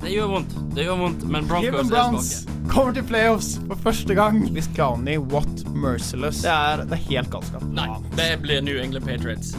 Det 0.00 0.10
gjør 0.14 0.30
vondt, 0.32 0.54
det 0.74 0.86
gjør 0.86 0.96
vondt, 1.02 1.24
men 1.28 1.44
Broncos 1.48 1.66
Cleveland 1.68 1.92
er 1.92 1.96
Browns 1.96 2.30
svake. 2.30 2.68
kommer 2.72 2.94
til 2.96 3.04
playoffs 3.04 3.50
for 3.66 3.76
første 3.84 4.14
gang. 4.16 4.38
Hvis 4.54 4.68
Clowney, 4.74 5.18
what 5.18 5.64
merciless. 5.74 6.40
Det 6.42 6.50
er, 6.54 6.84
det 6.88 6.96
er 6.96 7.04
helt 7.10 7.30
galskap. 7.34 7.62
Nei, 7.76 7.88
det 8.16 8.30
blir 8.42 8.62
New 8.64 8.80
England 8.80 9.04
Patriots. 9.04 9.52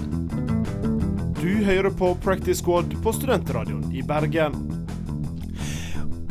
Du 1.42 1.50
hører 1.66 1.90
på 1.98 2.14
Practice 2.24 2.60
Squad 2.62 2.94
på 3.04 3.14
Studentradioen 3.14 3.88
i 3.94 4.02
Bergen. 4.06 4.58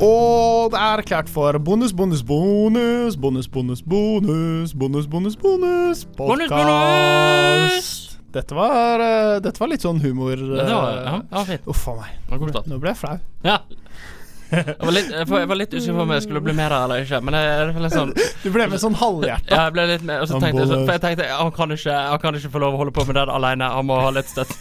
Og 0.01 0.71
det 0.73 0.79
er 0.81 1.01
klart 1.05 1.29
for 1.29 1.57
bonus, 1.61 1.93
bonus, 1.93 2.23
bonus, 2.23 3.15
bonus, 3.15 3.47
bonus, 3.47 3.81
bonus, 3.81 4.73
bonus, 4.73 5.05
bonus, 5.07 5.35
bonus, 5.35 5.35
Bonus, 5.35 6.05
bonus, 6.17 6.49
bonus! 6.49 8.00
Dette 8.31 8.55
var, 8.55 9.01
uh, 9.03 9.39
dette 9.43 9.59
var 9.59 9.67
litt 9.71 9.83
sånn 9.83 9.99
humor. 10.03 10.35
Det 10.39 10.63
var, 10.67 10.91
eh, 10.91 11.03
ja, 11.09 11.21
ja, 11.31 11.43
fint. 11.49 11.65
Uff 11.67 11.87
a 11.91 11.95
meg. 11.99 12.13
Det 12.29 12.39
var. 12.55 12.63
Nå 12.71 12.79
ble 12.79 12.93
jeg 12.93 12.99
flau. 13.01 13.17
Ja. 13.43 13.57
Jeg 14.51 14.75
var 14.83 14.91
litt, 14.91 15.09
jeg 15.11 15.27
var- 15.29 15.39
jeg 15.39 15.47
var 15.47 15.55
litt 15.61 15.73
usikker 15.73 15.95
på 15.95 16.01
om 16.03 16.09
jeg 16.11 16.23
skulle 16.25 16.41
bli 16.43 16.53
med 16.53 16.71
der 16.71 16.83
eller 16.83 17.03
ikke, 17.05 17.19
men 17.23 17.33
jeg, 17.39 17.75
jeg, 17.75 17.91
sånn 17.93 18.09
Du 18.43 18.49
ble 18.51 18.65
med 18.67 18.79
sånn 18.83 18.95
halvhjerta. 18.99 19.47
Ja, 19.47 19.61
jeg 19.69 19.73
ble 19.77 19.85
litt 19.87 20.03
med, 20.03 20.19
og 20.21 20.27
så 20.27 20.41
tenkte 20.43 20.59
jeg, 20.65 20.67
så, 20.67 20.79
for 20.85 20.91
jeg 20.91 21.01
tenkte 21.05 21.27
han 21.31 21.51
kan, 21.55 21.71
ikke, 21.71 21.95
han 22.09 22.19
kan 22.19 22.35
ikke 22.35 22.51
få 22.51 22.59
lov 22.59 22.73
å 22.75 22.81
holde 22.81 22.91
på 22.97 23.05
med 23.07 23.15
det 23.15 23.23
alene. 23.31 23.69
Han 23.71 23.87
må 23.87 23.99
ha 24.03 24.09
litt 24.11 24.27
støtte. 24.27 24.57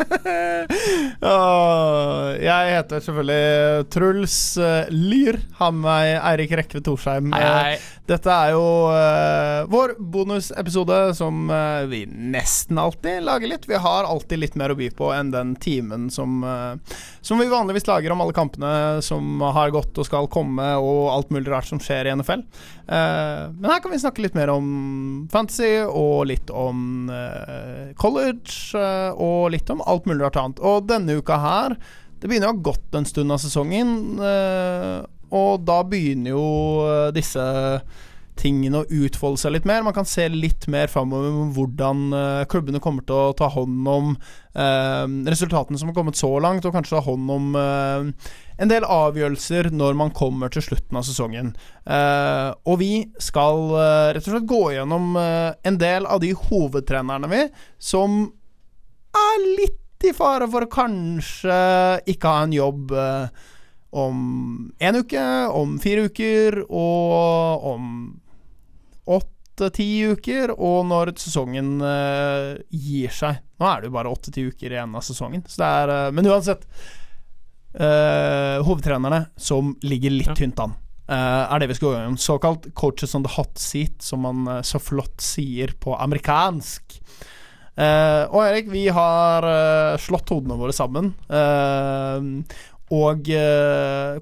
Jeg 2.40 2.74
heter 2.74 3.02
selvfølgelig 3.04 3.88
Truls 3.92 4.58
eh, 4.58 4.88
Lyr. 4.90 5.38
Har 5.58 5.72
med 5.76 5.84
meg 5.84 6.18
Eirik 6.18 6.52
Rekve 6.58 6.80
Torsheim. 6.84 7.32
Hei, 7.34 7.44
hei. 7.44 7.78
Dette 8.10 8.30
er 8.32 8.50
jo 8.56 8.90
uh, 8.90 9.68
vår 9.70 9.92
bonusepisode 10.02 11.14
som 11.14 11.46
uh, 11.46 11.86
vi 11.86 12.06
nesten 12.10 12.78
alltid 12.82 13.22
lager 13.22 13.46
litt. 13.52 13.68
Vi 13.70 13.78
har 13.78 14.08
alltid 14.08 14.38
litt 14.42 14.56
mer 14.58 14.74
å 14.74 14.78
by 14.78 14.90
på 14.98 15.12
enn 15.14 15.30
den 15.30 15.54
timen 15.62 16.10
som, 16.10 16.42
uh, 16.42 16.74
som 17.22 17.38
vi 17.38 17.46
vanligvis 17.52 17.86
lager 17.86 18.10
om 18.10 18.20
alle 18.24 18.34
kampene 18.34 18.98
som 19.06 19.38
har 19.54 19.70
gått 19.70 19.98
og 20.00 20.06
skal 20.08 20.26
komme, 20.32 20.72
og 20.82 21.14
alt 21.14 21.30
mulig 21.30 21.52
rart 21.52 21.70
som 21.70 21.78
skjer 21.82 22.10
i 22.10 22.14
NFL. 22.18 22.42
Eh, 22.90 23.42
men 23.54 23.70
her 23.70 23.78
kan 23.78 23.92
vi 23.92 24.00
snakke 24.02 24.22
litt 24.24 24.34
mer 24.34 24.50
om 24.50 24.66
fantasy, 25.30 25.84
og 25.86 26.24
litt 26.26 26.50
om 26.50 27.06
eh, 27.14 27.92
college, 28.00 28.74
eh, 28.74 29.14
og 29.14 29.52
litt 29.54 29.70
om 29.70 29.82
alt 29.90 30.06
mulig 30.08 30.24
rart 30.24 30.38
annet. 30.40 30.62
Og 30.62 30.86
denne 30.90 31.18
uka 31.20 31.40
her 31.40 31.76
Det 32.20 32.28
begynner 32.28 32.50
å 32.50 32.52
ha 32.52 32.64
gått 32.68 32.96
en 32.98 33.06
stund 33.08 33.32
av 33.32 33.38
sesongen, 33.40 34.20
eh, 34.20 34.98
og 35.32 35.62
da 35.64 35.78
begynner 35.88 36.34
jo 36.34 36.42
eh, 36.84 37.12
disse 37.16 37.44
tingene 38.40 38.80
å 38.80 39.00
utfolde 39.04 39.40
seg 39.40 39.54
litt 39.54 39.66
mer. 39.68 39.84
Man 39.84 39.96
kan 39.96 40.08
se 40.08 40.26
litt 40.32 40.66
mer 40.70 40.90
framover 40.92 41.32
med 41.34 41.54
hvordan 41.56 42.04
eh, 42.16 42.44
klubbene 42.50 42.80
kommer 42.82 43.04
til 43.06 43.16
å 43.16 43.34
ta 43.36 43.50
hånd 43.52 43.88
om 43.90 44.12
eh, 44.14 45.04
resultatene 45.30 45.80
som 45.80 45.90
har 45.90 45.98
kommet 45.98 46.20
så 46.20 46.32
langt, 46.42 46.66
og 46.66 46.74
kanskje 46.76 46.96
ta 46.96 47.04
hånd 47.06 47.34
om 47.34 47.58
eh, 47.60 48.30
en 48.60 48.72
del 48.72 48.86
avgjørelser 48.86 49.70
når 49.74 49.98
man 49.98 50.14
kommer 50.16 50.52
til 50.52 50.64
slutten 50.64 51.00
av 51.00 51.06
sesongen. 51.08 51.52
Eh, 51.84 52.48
og 52.64 52.80
vi 52.82 52.92
skal 53.22 53.66
rett 54.14 54.24
og 54.26 54.34
slett 54.34 54.50
gå 54.50 54.62
gjennom 54.76 55.14
en 55.16 55.80
del 55.80 56.08
av 56.08 56.20
de 56.22 56.34
hovedtrenerne 56.36 57.30
vi 57.30 57.44
som 57.80 58.22
er 59.16 59.46
litt 59.58 59.79
i 60.08 60.12
fare 60.16 60.46
for 60.50 60.66
å 60.66 60.70
kanskje 60.70 61.56
ikke 62.10 62.30
ha 62.30 62.44
en 62.46 62.54
jobb 62.54 62.92
eh, 62.92 63.26
om 63.90 64.16
en 64.78 64.98
uke, 65.02 65.26
om 65.56 65.76
fire 65.82 66.06
uker 66.08 66.60
og 66.68 67.66
om 67.72 67.86
åtte-ti 69.10 69.88
uker, 70.14 70.54
og 70.54 70.86
når 70.88 71.12
sesongen 71.20 71.80
eh, 71.84 72.60
gir 72.70 73.12
seg. 73.12 73.42
Nå 73.60 73.66
er 73.68 73.82
det 73.82 73.90
jo 73.90 73.96
bare 73.98 74.12
åtte-ti 74.14 74.46
uker 74.48 74.72
igjen 74.72 74.94
av 74.96 75.04
sesongen, 75.04 75.42
så 75.48 75.60
det 75.62 75.70
er 75.82 75.94
eh, 75.96 76.10
Men 76.16 76.30
uansett. 76.30 76.66
Uh, 77.70 78.58
hovedtrenerne 78.66 79.28
som 79.38 79.76
ligger 79.86 80.10
litt 80.10 80.26
Ja. 80.26 80.34
tynt 80.34 80.58
an, 80.58 80.72
Uh, 81.10 81.46
er 81.54 81.58
det 81.58 81.68
vi 81.68 81.74
skal 81.74 81.88
gå 81.88 81.94
gjennom. 81.96 82.16
Såkalt 82.18 82.66
'coaches 82.74 83.14
on 83.14 83.22
the 83.22 83.30
hot 83.34 83.54
seat', 83.58 84.02
som 84.02 84.20
man 84.22 84.46
uh, 84.48 84.62
så 84.62 84.78
flott 84.78 85.20
sier 85.20 85.72
på 85.78 85.94
amerikansk. 85.98 87.00
Eh, 87.80 88.24
og 88.28 88.42
Erik, 88.44 88.68
vi 88.68 88.84
har 88.92 89.46
eh, 89.46 90.00
slått 90.02 90.32
hodene 90.34 90.58
våre 90.60 90.74
sammen. 90.76 91.14
eh, 91.28 92.28
og 92.90 93.28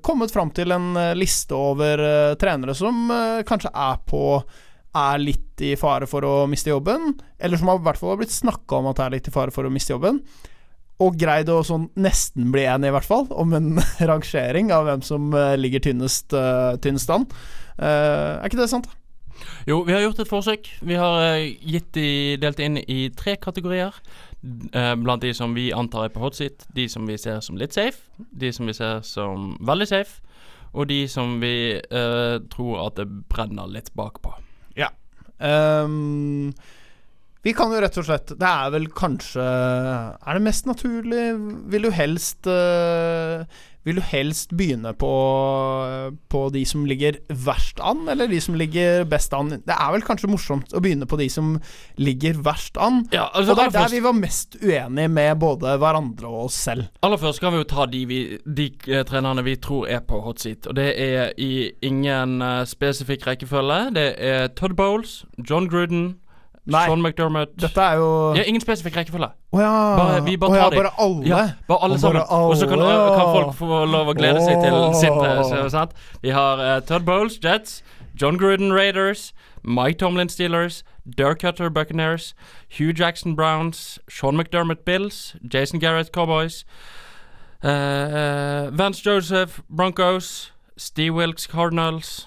kommet 0.05 0.33
fram 0.35 0.51
til 0.53 0.75
en 0.77 0.91
liste 1.17 1.57
over 1.57 2.03
trenere 2.37 2.75
som 2.77 3.09
kanskje 3.49 3.71
er 3.73 4.03
på 4.05 4.21
Er 4.99 5.23
litt 5.23 5.63
i 5.65 5.71
fare 5.81 6.05
for 6.11 6.27
å 6.29 6.35
miste 6.45 6.69
jobben, 6.69 7.15
eller 7.41 7.57
som 7.57 7.71
har, 7.73 7.81
i 7.81 7.87
hvert 7.87 8.01
fall 8.01 8.13
har 8.13 8.21
blitt 8.21 8.35
snakka 8.35 8.83
om 8.83 8.91
at 8.91 9.01
er 9.01 9.15
litt 9.15 9.31
i 9.31 9.33
fare 9.33 9.55
for 9.55 9.65
å 9.65 9.73
miste 9.73 9.95
jobben. 9.95 10.21
Og 11.01 11.17
greid 11.17 11.49
å 11.49 11.63
sånn 11.65 11.89
nesten 11.97 12.53
bli 12.53 12.67
enig, 12.69 12.91
i 12.91 12.97
hvert 12.99 13.09
fall, 13.09 13.25
om 13.33 13.57
en 13.57 13.81
rangering 14.13 14.69
av 14.75 14.85
hvem 14.85 15.05
som 15.07 15.33
ligger 15.57 15.87
tynnest, 15.89 16.37
uh, 16.37 16.77
tynnest 16.85 17.09
an. 17.15 17.25
Uh, 17.81 18.37
er 18.43 18.51
ikke 18.51 18.61
det 18.61 18.69
sant? 18.75 18.93
Jo, 19.69 19.83
vi 19.87 19.95
har 19.95 20.03
gjort 20.05 20.23
et 20.25 20.31
forsøk. 20.31 20.71
Vi 20.81 20.97
har 20.99 21.21
eh, 21.35 21.53
gitt 21.61 21.93
de 21.97 22.09
delt 22.41 22.63
inn 22.65 22.81
i 22.83 23.09
tre 23.17 23.37
kategorier. 23.37 23.95
Eh, 24.45 24.95
blant 24.99 25.23
de 25.23 25.35
som 25.35 25.55
vi 25.57 25.71
antar 25.75 26.09
er 26.09 26.15
på 26.15 26.23
hot 26.23 26.39
seat, 26.39 26.67
de 26.75 26.89
som 26.89 27.07
vi 27.09 27.19
ser 27.21 27.43
som 27.45 27.59
litt 27.61 27.77
safe, 27.77 28.05
de 28.17 28.53
som 28.55 28.69
vi 28.71 28.77
ser 28.77 29.03
som 29.07 29.55
veldig 29.61 29.89
safe, 29.91 30.21
og 30.73 30.91
de 30.91 31.07
som 31.09 31.39
vi 31.41 31.81
uh, 31.81 32.37
tror 32.53 32.83
at 32.83 32.99
det 33.01 33.07
brenner 33.33 33.71
litt 33.73 33.89
bakpå. 33.97 34.35
Ehm, 35.39 36.53
vi 37.47 37.55
kan 37.55 37.71
jo 37.71 37.79
rett 37.79 37.99
og 38.01 38.07
slett 38.09 38.33
Det 38.35 38.49
er 38.49 38.73
vel 38.75 38.89
kanskje 38.91 39.43
Er 39.45 40.35
det 40.35 40.43
mest 40.43 40.67
naturlig 40.67 41.29
Vil 41.71 41.87
du 41.87 41.93
helst 41.95 42.49
eh, 42.51 43.47
Vil 43.89 43.97
du 43.97 44.05
helst 44.05 44.53
begynne 44.57 44.93
på 44.99 45.11
På 46.29 46.43
de 46.53 46.65
som 46.69 46.85
ligger 46.89 47.17
verst 47.33 47.81
an, 47.81 48.05
eller 48.09 48.29
de 48.29 48.41
som 48.43 48.57
ligger 48.59 49.07
best 49.09 49.33
an? 49.37 49.55
Det 49.65 49.75
er 49.75 49.93
vel 49.95 50.05
kanskje 50.05 50.29
morsomt 50.31 50.75
å 50.77 50.83
begynne 50.85 51.09
på 51.09 51.19
de 51.21 51.29
som 51.33 51.55
ligger 51.97 52.37
verst 52.45 52.77
an. 52.77 53.07
Ja, 53.15 53.29
altså, 53.33 53.53
Og 53.53 53.57
det 53.57 53.65
er 53.65 53.73
der 53.73 53.81
først, 53.81 53.95
vi 53.95 54.03
var 54.05 54.17
mest 54.19 54.59
uenige 54.61 55.09
med 55.09 55.41
både 55.41 55.77
hverandre 55.81 56.29
og 56.29 56.49
oss 56.49 56.61
selv. 56.69 56.89
aller 57.03 57.21
først 57.21 57.41
kan 57.41 57.55
vi 57.55 57.63
jo 57.63 57.69
ta 57.69 57.87
de, 57.87 58.05
vi, 58.11 58.21
de 58.45 58.69
eh, 58.89 59.05
trenerne 59.09 59.45
vi 59.47 59.57
tror 59.57 59.89
er 59.89 60.05
på 60.05 60.21
hot 60.25 60.45
seat. 60.45 60.67
Og 60.69 60.77
det 60.77 60.89
er 61.01 61.33
i 61.39 61.71
ingen 61.83 62.43
eh, 62.43 62.65
spesifikk 62.69 63.27
rekkefølge. 63.27 63.81
Det 63.97 64.09
er 64.19 64.49
Todd 64.59 64.77
Bowles, 64.77 65.23
John 65.49 65.69
Gruden, 65.71 66.19
Nei. 66.69 66.85
Sean 66.87 67.01
McDermott 67.01 67.55
Dette 67.57 67.81
er 67.81 67.95
jo 67.97 68.09
Ja, 68.37 68.43
ingen 68.45 68.61
spesifikk 68.61 68.97
rekkefølge. 68.97 69.31
Oh, 69.53 69.61
ja. 69.61 69.97
Bare- 69.97 70.25
vi 70.25 70.37
bare 70.37 70.51
oh, 70.51 70.57
ja, 70.57 70.63
tar 70.63 70.71
bare 70.77 70.91
alle? 70.99 71.27
Ja, 71.27 71.51
bare 71.69 71.83
alle 71.83 71.95
Og 71.95 72.01
sammen. 72.01 72.23
Og 72.29 72.57
så 72.57 72.67
kan, 72.69 72.79
kan 72.79 73.31
folk 73.35 73.55
få 73.57 73.85
lov 73.89 74.09
å 74.09 74.15
glede 74.15 74.43
seg 74.45 74.61
til 74.61 74.77
sitt. 75.01 75.59
eh, 75.59 75.69
sant? 75.73 75.95
Vi 76.23 76.29
har 76.37 76.61
uh, 76.61 76.81
Todd 76.81 77.07
Bowles, 77.07 77.39
Jets. 77.45 77.83
John 78.21 78.37
Gruden, 78.37 78.73
Raiders. 78.73 79.33
Mike 79.65 79.99
Tomlin, 79.99 80.29
Steelers. 80.29 80.83
Dirk 81.17 81.39
Cutter, 81.41 81.71
Buccaneers. 81.71 82.35
Hugh 82.69 82.93
Jackson, 82.93 83.35
Browns. 83.35 83.99
Sean 84.09 84.37
McDermott, 84.37 84.85
Bills. 84.85 85.37
Jason 85.43 85.79
Garrett, 85.79 86.13
Cowboys. 86.13 86.65
Uh, 87.65 87.69
uh, 87.69 88.71
Vance 88.71 89.01
Joseph, 89.01 89.63
Broncos. 89.71 90.53
Steve 90.77 91.15
Wilkes, 91.15 91.47
Cardinals. 91.47 92.27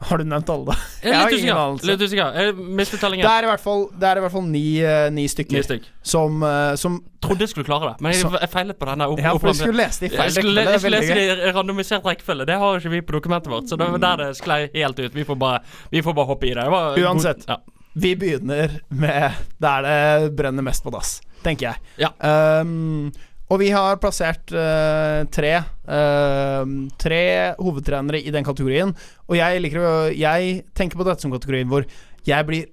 Har 0.00 0.18
du 0.18 0.24
nevnt 0.24 0.48
alle? 0.50 0.64
da? 0.66 0.74
Jeg 1.02 1.14
har 1.16 1.30
ingen 1.30 1.56
anelse. 1.56 1.86
Det 1.86 3.30
er 3.30 3.42
i 3.46 3.48
hvert 3.48 3.60
fall, 3.62 3.86
det 3.98 4.08
er 4.08 4.16
i 4.18 4.20
hvert 4.24 4.32
fall 4.32 4.42
ni, 4.48 4.64
eh, 4.82 5.10
ni 5.14 5.24
stykker 5.28 5.52
Ni 5.56 5.62
stykk. 5.62 5.84
som, 6.02 6.42
uh, 6.42 6.74
som 6.76 6.98
Trodde 7.24 7.40
jeg 7.46 7.48
skulle 7.54 7.64
klare 7.64 7.92
det, 7.94 8.00
men 8.04 8.12
jeg, 8.12 8.20
jeg 8.40 8.50
feilet 8.52 8.76
på 8.78 8.84
denne. 8.90 9.06
Opp, 9.08 9.18
Ja, 9.22 9.32
for 9.38 9.48
du 9.48 9.54
skulle 9.56 9.80
lese 9.80 10.00
det 10.02 10.10
i 10.12 10.16
feil 10.16 10.28
rekkefølge. 10.28 10.64
jeg 10.74 10.80
skulle 10.82 10.98
lese 11.00 11.14
de 11.14 11.20
det 11.38 11.48
i 11.48 11.52
randomisert 11.56 12.04
rekkefølge. 12.04 12.46
Det 12.50 12.58
har 12.60 12.76
ikke 12.82 12.90
vi 12.92 13.00
på 13.00 13.12
dokumentet 13.16 13.48
vårt. 13.54 13.68
Så 13.70 13.78
det 13.80 13.88
var 13.94 13.98
der 14.02 14.16
det 14.26 14.36
sklei 14.36 14.58
helt 14.74 14.98
ut. 15.00 15.14
Vi 15.14 15.24
får 15.24 15.38
bare, 15.40 15.62
vi 15.90 16.02
får 16.04 16.12
bare 16.18 16.26
hoppe 16.26 16.50
i 16.50 16.52
det. 16.52 16.64
det 16.66 16.70
var 16.74 16.96
god- 16.96 17.04
Uansett. 17.04 17.46
Ja. 17.48 17.56
Vi 17.94 18.14
begynner 18.16 18.80
med 18.90 19.32
der 19.62 19.82
det 19.88 20.36
brenner 20.36 20.62
mest 20.66 20.84
på 20.84 20.90
dass, 20.92 21.20
tenker 21.44 21.70
jeg. 21.70 21.76
Ja. 21.96 22.10
Ehm, 22.20 23.12
og 23.52 23.60
vi 23.60 23.68
har 23.74 23.98
plassert 24.00 24.52
uh, 24.56 25.24
tre 25.32 25.52
uh, 25.60 26.64
Tre 27.00 27.24
hovedtrenere 27.60 28.22
i 28.24 28.32
den 28.32 28.46
kategorien. 28.46 28.94
Og 29.28 29.36
jeg 29.38 29.60
liker 29.60 30.14
Jeg 30.16 30.62
tenker 30.76 31.00
på 31.00 31.06
dette 31.06 31.24
som 31.24 31.34
kategorien 31.34 31.68
hvor 31.70 31.86
jeg 32.24 32.48
blir 32.48 32.70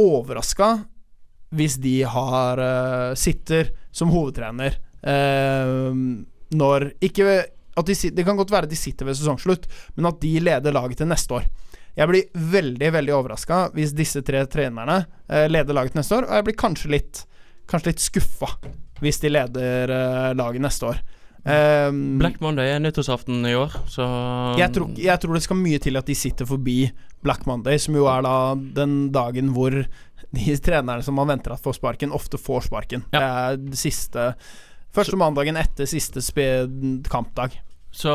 overraska 0.00 0.74
hvis 1.52 1.78
de 1.80 1.98
har 2.08 2.60
uh, 2.60 3.16
sitter 3.18 3.72
som 3.92 4.12
hovedtrener 4.12 4.78
når 5.02 6.84
Ikke 7.02 7.24
at 7.74 7.88
de, 7.88 7.94
Det 8.14 8.22
kan 8.22 8.36
godt 8.38 8.52
være 8.52 8.68
de 8.70 8.76
sitter 8.78 9.08
ved 9.08 9.16
sesongslutt, 9.18 9.64
men 9.96 10.06
at 10.06 10.20
de 10.22 10.30
leder 10.38 10.76
laget 10.76 11.00
til 11.00 11.08
neste 11.10 11.34
år. 11.34 11.48
Jeg 11.98 12.06
blir 12.06 12.28
veldig 12.52 12.92
veldig 12.94 13.14
overraska 13.16 13.58
hvis 13.74 13.96
disse 13.98 14.22
tre 14.22 14.44
trenerne 14.46 15.00
leder 15.50 15.74
laget 15.74 15.98
neste 15.98 16.20
år, 16.20 16.28
og 16.28 16.38
jeg 16.38 16.46
blir 16.46 16.58
kanskje 16.62 16.92
litt 16.94 17.24
Kanskje 17.72 17.92
litt 17.92 18.02
skuffa 18.02 18.48
hvis 19.02 19.20
de 19.22 19.32
leder 19.32 19.92
eh, 19.92 20.30
laget 20.38 20.64
neste 20.64 20.92
år. 20.92 21.02
Um, 21.42 22.20
Black 22.20 22.38
Monday 22.38 22.70
er 22.70 22.78
nyttårsaften 22.78 23.40
i 23.50 23.56
år, 23.58 23.72
så 23.90 24.04
jeg, 24.60 24.70
tror, 24.76 24.92
jeg 24.94 25.18
tror 25.18 25.34
det 25.34 25.42
skal 25.42 25.58
mye 25.58 25.80
til 25.82 25.98
at 25.98 26.06
de 26.06 26.14
sitter 26.14 26.46
forbi 26.46 26.76
Black 27.26 27.48
Monday, 27.50 27.80
som 27.82 27.98
jo 27.98 28.06
er 28.06 28.22
da 28.22 28.34
den 28.76 29.08
dagen 29.14 29.50
hvor 29.56 29.74
de 29.74 30.54
trenerne 30.66 31.02
som 31.02 31.18
man 31.18 31.32
venter 31.32 31.54
at 31.54 31.64
får 31.64 31.80
sparken, 31.80 32.14
ofte 32.14 32.38
får 32.38 32.68
sparken. 32.68 33.02
Ja. 33.10 33.18
Det 33.18 33.32
er 33.32 33.64
det 33.72 33.80
siste 33.82 34.28
Første 34.92 35.16
mandagen 35.16 35.56
etter 35.56 35.88
siste 35.88 36.20
kampdag. 37.08 37.54
Så 37.96 38.12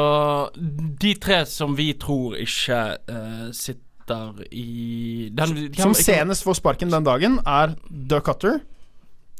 de 1.02 1.16
tre 1.18 1.40
som 1.50 1.74
vi 1.74 1.88
tror 1.98 2.36
ikke 2.38 2.78
uh, 3.10 3.48
sitter 3.50 4.44
i 4.54 5.32
den, 5.34 5.56
Som 5.74 5.96
senest 5.98 6.46
får 6.46 6.60
sparken 6.60 6.94
den 6.94 7.08
dagen, 7.08 7.40
er 7.50 7.74
Duck 7.90 8.30
Cutter 8.30 8.60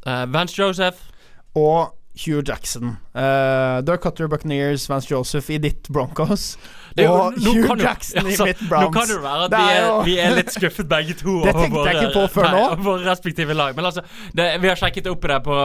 Uh, 0.06 0.24
Vance 0.32 0.54
Joseph. 0.62 1.10
Og 1.56 1.94
Hugh 2.18 2.42
Jackson. 2.42 2.96
Uh, 3.14 3.78
Dirk 3.86 4.02
Cutter, 4.02 4.26
Buccaneers, 4.26 4.88
Vance 4.90 5.06
Joseph 5.10 5.50
i 5.54 5.58
ditt 5.62 5.86
Broncos. 5.88 6.56
Det 6.98 7.04
er 7.04 7.12
og 7.14 7.36
Hugh 7.38 7.62
kan 7.68 7.78
jo- 7.78 7.84
Jackson 7.84 8.26
altså, 8.26 8.42
i 8.42 8.48
mitt 8.48 8.62
Nå 8.72 8.88
kan 8.90 9.06
det 9.06 9.18
være 9.22 9.44
at 9.44 9.50
Det 9.52 9.58
vi 9.60 9.68
er 9.70 9.84
er, 9.86 10.00
vi 10.08 10.14
er 10.18 10.32
litt 10.34 10.50
skuffet 10.50 10.88
begge 10.90 11.14
to. 11.14 11.36
Det 11.46 11.52
tenkte 11.54 11.84
jeg 11.86 11.94
ikke 12.00 12.14
på 12.16 12.24
før 12.34 12.48
nei, 12.48 12.62
nå. 12.64 12.78
våre 12.88 13.04
respektive 13.06 13.54
lag. 13.54 13.76
Men 13.76 13.86
altså, 13.86 14.02
det, 14.34 14.48
vi 14.64 14.70
har 14.72 14.80
sjekket 14.80 15.06
opp 15.12 15.28
det 15.30 15.36
på, 15.46 15.58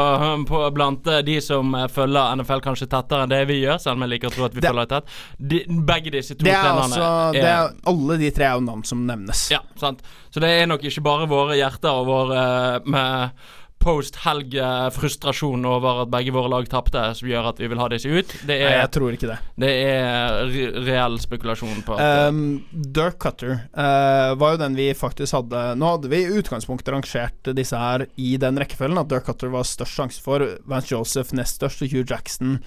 på, 0.51 0.61
blant 0.77 1.09
eh, 1.09 1.23
de 1.25 1.39
som 1.41 1.73
eh, 1.79 1.87
følger 1.89 2.35
NFL 2.37 2.61
kanskje 2.67 2.89
tettere 2.91 3.25
enn 3.25 3.33
det 3.33 3.41
vi 3.49 3.57
gjør, 3.63 3.81
selv 3.81 3.97
om 3.97 4.05
jeg 4.05 4.13
liker 4.13 4.29
å 4.29 4.35
tro 4.37 4.45
at 4.45 4.53
vi 4.53 4.61
Det- 4.61 4.69
følger 4.75 4.91
tett. 4.93 5.17
De, 5.39 5.63
begge 5.89 6.13
disse 6.19 6.37
to 6.37 6.45
Det 6.45 6.53
er 6.53 6.61
trenerne 6.67 6.85
altså 6.85 7.09
det 7.39 7.49
er, 7.55 7.73
Alle 7.95 8.19
de 8.21 8.29
tre 8.37 8.49
er 8.51 8.53
jo 8.59 8.67
navn 8.69 8.85
som 8.85 9.01
nevnes. 9.09 9.47
Ja, 9.55 9.63
sant. 9.81 10.05
Så 10.29 10.43
det 10.43 10.53
er 10.53 10.69
nok 10.69 10.85
ikke 10.85 11.01
bare 11.09 11.25
våre 11.33 11.57
hjerter 11.57 11.97
og 11.97 12.05
vår 12.13 12.37
eh, 12.37 12.79
med 12.93 13.49
post-helg-frustrasjon 13.83 15.65
over 15.67 16.03
at 16.03 16.11
begge 16.13 16.33
våre 16.35 16.51
lag 16.51 16.67
tapte, 16.71 17.01
som 17.17 17.29
gjør 17.29 17.49
at 17.51 17.59
vi 17.61 17.69
vil 17.71 17.81
ha 17.81 17.87
disse 17.91 18.09
ut. 18.09 18.33
Det 18.43 18.55
Nei, 18.55 18.69
er, 18.69 18.77
jeg 18.81 18.91
tror 18.95 19.17
ikke 19.17 19.29
det. 19.29 19.37
det 19.63 19.71
er 19.83 20.39
re 20.53 20.65
reell 20.87 21.19
spekulasjon 21.21 21.83
på 21.85 21.97
at 21.97 22.29
Um, 22.33 22.63
Dirk 22.71 23.17
Cutter 23.23 23.53
uh, 23.73 24.33
var 24.39 24.55
jo 24.55 24.61
den 24.61 24.75
vi 24.77 24.85
faktisk 24.95 25.35
hadde 25.35 25.61
Nå 25.79 25.93
hadde 25.95 26.09
vi 26.11 26.19
i 26.23 26.37
utgangspunktet 26.39 26.93
rangert 26.93 27.51
disse 27.57 27.79
her 27.79 28.05
i 28.15 28.35
den 28.41 28.59
rekkefølgen. 28.61 29.01
At 29.01 29.11
Dirk 29.11 29.27
Cutter 29.27 29.51
var 29.53 29.67
størst 29.67 29.97
sjanse 29.97 30.23
for, 30.23 30.45
Vance 30.69 30.93
Joseph 30.93 31.33
nest 31.35 31.59
størst, 31.59 31.83
og 31.83 31.91
Hugh 31.93 32.05
Jackson 32.07 32.59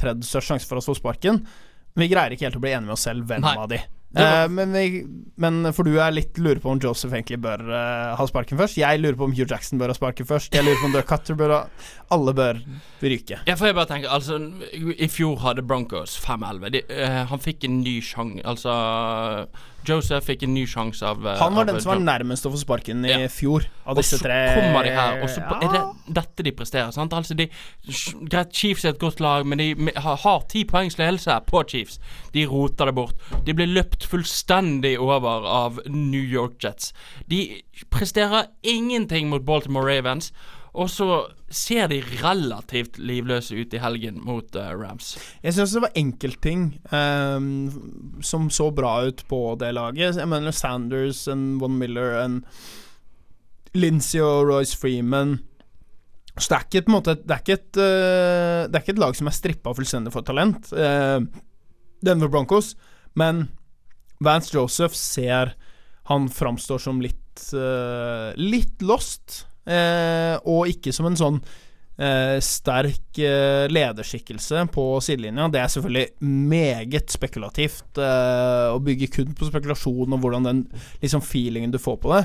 tredje 0.00 0.26
størst 0.26 0.50
sjanse 0.50 0.70
for 0.70 0.80
å 0.80 0.84
få 0.84 0.96
sparken. 0.98 1.44
Men 1.94 2.06
vi 2.06 2.10
greier 2.10 2.34
ikke 2.34 2.48
helt 2.48 2.58
å 2.58 2.64
bli 2.64 2.72
enige 2.74 2.88
med 2.88 2.96
oss 2.96 3.06
selv 3.06 3.28
hvem 3.30 3.44
Nei. 3.44 3.54
av 3.60 3.68
de. 3.70 3.78
Det 4.14 4.24
Eh, 4.24 4.48
men, 4.48 4.74
men 5.40 5.72
for 5.74 5.86
du 5.86 5.96
er 5.98 6.14
litt 6.14 6.38
lurer 6.38 6.60
på 6.62 6.70
om 6.72 6.80
Joseph 6.82 7.14
egentlig 7.14 7.40
bør 7.42 7.62
uh, 7.66 8.14
ha 8.18 8.26
sparken 8.28 8.60
først. 8.60 8.78
Jeg 8.78 9.00
lurer 9.00 9.18
på 9.18 9.28
om 9.28 9.34
Hugh 9.34 9.48
Jackson 9.50 9.80
bør 9.80 9.92
ha 9.92 9.98
sparken 9.98 10.28
først. 10.28 10.54
Jeg 10.54 10.66
lurer 10.66 10.80
på 10.80 10.88
om 10.88 10.94
Dirk 10.94 11.08
Cutter 11.10 11.38
bør 11.38 11.54
ha 11.56 11.60
Alle 12.14 12.34
bør 12.36 12.60
ryke. 13.02 13.40
Ja, 13.48 13.56
for 13.58 13.70
jeg 13.70 13.78
bare 13.78 13.90
tenker 13.90 14.14
Altså, 14.14 14.38
i 14.72 15.08
fjor 15.10 15.40
hadde 15.44 15.66
Broncos 15.66 16.16
5-11. 16.22 16.72
De, 16.74 16.84
eh, 16.94 17.22
han 17.30 17.42
fikk 17.42 17.66
en 17.68 17.80
ny 17.82 17.98
sjanger. 18.04 18.44
Altså 18.54 18.74
Joseph 19.86 20.24
fikk 20.26 20.42
en 20.46 20.54
ny 20.54 20.64
sjanse 20.66 21.02
av 21.06 21.26
eh, 21.26 21.38
Han 21.38 21.54
var 21.54 21.62
av 21.66 21.66
den 21.72 21.80
som 21.82 21.92
var 21.92 22.00
nærmest 22.02 22.46
å 22.46 22.52
få 22.54 22.58
sparken 22.60 23.04
i 23.04 23.10
Ja. 23.10 23.28
fjor, 23.28 23.66
av 23.86 23.98
Og 23.98 24.04
så 24.04 24.18
kommer 24.18 24.82
de 24.84 24.90
her, 24.90 25.22
og 25.22 25.28
så 25.28 25.42
er 25.44 25.68
det 25.72 26.14
dette 26.14 26.42
de 26.42 26.52
presterer. 26.52 26.90
Sant? 26.92 27.12
Altså 27.12 27.34
de, 27.36 27.48
Greit, 28.30 28.52
Chiefs 28.52 28.84
er 28.84 28.90
et 28.94 28.98
godt 28.98 29.20
lag, 29.20 29.44
men 29.46 29.58
de 29.58 29.74
har- 29.96 30.16
har 30.16 30.40
ti 30.48 30.64
poengs 30.64 30.96
ledelse 30.98 31.40
på 31.46 31.62
Chiefs. 31.68 31.98
De 32.32 32.44
roter 32.46 32.86
det 32.86 32.94
bort. 32.94 33.14
De 33.44 33.52
blir 33.54 33.66
løpt 33.66 34.06
fullstendig 34.06 34.98
over 34.98 35.46
av 35.46 35.80
New 35.86 36.22
York 36.22 36.58
Jets. 36.62 36.92
De 37.28 37.62
presterer 37.90 38.46
ingenting 38.62 39.28
mot 39.28 39.44
Baltimore 39.44 39.84
Ravens. 39.86 40.32
Og 40.74 40.88
så 40.90 41.06
ser 41.54 41.86
de 41.92 42.00
relativt 42.18 42.98
livløse 42.98 43.54
ut 43.54 43.74
i 43.76 43.80
helgen 43.82 44.18
mot 44.26 44.56
uh, 44.58 44.72
Rams. 44.74 45.12
Jeg 45.44 45.54
syns 45.54 45.74
det 45.76 45.84
var 45.84 45.98
enkeltting 46.00 46.64
um, 46.90 48.18
som 48.24 48.48
så 48.50 48.70
bra 48.74 48.96
ut 49.06 49.22
på 49.30 49.40
det 49.60 49.70
laget. 49.76 50.18
Jeg 50.18 50.30
mener 50.30 50.54
Sanders, 50.54 51.28
og 51.30 51.44
Von 51.62 51.78
Miller, 51.78 52.18
og 52.24 53.78
Lindsey 53.78 54.22
og 54.22 54.48
Royce 54.50 54.78
Freeman. 54.78 55.38
Så 56.34 56.50
det 56.50 56.56
er 56.56 56.64
ikke 56.66 56.90
måte 56.90 57.12
Det 57.22 57.30
er 57.30 57.42
ikke 57.44 57.58
et, 57.60 57.78
uh, 57.78 58.66
det 58.66 58.74
er 58.74 58.82
ikke 58.82 58.96
et 58.96 59.04
lag 59.04 59.14
som 59.14 59.30
er 59.30 59.38
strippa 59.38 59.74
fullstendig 59.78 60.10
for 60.14 60.26
talent, 60.26 60.72
uh, 60.74 61.22
Denver 62.04 62.30
Broncos, 62.32 62.74
men 63.14 63.46
Vance 64.24 64.50
Joseph 64.54 64.98
ser 64.98 65.54
Han 66.10 66.26
framstår 66.28 66.82
som 66.82 66.98
litt 67.02 67.46
uh, 67.54 68.34
Litt 68.34 68.82
lost, 68.82 69.44
og 69.66 70.66
ikke 70.68 70.92
som 70.92 71.06
en 71.08 71.16
sånn 71.16 71.38
eh, 71.98 72.36
sterk 72.44 73.18
eh, 73.22 73.64
lederskikkelse 73.72 74.64
på 74.74 74.86
sidelinja. 75.04 75.48
Det 75.52 75.60
er 75.62 75.72
selvfølgelig 75.72 76.30
meget 76.52 77.14
spekulativt 77.14 78.00
eh, 78.02 78.68
å 78.74 78.80
bygge 78.84 79.08
kun 79.14 79.34
på 79.38 79.48
spekulasjon 79.50 80.12
og 80.16 80.20
hvordan 80.24 80.48
den 80.50 80.64
liksom 81.02 81.22
feelingen 81.24 81.72
du 81.74 81.78
får 81.80 82.00
på 82.02 82.12
det. 82.16 82.24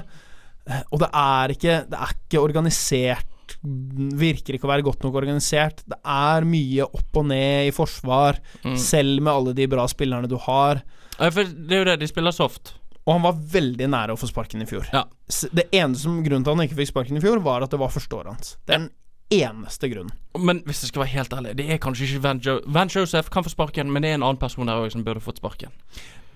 Eh, 0.70 0.82
og 0.92 1.00
det 1.06 1.12
er 1.16 1.56
ikke 1.56 1.76
Det 1.90 2.00
er 2.00 2.16
ikke 2.18 2.44
organisert 2.44 3.36
Virker 3.60 4.54
ikke 4.56 4.68
å 4.68 4.70
være 4.70 4.84
godt 4.86 5.02
nok 5.04 5.16
organisert. 5.18 5.80
Det 5.90 5.98
er 6.06 6.46
mye 6.46 6.86
opp 6.86 7.18
og 7.18 7.26
ned 7.32 7.72
i 7.72 7.72
forsvar, 7.74 8.38
Mm. 8.64 8.76
selv 8.78 9.24
med 9.26 9.34
alle 9.34 9.54
de 9.58 9.66
bra 9.68 9.88
spillerne 9.90 10.30
du 10.30 10.38
har. 10.38 10.84
Ja, 11.18 11.30
for 11.34 11.44
det 11.44 11.74
er 11.74 11.80
jo 11.82 11.88
det, 11.90 11.96
de 12.00 12.08
spiller 12.08 12.32
soft. 12.32 12.76
Og 13.08 13.16
han 13.16 13.26
var 13.26 13.40
veldig 13.58 13.90
nære 13.90 14.16
å 14.16 14.20
få 14.20 14.30
sparken 14.30 14.64
i 14.64 14.70
fjor. 14.70 14.88
Ja. 14.94 15.06
Det 15.28 15.70
eneste 15.72 16.06
som 16.06 16.20
grunnen 16.26 16.46
til 16.46 16.54
at 16.54 16.60
han 16.60 16.68
ikke 16.68 16.80
fikk 16.82 16.92
sparken 16.92 17.20
i 17.20 17.24
fjor, 17.24 17.42
var 17.46 17.66
at 17.66 17.74
det 17.74 17.80
var 17.82 17.94
første 17.94 18.18
året 18.18 18.36
hans. 18.36 18.56
Det 18.68 18.76
er 18.76 18.86
den 18.86 18.92
eneste 19.30 19.90
grunnen. 19.90 20.14
Men 20.38 20.62
hvis 20.68 20.84
jeg 20.84 20.92
skal 20.92 21.06
være 21.06 21.16
helt 21.16 21.34
ærlig, 21.34 21.58
det 21.58 21.68
er 21.74 21.82
kanskje 21.82 22.08
ikke 22.08 22.24
Van, 22.26 22.42
jo 22.44 22.60
Van 22.68 22.92
Joseph 22.92 23.32
kan 23.34 23.46
få 23.46 23.54
sparken, 23.54 23.92
men 23.94 24.06
det 24.06 24.14
er 24.14 24.20
en 24.20 24.26
annen 24.26 24.42
person 24.42 24.70
der 24.70 24.82
òg 24.82 24.94
som 24.94 25.06
burde 25.06 25.24
fått 25.24 25.42
sparken. 25.42 25.74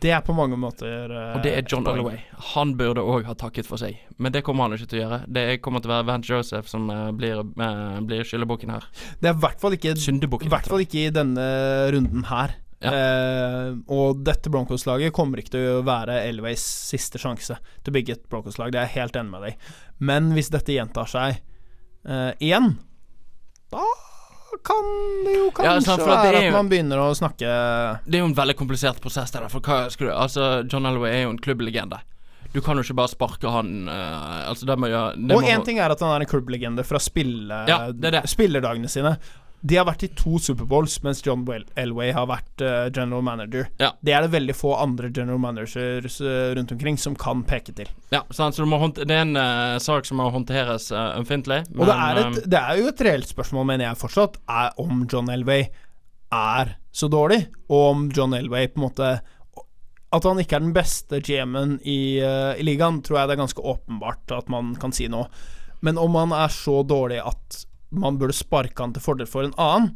Det 0.04 0.12
er 0.12 0.24
på 0.26 0.34
mange 0.36 0.58
måter 0.60 1.12
uh, 1.14 1.38
Og 1.38 1.46
det 1.46 1.54
er 1.56 1.64
John 1.70 1.86
et 1.88 2.24
Han 2.52 2.74
burde 2.76 3.06
òg 3.08 3.24
ha 3.30 3.36
takket 3.40 3.68
for 3.68 3.80
seg, 3.80 4.02
men 4.20 4.34
det 4.36 4.42
kommer 4.44 4.68
han 4.68 4.76
ikke 4.76 4.90
til 4.92 5.00
å 5.00 5.04
gjøre. 5.06 5.20
Det 5.32 5.46
kommer 5.64 5.84
til 5.84 5.92
å 5.92 5.96
være 5.96 6.08
Van 6.10 6.26
Joseph 6.28 6.68
som 6.68 6.90
uh, 6.92 7.14
blir, 7.16 7.40
uh, 7.40 8.02
blir 8.04 8.28
skyldebukken 8.28 8.74
her. 8.74 8.90
Det 9.22 9.32
er 9.32 9.38
i 9.38 9.44
hvert 9.46 9.64
fall 9.64 9.78
ikke 9.78 9.96
I 9.96 10.52
hvert 10.52 10.68
fall 10.68 10.84
ikke 10.84 11.06
i 11.06 11.14
denne 11.14 11.48
runden 11.96 12.28
her. 12.28 12.58
Ja. 12.84 12.92
Eh, 12.94 13.70
og 13.96 14.24
dette 14.28 14.52
Broncos-laget 14.52 15.14
kommer 15.16 15.40
ikke 15.40 15.56
til 15.56 15.68
å 15.78 15.84
være 15.88 16.20
Elways 16.28 16.64
siste 16.92 17.22
sjanse 17.22 17.56
til 17.56 17.94
å 17.94 17.96
bygge 17.96 18.18
et 18.18 18.26
Broncos-lag. 18.32 18.74
Det 18.74 18.82
er 18.82 18.90
jeg 18.90 18.98
helt 19.04 19.20
enig 19.22 19.32
med 19.32 19.46
deg 19.48 19.70
Men 20.04 20.34
hvis 20.36 20.52
dette 20.52 20.76
gjentar 20.76 21.08
seg 21.08 21.38
eh, 21.40 22.32
igjen, 22.44 22.74
da 23.72 23.86
kan 24.64 24.90
det 25.26 25.36
jo 25.38 25.50
kanskje 25.56 25.70
Ja, 25.70 25.82
sant, 25.82 26.06
være 26.08 26.42
at 26.44 26.54
man 26.54 26.70
begynner 26.72 27.02
å 27.02 27.12
snakke 27.18 27.48
Det 28.06 28.18
er 28.20 28.22
jo 28.22 28.30
en 28.30 28.38
veldig 28.38 28.56
komplisert 28.60 29.02
prosess. 29.04 29.34
Der, 29.34 29.48
for 29.52 29.66
hva 29.66 29.86
skal 29.94 30.10
du 30.10 30.14
Altså, 30.14 30.50
John 30.70 30.86
Elway 30.90 31.16
er 31.16 31.24
jo 31.26 31.34
en 31.34 31.42
klubblegende. 31.42 32.04
Du 32.54 32.60
kan 32.62 32.78
jo 32.78 32.84
ikke 32.86 33.00
bare 33.00 33.10
sparke 33.10 33.50
han 33.50 33.88
uh, 33.90 34.50
Altså, 34.52 34.68
det 34.70 34.78
må 34.78 34.90
det 34.92 35.38
Og 35.38 35.48
én 35.50 35.64
ting 35.66 35.80
er 35.82 35.94
at 35.94 36.04
han 36.06 36.14
er 36.14 36.26
en 36.26 36.30
klubblegende 36.30 36.86
fra 36.86 37.02
spille, 37.02 37.64
Ja, 37.70 37.88
det 37.90 38.14
er 38.14 38.30
spillerdagene 38.30 38.92
sine. 38.92 39.16
De 39.64 39.78
har 39.80 39.86
vært 39.88 40.04
i 40.04 40.10
to 40.20 40.36
Superbowls, 40.44 40.98
mens 41.06 41.22
John 41.24 41.46
Elway 41.80 42.12
har 42.12 42.28
vært 42.28 42.64
uh, 42.66 42.90
general 42.92 43.24
manager. 43.24 43.70
Ja. 43.80 43.94
Det 44.04 44.12
er 44.12 44.26
det 44.26 44.34
veldig 44.34 44.56
få 44.60 44.74
andre 44.76 45.08
general 45.08 45.40
managers 45.40 46.20
eh, 46.20 46.52
rundt 46.58 46.74
omkring 46.76 47.00
som 47.00 47.16
kan 47.16 47.46
peke 47.48 47.72
til. 47.78 47.88
Ja, 48.12 48.26
sant, 48.36 48.58
så 48.58 48.68
det 49.00 49.08
er 49.08 49.24
en 49.24 49.40
uh, 49.40 49.80
sak 49.80 50.10
som 50.10 50.20
må 50.20 50.28
håndteres 50.36 50.90
uh, 50.92 51.16
ømfintlig. 51.22 51.62
Og 51.78 51.88
det 51.88 51.96
er, 51.96 52.22
et, 52.26 52.42
det 52.52 52.60
er 52.60 52.82
jo 52.82 52.92
et 52.92 53.06
reelt 53.08 53.32
spørsmål, 53.32 53.70
mener 53.72 53.88
jeg 53.88 54.02
fortsatt, 54.04 54.38
er 54.52 54.76
om 54.84 55.06
John 55.08 55.32
Elway 55.32 55.70
er 56.34 56.76
så 56.92 57.08
dårlig, 57.08 57.46
og 57.72 57.90
om 57.94 58.06
John 58.12 58.36
Elway 58.36 58.68
på 58.68 58.82
en 58.82 58.88
måte 58.90 59.10
At 60.14 60.26
han 60.28 60.40
ikke 60.42 60.60
er 60.60 60.62
den 60.66 60.76
beste 60.76 61.24
GM-en 61.24 61.78
i, 61.88 62.20
uh, 62.20 62.52
i 62.60 62.68
ligaen, 62.68 63.00
tror 63.02 63.22
jeg 63.22 63.32
det 63.32 63.38
er 63.38 63.46
ganske 63.48 63.64
åpenbart 63.64 64.36
at 64.36 64.52
man 64.52 64.76
kan 64.76 64.92
si 64.92 65.08
nå. 65.08 65.24
Men 65.84 65.98
om 66.00 66.20
han 66.20 66.36
er 66.36 66.52
så 66.52 66.82
dårlig 66.84 67.24
at 67.24 67.64
man 67.94 68.18
burde 68.22 68.36
sparke 68.36 68.82
han 68.82 68.96
til 68.96 69.04
fordel 69.04 69.30
for 69.30 69.48
en 69.48 69.56
annen, 69.62 69.94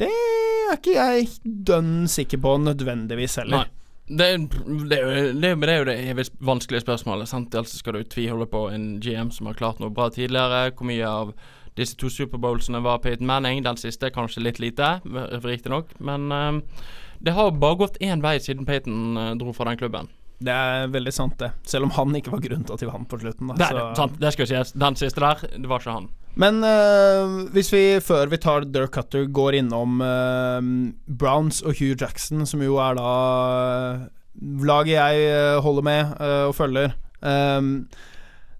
det 0.00 0.10
er 0.12 0.74
ikke 0.76 0.94
jeg 0.96 1.28
dønn 1.42 2.04
sikker 2.10 2.40
på 2.44 2.56
nødvendigvis 2.60 3.38
heller. 3.40 3.64
Nei. 3.64 3.72
Det, 4.06 4.26
det, 4.86 4.98
det, 5.40 5.52
det 5.58 5.70
er 5.72 5.78
jo 5.80 5.86
det 5.88 5.96
evig 6.12 6.26
vanskelige 6.46 6.84
spørsmålet. 6.84 7.26
Sant? 7.30 7.54
Altså 7.58 7.80
skal 7.80 7.96
du 7.96 8.04
tviholde 8.06 8.46
på 8.46 8.68
en 8.70 9.00
GM 9.02 9.32
som 9.34 9.48
har 9.50 9.56
klart 9.58 9.80
noe 9.82 9.90
bra 9.90 10.06
tidligere. 10.14 10.68
Hvor 10.76 10.86
mye 10.86 11.08
av 11.08 11.32
disse 11.76 11.96
to 11.98 12.10
Superbowlsene 12.12 12.82
var 12.84 13.00
Peyton 13.02 13.26
Manning? 13.26 13.64
Den 13.66 13.80
siste 13.80 14.12
kanskje 14.14 14.44
litt 14.44 14.60
lite, 14.62 14.98
riktignok. 15.42 15.96
Men 15.98 16.30
eh, 16.30 16.60
det 17.18 17.34
har 17.34 17.50
bare 17.50 17.80
gått 17.80 17.98
én 18.04 18.22
vei 18.22 18.36
siden 18.42 18.68
Peyton 18.68 19.16
uh, 19.16 19.32
dro 19.40 19.56
fra 19.56 19.66
den 19.70 19.80
klubben. 19.80 20.12
Det 20.38 20.52
er 20.52 20.90
veldig 20.92 21.12
sant, 21.16 21.38
det. 21.40 21.50
Selv 21.64 21.88
om 21.88 21.94
han 21.96 22.12
ikke 22.18 22.34
var 22.34 22.42
grunnen 22.44 22.66
til 22.68 22.76
at 22.76 22.82
de 22.84 22.88
vant 22.90 23.08
på 23.08 23.18
slutten. 23.22 23.48
Da, 23.48 23.56
Det, 23.56 23.68
er 23.72 23.94
sant? 23.96 24.18
det 24.20 24.32
skal 24.36 24.50
sies. 24.50 24.72
Den 24.76 24.98
siste 25.00 25.24
der, 25.24 25.46
det 25.56 25.70
var 25.70 25.80
ikke 25.80 25.96
han. 25.96 26.10
Men 26.36 26.60
uh, 26.60 27.46
hvis 27.54 27.70
vi, 27.72 27.82
før 28.04 28.28
vi 28.28 28.40
tar 28.40 28.66
Dirk 28.68 28.92
Cutter, 28.96 29.24
går 29.32 29.56
innom 29.62 30.02
uh, 30.04 30.60
Browns 31.08 31.62
og 31.64 31.78
Hugh 31.78 31.96
Jackson, 31.96 32.44
som 32.48 32.64
jo 32.64 32.76
er 32.82 32.98
da 32.98 33.14
øh, 33.56 34.04
laget 34.68 34.92
jeg 34.98 35.62
holder 35.64 35.84
med 35.86 36.10
og 36.20 36.52
følger 36.54 36.92
um, 37.24 37.88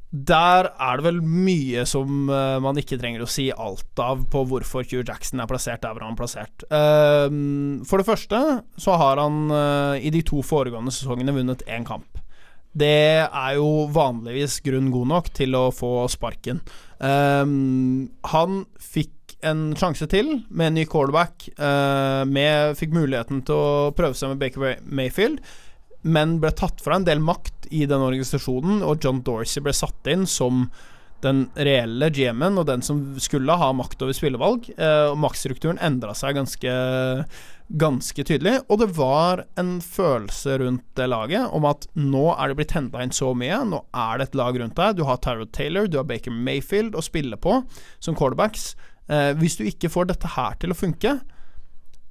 Der 0.09 0.71
er 0.73 0.97
det 0.97 1.05
vel 1.05 1.21
mye 1.21 1.85
som 1.85 2.31
man 2.65 2.81
ikke 2.81 2.97
trenger 2.97 3.27
å 3.27 3.29
si 3.29 3.51
alt 3.53 4.01
av 4.01 4.23
på 4.33 4.47
hvorfor 4.49 4.87
Hugh 4.89 5.05
Jackson 5.05 5.43
er 5.43 5.51
plassert 5.51 5.83
der 5.85 5.93
hvor 5.93 6.07
han 6.07 6.15
er 6.15 6.21
plassert. 6.23 6.65
For 6.71 8.01
det 8.01 8.09
første 8.09 8.41
så 8.81 8.97
har 8.97 9.21
han 9.21 9.51
i 10.01 10.15
de 10.15 10.23
to 10.25 10.41
foregående 10.47 10.95
sesongene 10.95 11.35
vunnet 11.37 11.67
én 11.69 11.85
kamp. 11.85 12.23
Det 12.73 13.27
er 13.27 13.53
jo 13.59 13.85
vanligvis 13.93 14.63
grunn 14.65 14.89
god 14.95 15.13
nok 15.13 15.31
til 15.37 15.59
å 15.59 15.67
få 15.75 16.07
sparken. 16.13 16.65
Ehm, 17.05 18.09
han 18.33 18.65
fikk 18.81 19.37
en 19.45 19.69
sjanse 19.77 20.09
til 20.11 20.31
med 20.49 20.71
en 20.71 20.79
ny 20.81 20.87
quarterback. 20.89 21.49
Uh, 21.59 22.25
med, 22.29 22.75
fikk 22.79 22.95
muligheten 22.97 23.43
til 23.47 23.57
å 23.57 23.95
prøve 23.97 24.17
seg 24.17 24.33
med 24.33 24.41
Baker 24.41 24.81
Mayfield, 24.85 25.41
men 26.07 26.39
ble 26.43 26.53
tatt 26.57 26.81
fra 26.83 26.99
en 26.99 27.07
del 27.07 27.21
makt 27.23 27.69
i 27.75 27.85
den 27.91 28.03
organisasjonen, 28.03 28.81
og 28.87 29.03
John 29.05 29.23
Dorsey 29.27 29.63
ble 29.65 29.75
satt 29.77 30.11
inn 30.11 30.25
som 30.31 30.69
den 31.25 31.47
reelle 31.57 32.09
GM-en 32.13 32.61
og 32.61 32.67
den 32.69 32.83
som 32.85 33.01
skulle 33.23 33.57
ha 33.59 33.73
makt 33.77 34.03
over 34.05 34.17
spillevalg. 34.17 34.69
Eh, 34.77 35.11
og 35.11 35.21
maktstrukturen 35.23 35.81
endra 35.83 36.15
seg 36.17 36.37
ganske, 36.39 36.73
ganske 37.83 38.27
tydelig. 38.29 38.59
Og 38.69 38.83
det 38.83 38.91
var 38.99 39.47
en 39.61 39.77
følelse 39.85 40.59
rundt 40.63 40.85
det 40.99 41.09
laget 41.11 41.55
om 41.57 41.69
at 41.69 41.89
nå 41.99 42.29
er 42.35 42.53
det 42.53 42.59
blitt 42.61 42.77
henta 42.77 43.05
inn 43.05 43.15
så 43.17 43.33
mye. 43.39 43.63
Nå 43.69 43.83
er 43.97 44.21
det 44.21 44.31
et 44.31 44.39
lag 44.43 44.61
rundt 44.61 44.79
deg. 44.79 44.99
Du 44.99 45.07
har 45.09 45.21
Tyrod 45.25 45.55
Taylor, 45.57 45.89
du 45.89 46.01
har 46.01 46.09
Baker 46.09 46.35
Mayfield 46.35 46.99
å 46.99 47.05
spille 47.05 47.41
på 47.41 47.61
som 47.99 48.19
quarterbacks. 48.19 48.75
Eh, 49.09 49.33
hvis 49.41 49.59
du 49.59 49.67
ikke 49.67 49.93
får 49.93 50.13
dette 50.13 50.37
her 50.37 50.59
til 50.61 50.75
å 50.75 50.79
funke, 50.79 51.19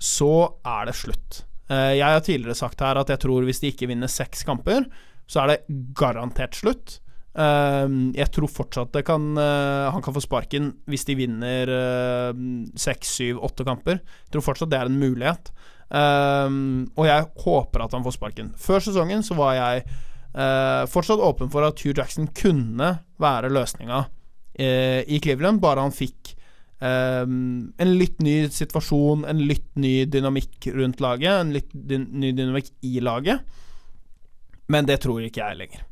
så 0.02 0.34
er 0.68 0.90
det 0.90 0.98
slutt. 0.98 1.44
Eh, 1.70 1.96
jeg 1.98 2.06
har 2.06 2.22
tidligere 2.26 2.58
sagt 2.58 2.82
her 2.84 3.00
at 3.00 3.10
jeg 3.14 3.24
tror 3.24 3.46
hvis 3.48 3.62
de 3.64 3.72
ikke 3.74 3.90
vinner 3.90 4.12
seks 4.12 4.46
kamper, 4.48 4.86
så 5.26 5.44
er 5.44 5.54
det 5.54 5.80
garantert 5.98 6.58
slutt. 6.58 7.00
Eh, 7.36 7.96
jeg 8.16 8.32
tror 8.32 8.52
fortsatt 8.52 8.96
kan 9.08 9.28
eh, 9.36 9.92
han 9.92 10.04
kan 10.04 10.16
få 10.16 10.24
sparken 10.24 10.72
hvis 10.88 11.04
de 11.10 11.18
vinner 11.20 11.72
eh, 11.72 12.42
seks, 12.80 13.16
syv, 13.20 13.42
åtte 13.44 13.68
kamper. 13.68 14.00
Jeg 14.00 14.36
tror 14.36 14.46
fortsatt 14.46 14.72
det 14.72 14.80
er 14.80 14.92
en 14.92 15.00
mulighet. 15.02 15.52
Eh, 15.90 16.58
og 16.96 17.10
jeg 17.10 17.30
håper 17.46 17.86
at 17.86 17.98
han 17.98 18.06
får 18.08 18.18
sparken. 18.18 18.54
Før 18.60 18.84
sesongen 18.84 19.26
så 19.26 19.38
var 19.40 19.58
jeg 19.60 19.86
eh, 19.86 20.84
fortsatt 20.92 21.24
åpen 21.24 21.52
for 21.54 21.68
at 21.68 21.84
Hugh 21.84 21.98
Jackson 21.98 22.32
kunne 22.36 22.98
være 23.22 23.54
løsninga 23.54 24.06
i 24.56 25.18
Cleveland, 25.20 25.60
bare 25.60 25.84
han 25.84 25.92
fikk 25.92 26.32
Um, 26.76 27.72
en 27.80 27.94
litt 27.96 28.20
ny 28.22 28.50
situasjon, 28.52 29.24
en 29.30 29.40
litt 29.48 29.68
ny 29.80 30.04
dynamikk 30.12 30.68
rundt 30.76 31.00
laget, 31.00 31.32
en 31.32 31.54
litt 31.56 31.72
dy 31.72 32.02
ny 32.04 32.34
dynamikk 32.36 32.74
i 32.84 33.00
laget. 33.00 33.46
Men 34.68 34.88
det 34.90 35.00
tror 35.06 35.24
ikke 35.24 35.46
jeg 35.46 35.60
lenger. 35.62 35.86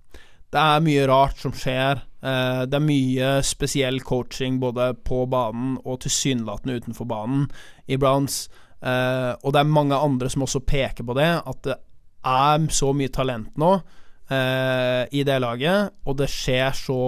Det 0.54 0.62
er 0.62 0.84
mye 0.86 1.06
rart 1.10 1.40
som 1.42 1.54
skjer. 1.58 2.04
Uh, 2.24 2.64
det 2.70 2.78
er 2.78 2.86
mye 2.86 3.30
spesiell 3.46 3.98
coaching 4.06 4.60
både 4.62 4.92
på 5.06 5.24
banen 5.32 5.80
og 5.82 6.04
tilsynelatende 6.06 6.78
utenfor 6.80 7.10
banen 7.10 7.48
i 7.90 7.98
Browns. 7.98 8.46
Uh, 8.84 9.34
og 9.42 9.56
det 9.56 9.64
er 9.64 9.74
mange 9.74 9.98
andre 9.98 10.30
som 10.30 10.46
også 10.46 10.62
peker 10.68 11.08
på 11.08 11.18
det, 11.18 11.32
at 11.42 11.66
det 11.66 11.80
er 12.24 12.70
så 12.72 12.94
mye 12.96 13.12
talent 13.12 13.58
nå 13.60 13.72
uh, 13.80 15.04
i 15.10 15.26
det 15.26 15.40
laget, 15.42 15.98
og 16.06 16.20
det 16.22 16.30
skjer 16.32 16.78
så 16.78 17.00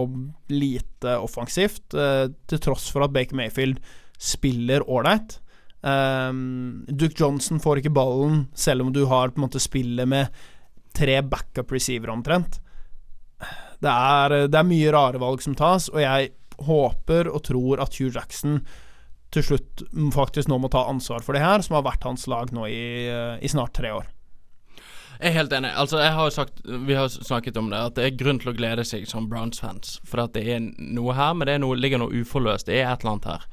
lite 0.52 1.16
offensivt, 1.22 1.86
til 1.94 2.64
tross 2.64 2.90
for 2.92 3.06
at 3.06 3.14
Baker 3.14 3.38
Mayfield 3.38 3.80
spiller 4.18 4.84
ålreit. 4.90 5.38
Duke 5.86 7.14
Johnson 7.20 7.60
får 7.62 7.80
ikke 7.84 7.94
ballen, 7.94 8.48
selv 8.58 8.88
om 8.88 8.94
du 8.96 9.04
har 9.06 9.30
på 9.30 9.38
en 9.38 9.46
måte 9.46 9.62
spillet 9.62 10.10
med 10.10 10.34
tre 10.98 11.20
backup 11.22 11.76
receiver 11.76 12.10
omtrent. 12.10 12.58
Det 13.84 13.92
er, 13.92 14.36
det 14.50 14.58
er 14.60 14.68
mye 14.68 14.92
rare 14.96 15.22
valg 15.22 15.44
som 15.44 15.56
tas, 15.58 15.90
og 15.92 16.02
jeg 16.02 16.32
håper 16.66 17.30
og 17.30 17.44
tror 17.44 17.84
at 17.84 17.98
Hugh 18.00 18.14
Jackson 18.16 18.62
til 19.36 19.44
slutt 19.44 19.84
faktisk 20.16 20.48
nå 20.48 20.58
må 20.64 20.70
ta 20.72 20.86
ansvar 20.88 21.26
for 21.26 21.36
det 21.36 21.44
her, 21.44 21.64
som 21.66 21.76
har 21.78 21.86
vært 21.88 22.06
hans 22.08 22.24
lag 22.32 22.54
nå 22.56 22.70
i, 22.72 22.86
i 23.44 23.52
snart 23.52 23.76
tre 23.76 23.92
år. 23.92 24.08
Jeg 25.16 25.32
er 25.32 25.38
helt 25.38 25.54
enig. 25.56 25.72
Altså, 25.80 26.00
jeg 26.04 26.12
har 26.12 26.32
sagt 26.36 26.58
Vi 26.66 26.96
har 26.96 27.08
snakket 27.08 27.58
om 27.58 27.70
det, 27.72 27.80
at 27.80 27.96
det 27.96 28.04
er 28.04 28.18
grunn 28.20 28.40
til 28.42 28.52
å 28.52 28.56
glede 28.56 28.84
seg 28.88 29.06
som 29.08 29.30
Browns-fans. 29.32 30.00
For 30.08 30.26
at 30.26 30.36
det 30.36 30.44
er 30.52 30.66
noe 30.76 31.16
her, 31.16 31.32
men 31.38 31.48
det 31.48 31.56
noe, 31.64 31.78
ligger 31.80 32.02
noe 32.02 32.24
uforløst. 32.24 32.68
Det 32.68 32.82
er 32.82 32.90
et 32.90 33.04
eller 33.04 33.16
annet 33.16 33.30
her. 33.32 33.48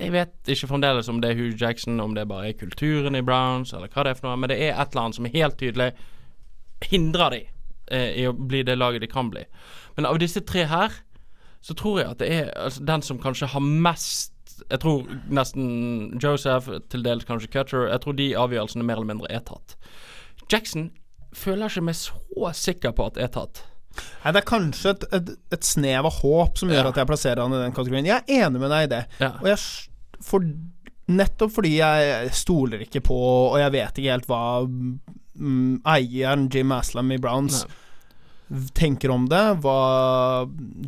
Jeg 0.00 0.14
vet 0.14 0.52
ikke 0.54 0.70
fremdeles 0.70 1.10
om 1.12 1.18
det 1.20 1.32
er 1.32 1.40
Hugh 1.40 1.56
Jackson, 1.60 2.00
om 2.00 2.14
det 2.16 2.28
bare 2.30 2.52
er 2.52 2.60
kulturen 2.60 3.18
i 3.18 3.24
Browns, 3.26 3.74
eller 3.76 3.90
hva 3.92 4.06
det 4.06 4.14
er 4.14 4.20
for 4.20 4.30
noe, 4.30 4.38
men 4.40 4.52
det 4.52 4.60
er 4.62 4.72
et 4.72 4.94
eller 4.94 5.02
annet 5.02 5.18
som 5.18 5.28
helt 5.34 5.58
tydelig 5.60 5.90
hindrer 6.88 7.34
de 7.34 7.40
eh, 7.42 7.59
i 8.22 8.26
å 8.28 8.32
bli 8.34 8.62
det 8.66 8.76
laget 8.78 9.00
de 9.04 9.08
kan 9.10 9.30
bli. 9.32 9.42
Men 9.96 10.06
av 10.06 10.18
disse 10.22 10.40
tre 10.46 10.64
her, 10.70 10.92
så 11.60 11.74
tror 11.76 12.00
jeg 12.00 12.10
at 12.10 12.18
det 12.22 12.28
er 12.32 12.50
altså, 12.56 12.84
den 12.88 13.02
som 13.04 13.18
kanskje 13.20 13.50
har 13.52 13.60
mest 13.60 14.32
Jeg 14.70 14.80
tror 14.80 15.06
nesten 15.32 16.18
Joseph, 16.22 16.68
til 16.92 17.02
dels 17.04 17.24
kanskje 17.24 17.48
Cutter 17.52 17.86
Jeg 17.88 18.00
tror 18.04 18.16
de 18.16 18.26
avgjørelsene 18.36 18.84
mer 18.84 18.96
eller 19.00 19.08
mindre 19.14 19.28
er 19.32 19.40
tatt. 19.44 19.76
Jackson 20.52 20.90
føler 21.36 21.68
ikke 21.70 21.84
meg 21.86 21.96
så 21.96 22.50
sikker 22.56 22.92
på 22.96 23.06
at 23.10 23.16
er 23.20 23.28
tatt. 23.32 23.62
Nei, 24.24 24.32
Det 24.32 24.40
er 24.42 24.48
kanskje 24.48 24.90
et, 24.94 25.04
et, 25.16 25.30
et 25.56 25.64
snev 25.66 26.06
av 26.08 26.18
håp 26.22 26.58
som 26.60 26.68
gjør 26.70 26.84
Ja. 26.84 26.88
at 26.92 26.96
jeg 27.00 27.08
plasserer 27.10 27.40
han 27.42 27.54
i 27.56 27.60
den 27.62 27.72
kategorien. 27.76 28.06
Jeg 28.08 28.22
er 28.26 28.46
enig 28.46 28.60
med 28.60 28.70
deg 28.70 28.84
i 28.86 28.90
det. 28.94 29.00
Ja. 29.20 29.32
Og 29.40 29.48
jeg 29.48 29.58
for, 30.22 30.44
Nettopp 31.10 31.50
fordi 31.56 31.72
jeg 31.80 32.30
stoler 32.38 32.84
ikke 32.84 33.00
på, 33.02 33.16
og 33.50 33.56
jeg 33.58 33.72
vet 33.74 33.96
ikke 33.98 34.12
helt 34.14 34.28
hva 34.30 34.42
mm, 35.40 35.80
eieren 35.88 36.48
Jim 36.52 36.72
Aslam 36.76 37.10
i 37.12 37.18
Browns 37.20 37.64
tenker 38.74 39.12
om 39.14 39.28
det, 39.30 39.42
hva 39.62 39.80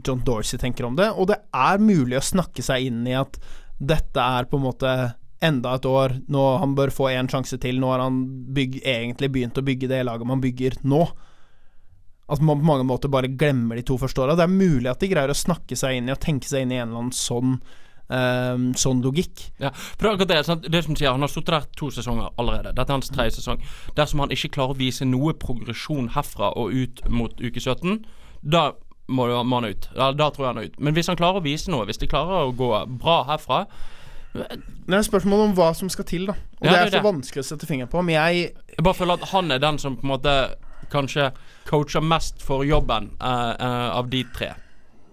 John 0.03 0.23
Dorsey 0.27 0.59
tenker 0.59 0.87
om 0.89 0.97
det. 0.99 1.13
Og 1.15 1.29
det 1.31 1.39
er 1.55 1.83
mulig 1.83 2.19
å 2.19 2.25
snakke 2.25 2.65
seg 2.65 2.89
inn 2.89 3.05
i 3.07 3.15
at 3.19 3.39
dette 3.79 4.23
er 4.23 4.49
på 4.51 4.59
en 4.59 4.67
måte 4.67 4.95
enda 5.43 5.77
et 5.77 5.87
år. 5.87 6.17
Nå 6.31 6.47
Han 6.63 6.75
bør 6.79 6.91
få 6.95 7.11
én 7.13 7.31
sjanse 7.31 7.59
til. 7.63 7.79
Nå 7.81 7.91
har 7.91 8.03
han 8.03 8.25
bygg, 8.55 8.81
egentlig 8.83 9.31
begynt 9.35 9.59
å 9.59 9.67
bygge 9.67 9.91
det 9.91 10.03
laget 10.07 10.29
man 10.29 10.43
bygger 10.43 10.81
nå. 10.83 11.05
At 12.33 12.43
man 12.43 12.61
på 12.61 12.67
mange 12.67 12.87
måter 12.89 13.11
bare 13.13 13.31
glemmer 13.31 13.79
de 13.79 13.87
to 13.87 13.99
første 13.99 14.23
åra. 14.23 14.37
Det 14.39 14.47
er 14.47 14.55
mulig 14.55 14.91
at 14.91 15.03
de 15.03 15.11
greier 15.11 15.31
å 15.31 15.39
snakke 15.39 15.79
seg 15.79 15.99
inn 15.99 16.11
i 16.11 16.15
og 16.15 16.23
tenke 16.23 16.49
seg 16.49 16.65
inn 16.65 16.75
i 16.75 16.79
en 16.81 16.89
eller 16.89 17.05
annen 17.05 17.17
sånn 17.17 17.59
ehm, 18.13 18.69
sånn 18.79 19.03
logikk. 19.05 19.49
Ja, 19.63 19.71
for 19.73 20.05
det 20.05 20.09
er 20.09 20.15
akkurat 20.17 20.33
det. 20.33 20.41
Sant? 20.47 20.69
Det 20.73 20.85
som 20.85 20.97
sier, 20.97 21.11
Han 21.13 21.25
har 21.25 21.33
sittet 21.33 21.55
der 21.55 21.67
to 21.77 21.91
sesonger 21.91 22.31
allerede. 22.39 22.75
Dette 22.77 22.91
er 22.91 22.99
hans 22.99 23.11
tredje 23.13 23.39
sesong. 23.41 23.63
Dersom 23.97 24.21
han 24.21 24.31
ikke 24.35 24.53
klarer 24.59 24.77
å 24.77 24.79
vise 24.79 25.05
noe 25.09 25.35
progresjon 25.35 26.13
herfra 26.17 26.53
og 26.57 26.73
ut 26.73 27.03
mot 27.09 27.33
uke 27.41 27.61
17, 27.61 28.05
da 28.43 28.73
må, 29.09 29.27
må 29.45 29.61
han 29.61 29.71
ut. 29.73 29.89
Da, 29.97 30.13
da 30.13 30.31
tror 30.31 30.47
jeg 30.47 30.55
han 30.55 30.63
er 30.63 30.71
ut. 30.71 30.79
Men 30.81 30.95
hvis 30.97 31.11
han 31.11 31.19
klarer 31.19 31.41
å 31.43 31.45
vise 31.45 31.71
noe, 31.73 31.87
hvis 31.89 32.01
de 32.01 32.09
klarer 32.11 32.49
å 32.49 32.55
gå 32.57 32.71
bra 33.03 33.23
herfra 33.29 33.67
Det 34.33 34.97
er 34.97 35.03
spørsmål 35.05 35.49
om 35.49 35.57
hva 35.59 35.73
som 35.77 35.91
skal 35.93 36.07
til, 36.09 36.27
da. 36.31 36.37
Og 36.61 36.67
Ja, 36.67 36.73
det 36.73 36.79
er 36.79 36.91
så 36.91 36.97
det. 36.99 37.05
vanskelig 37.05 37.43
å 37.45 37.49
sette 37.51 37.69
fingeren 37.69 37.91
på. 37.93 38.03
Men 38.03 38.15
jeg 38.15 38.53
Jeg 38.77 38.85
bare 38.85 38.95
føler 38.95 39.21
at 39.21 39.29
han 39.35 39.51
er 39.51 39.59
den 39.59 39.79
som 39.79 39.97
på 39.97 40.07
en 40.07 40.15
måte 40.15 40.37
kanskje 40.93 41.31
coacher 41.69 42.01
mest 42.01 42.43
for 42.43 42.65
jobben 42.65 43.11
uh, 43.21 43.53
uh, 43.61 43.97
av 43.99 44.09
de 44.11 44.25
tre. 44.35 44.55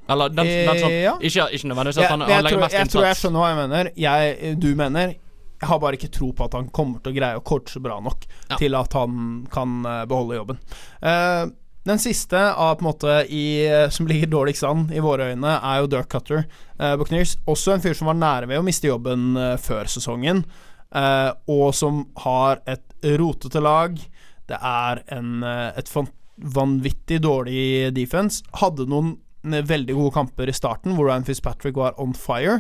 Eller 0.10 0.34
den, 0.34 0.48
den 0.48 0.80
som 0.80 0.90
Eh, 0.90 1.04
ja. 1.06 1.14
Ikke, 1.22 1.48
ikke 1.56 1.70
nødvendigvis 1.72 1.98
at 2.00 2.04
jeg, 2.04 2.12
han, 2.12 2.22
han 2.26 2.30
legger 2.44 2.50
tror, 2.58 2.64
mest 2.66 2.78
jeg 2.78 2.92
tror 2.94 3.08
jeg 3.08 3.20
skjønner 3.22 3.44
hva 3.44 3.50
jeg 3.50 3.60
mener. 3.60 3.90
Jeg, 3.96 4.54
du 4.60 4.70
mener 4.76 5.16
Jeg 5.60 5.68
har 5.68 5.80
bare 5.84 5.98
ikke 6.00 6.12
tro 6.16 6.30
på 6.32 6.46
at 6.48 6.54
han 6.56 6.70
kommer 6.72 7.02
til 7.04 7.12
å 7.12 7.18
greie 7.18 7.40
å 7.40 7.44
coache 7.44 7.82
bra 7.84 7.98
nok 8.00 8.28
Ja. 8.50 8.58
til 8.58 8.78
at 8.80 8.94
han 8.96 9.48
kan 9.52 9.82
eh, 9.86 10.06
beholde 10.08 10.38
jobben. 10.40 10.62
Uh, 11.04 11.50
den 11.88 12.00
siste 12.00 12.38
av 12.38 12.78
på 12.80 12.84
en 12.84 12.90
måte 12.90 13.14
i, 13.32 13.44
som 13.92 14.08
ligger 14.08 14.30
dårligst 14.32 14.64
an 14.68 14.88
i 14.94 15.02
våre 15.04 15.32
øyne, 15.32 15.56
er 15.58 15.80
jo 15.82 15.90
Dirk 15.92 16.10
Cutter. 16.12 16.46
Uh, 16.80 16.96
Buccaneers. 17.00 17.38
Også 17.48 17.74
en 17.74 17.84
fyr 17.84 17.96
som 17.98 18.08
var 18.12 18.20
nære 18.20 18.50
ved 18.52 18.60
å 18.60 18.66
miste 18.66 18.88
jobben 18.88 19.34
uh, 19.40 19.56
før 19.60 19.90
sesongen, 19.92 20.44
uh, 20.96 21.32
og 21.50 21.74
som 21.76 22.04
har 22.26 22.62
et 22.70 22.86
rotete 23.20 23.62
lag. 23.64 24.00
Det 24.50 24.58
er 24.66 25.04
en, 25.14 25.44
eh, 25.44 25.72
et 25.78 25.90
vanvittig 26.56 27.22
dårlig 27.22 27.94
defense. 27.94 28.44
Hadde 28.58 28.88
noen 28.90 29.12
eh, 29.14 29.18
veldig 29.44 29.96
gode 29.96 30.14
kamper 30.16 30.50
i 30.52 30.56
starten, 30.56 30.96
hvor 30.96 31.10
Ryan 31.10 31.26
Fitzpatrick 31.28 31.78
var 31.80 31.98
on 32.02 32.14
fire. 32.18 32.60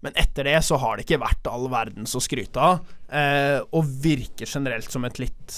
Men 0.00 0.16
etter 0.16 0.44
det 0.48 0.58
så 0.64 0.78
har 0.80 0.96
det 0.96 1.04
ikke 1.04 1.20
vært 1.20 1.48
all 1.50 1.66
verdens 1.72 2.14
å 2.16 2.22
skryte 2.24 2.60
av, 2.60 2.78
eh, 3.12 3.58
og 3.76 3.84
virker 4.00 4.48
generelt 4.48 4.88
som 4.88 5.04
et 5.04 5.18
litt 5.20 5.56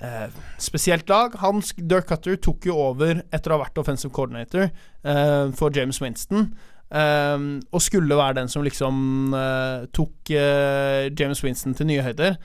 eh, 0.00 0.28
spesielt 0.56 1.08
lag. 1.12 1.36
Han, 1.42 1.60
Dirk 1.76 2.08
Cutter 2.08 2.38
tok 2.40 2.64
jo 2.70 2.78
over 2.88 3.20
etter 3.28 3.52
å 3.52 3.58
ha 3.58 3.64
vært 3.66 3.80
offensive 3.82 4.14
coordinator 4.16 4.70
eh, 4.70 5.50
for 5.56 5.76
James 5.76 6.00
Winston. 6.00 6.54
eh, 6.90 7.36
og 7.70 7.84
skulle 7.84 8.16
være 8.16 8.40
den 8.40 8.48
som 8.48 8.64
liksom 8.64 9.36
eh, 9.36 9.84
tok 9.92 10.32
eh, 10.32 11.12
James 11.12 11.44
Winston 11.44 11.76
til 11.76 11.90
nye 11.92 12.06
høyder. 12.08 12.40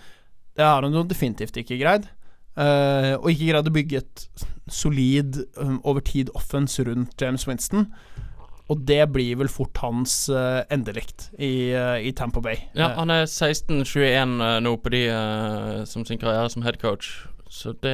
Det 0.56 0.64
har 0.64 0.84
han 0.84 0.94
jo 0.96 1.08
definitivt 1.08 1.56
ikke 1.64 1.80
greid. 1.80 2.12
Eh, 2.56 3.14
og 3.20 3.32
ikke 3.32 3.50
greide 3.52 3.72
å 3.72 3.76
bygge 3.76 4.00
et 4.00 4.28
solid, 4.72 5.42
um, 5.60 5.80
over 5.84 6.02
tid 6.02 6.32
offense 6.36 6.82
rundt 6.88 7.20
James 7.22 7.46
Winston. 7.48 7.90
Og 8.72 8.82
det 8.88 9.04
blir 9.14 9.36
vel 9.38 9.50
fort 9.52 9.78
hans 9.84 10.24
uh, 10.34 10.64
endelikt 10.74 11.28
i, 11.38 11.70
uh, 11.78 12.00
i 12.02 12.10
Tampa 12.18 12.42
Bay. 12.42 12.64
Ja, 12.74 12.96
han 12.98 13.14
er 13.14 13.28
16-21 13.30 14.40
uh, 14.42 14.56
nå 14.66 14.74
på 14.82 14.90
de 14.96 15.04
som 15.86 16.06
sin 16.08 16.18
karriere 16.18 16.50
som 16.50 16.66
head 16.66 16.80
coach. 16.82 17.12
Så 17.56 17.76
det 17.84 17.94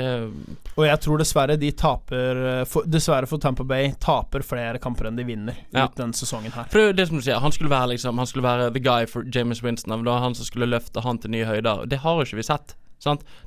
og 0.80 0.86
jeg 0.88 1.00
tror 1.03 1.20
dessverre 1.20 1.58
de 1.60 1.68
taper 1.75 2.63
for, 2.72 2.88
Dessverre 2.88 3.27
for 3.30 3.38
Tampa 3.44 3.65
Bay 3.68 3.91
taper 4.01 4.41
flere 4.48 4.80
kamper 4.82 5.10
enn 5.10 5.20
de 5.20 5.25
vinner 5.27 5.58
Ja. 5.75 5.84
ut 5.86 6.00
denne 6.00 6.15
sesongen 6.18 6.56
her. 6.56 6.70
For 6.72 6.88
er 6.88 6.96
det 6.96 7.10
som 7.10 7.20
du 7.20 7.25
sier, 7.25 7.38
han 7.44 7.51
skulle 7.53 7.70
være 7.70 7.91
liksom 7.91 8.18
Han 8.18 8.30
skulle 8.32 8.48
være 8.48 8.72
the 8.72 8.82
guy 8.82 9.06
for 9.12 9.27
James 9.27 9.62
Winston. 9.62 9.91
Det 9.91 10.08
var 10.08 10.24
han 10.24 10.38
som 10.39 10.48
skulle 10.48 10.72
løfte 10.72 11.03
han 11.03 11.20
til 11.20 11.36
nye 11.36 11.46
høyder. 11.46 11.84
Det 11.91 12.00
har 12.06 12.15
jo 12.15 12.25
ikke 12.25 12.39
vi 12.39 12.48
sett. 12.48 12.77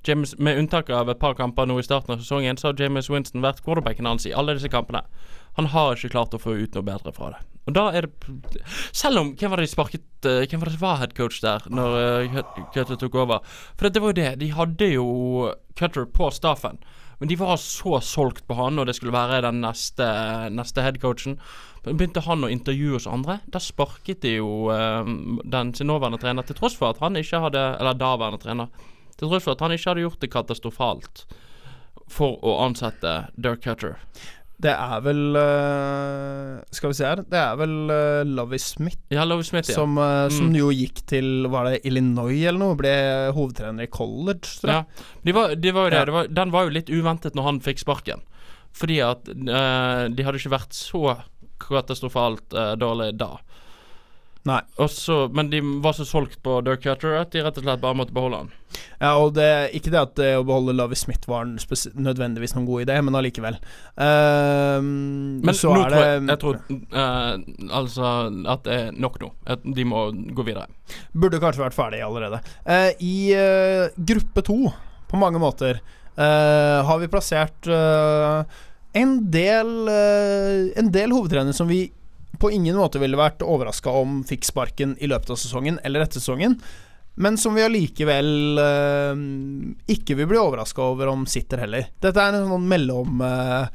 James, 0.07 0.35
med 0.39 0.59
unntak 0.59 0.91
av 0.91 1.11
et 1.11 1.21
par 1.21 1.37
kamper 1.39 1.67
nå 1.67 1.79
i 1.79 1.87
starten 1.87 2.15
av 2.15 2.23
sesongen, 2.23 2.59
så 2.59 2.71
har 2.71 2.81
James 2.81 3.11
Winston 3.11 3.45
vært 3.45 3.63
quarterbacken 3.65 4.09
hans 4.09 4.27
i 4.27 4.35
alle 4.35 4.57
disse 4.59 4.73
kampene. 4.73 5.05
Han 5.59 5.71
har 5.71 5.95
ikke 5.95 6.15
klart 6.17 6.35
å 6.35 6.43
få 6.43 6.57
ut 6.59 6.75
noe 6.75 6.87
bedre 6.87 7.13
fra 7.15 7.35
det. 7.35 7.43
Og 7.65 7.77
da 7.77 7.85
er 7.97 8.05
det 8.05 8.65
Selv 8.93 9.23
om 9.23 9.31
Hvem 9.39 9.53
var 9.53 9.61
det 9.61 9.69
de 9.69 9.73
sparket 9.73 10.27
eh, 10.29 10.43
Hvem 10.51 10.61
var 10.61 10.69
det 10.69 10.75
som 10.75 10.83
var 10.85 10.99
headcoach 11.01 11.39
der 11.41 11.65
når 11.73 11.95
uh, 12.27 12.43
Cutter 12.75 12.99
tok 13.01 13.17
over? 13.23 13.57
For 13.79 13.89
det 13.89 14.03
var 14.03 14.13
jo 14.13 14.19
det. 14.19 14.33
De 14.43 14.51
hadde 14.53 14.91
jo 14.93 15.07
Cutter 15.79 16.05
på 16.05 16.29
staffen. 16.35 16.83
Men 17.19 17.31
de 17.31 17.39
var 17.39 17.57
så 17.63 18.01
solgt 18.03 18.45
på 18.49 18.57
han, 18.59 18.79
og 18.79 18.89
det 18.89 18.97
skulle 18.99 19.15
være 19.15 19.45
den 19.47 19.61
neste, 19.63 20.07
neste 20.53 20.83
headcoachen. 20.83 21.39
Begynte 21.87 22.25
han 22.27 22.45
å 22.45 22.51
intervjue 22.51 22.99
oss 22.99 23.07
andre. 23.09 23.39
Da 23.47 23.63
sparket 23.63 24.25
de 24.27 24.37
jo 24.41 24.67
uh, 24.69 25.07
den 25.47 25.73
sin 25.79 25.89
nåværende 25.89 26.21
trener, 26.21 26.47
til 26.47 26.59
tross 26.59 26.77
for 26.79 26.91
at 26.91 27.01
han 27.05 27.17
ikke 27.21 27.43
hadde 27.47 27.63
Eller 27.79 27.97
daværende 27.99 28.43
trener. 28.43 28.91
Til 29.19 29.31
tross 29.31 29.45
for 29.47 29.55
at 29.57 29.65
han 29.65 29.75
ikke 29.77 29.91
hadde 29.93 30.07
gjort 30.07 30.23
det 30.25 30.33
katastrofalt 30.33 31.25
for 32.11 32.37
å 32.45 32.59
ansette 32.67 33.13
Dirk 33.41 33.63
Cutter. 33.65 33.97
Det 34.65 34.71
er 34.71 35.01
vel 35.03 35.35
eh, 35.37 36.61
Skal 36.73 36.93
vi 36.93 36.97
se 36.97 37.07
her. 37.09 37.23
Det 37.27 37.39
er 37.41 37.57
vel 37.59 37.73
uh, 37.91 38.21
Lovie 38.29 38.63
Smith 38.63 39.01
Ja, 39.13 39.25
Lovie 39.27 39.45
Smith, 39.49 39.67
ja. 39.73 39.75
som, 39.81 39.97
eh, 39.99 40.29
som 40.31 40.53
Mm. 40.53 40.59
jo 40.61 40.69
gikk 40.71 41.01
til 41.11 41.49
Var 41.51 41.67
det 41.67 41.81
Illinois 41.91 42.45
eller 42.47 42.61
noe? 42.63 42.77
Ble 42.79 42.93
hovedtrener 43.35 43.89
i 43.89 43.91
college, 43.91 44.47
tror 44.61 44.71
jeg. 44.71 44.85
Ja, 44.87 45.19
de 45.27 45.35
var, 45.35 45.57
de 45.59 45.73
var 45.75 45.91
det. 45.91 46.05
Det 46.07 46.15
var, 46.15 46.31
den 46.39 46.55
var 46.55 46.69
jo 46.69 46.75
litt 46.77 46.93
uventet 46.95 47.35
når 47.35 47.49
han 47.51 47.61
fikk 47.67 47.83
sparken. 47.83 48.23
Fordi 48.75 49.01
at 49.07 49.29
uh, 49.29 50.07
de 50.15 50.23
hadde 50.27 50.39
ikke 50.41 50.55
vært 50.55 50.75
så 50.79 51.17
katastrofalt 51.65 52.55
uh, 52.55 52.75
dårlig 52.79 53.11
da. 53.19 53.33
Nei. 54.45 54.59
Også, 54.77 55.31
men 55.33 55.49
de 55.49 55.63
var 55.81 55.95
så 55.97 56.05
solgt 56.05 56.37
på 56.45 56.59
Dirk 56.67 56.83
Cutter 56.85 57.15
at 57.17 57.33
de 57.33 57.41
rett 57.41 57.57
og 57.57 57.65
slett 57.65 57.81
bare 57.81 57.97
måtte 57.97 58.13
beholde 58.13 58.43
han. 58.43 58.51
Ja, 58.99 59.15
og 59.17 59.37
det 59.39 59.47
Ikke 59.79 59.93
det 59.95 60.01
at 60.01 60.13
det 60.19 60.31
å 60.37 60.45
beholde 60.45 60.75
Lovie 60.77 60.99
Smith 60.99 61.25
var 61.31 61.47
nødvendigvis 61.49 62.53
noen 62.57 62.67
god 62.69 62.85
idé, 62.85 62.99
men 63.07 63.17
allikevel. 63.17 63.57
Uh, 63.97 64.85
Men 64.85 65.57
så 65.57 65.73
er 65.73 65.89
tror 65.89 65.95
det 65.95 66.03
jeg, 66.03 66.23
jeg 66.29 66.43
tror 66.43 66.61
uh, 66.69 67.33
altså 67.81 68.13
at 68.53 68.69
det 68.69 68.79
er 68.83 69.01
nok 69.07 69.19
nå. 69.23 69.33
At 69.57 69.65
de 69.65 69.89
må 69.89 70.07
gå 70.13 70.45
videre. 70.45 70.69
Burde 71.17 71.41
kanskje 71.41 71.65
vært 71.65 71.79
ferdig 71.79 72.05
allerede. 72.05 72.43
Uh, 72.69 72.91
I 73.01 73.17
eh, 73.39 73.97
gruppe 73.97 74.45
to, 74.45 74.59
på 75.09 75.21
mange 75.21 75.41
måter, 75.41 75.81
eh, 76.19 76.79
har 76.85 77.01
vi 77.01 77.09
plassert 77.11 77.69
eh, 77.71 78.63
en 78.95 79.13
del 79.31 79.89
eh, 79.91 80.73
En 80.79 80.91
del 80.95 81.15
hovedtrenere 81.15 81.57
som 81.57 81.71
vi 81.71 81.87
på 82.41 82.51
ingen 82.55 82.77
måte 82.77 82.99
ville 83.03 83.19
vært 83.19 83.43
overraska 83.45 83.93
om 83.95 84.23
fikk 84.27 84.45
sparken 84.49 84.97
i 85.03 85.09
løpet 85.11 85.31
av 85.35 85.39
sesongen 85.41 85.79
eller 85.85 86.05
etter 86.05 86.21
sesongen, 86.21 86.59
men 87.15 87.37
som 87.39 87.55
vi 87.55 87.63
allikevel 87.63 88.59
eh, 88.59 89.21
ikke 89.95 90.17
vil 90.19 90.31
bli 90.33 90.41
overraska 90.41 90.83
over 90.83 91.13
om 91.13 91.27
sitter 91.31 91.63
heller. 91.63 91.87
Dette 92.03 92.19
er 92.19 92.35
en 92.41 92.49
sånn 92.51 92.67
mellom 92.71 93.23
eh, 93.23 93.69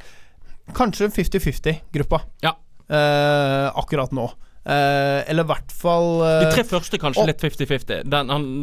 Kanskje 0.75 1.07
50-50-gruppa 1.09 2.19
Ja. 2.45 2.51
eh, 2.91 3.67
akkurat 3.79 4.11
nå. 4.13 4.27
Eh, 4.65 5.23
eller 5.31 5.43
i 5.45 5.47
hvert 5.49 5.71
fall 5.71 6.19
uh, 6.19 6.41
De 6.43 6.49
tre 6.51 6.63
første 6.67 6.97
kanskje 6.99 7.21
og- 7.23 7.27
litt 7.29 7.39
50-50. 7.41 8.03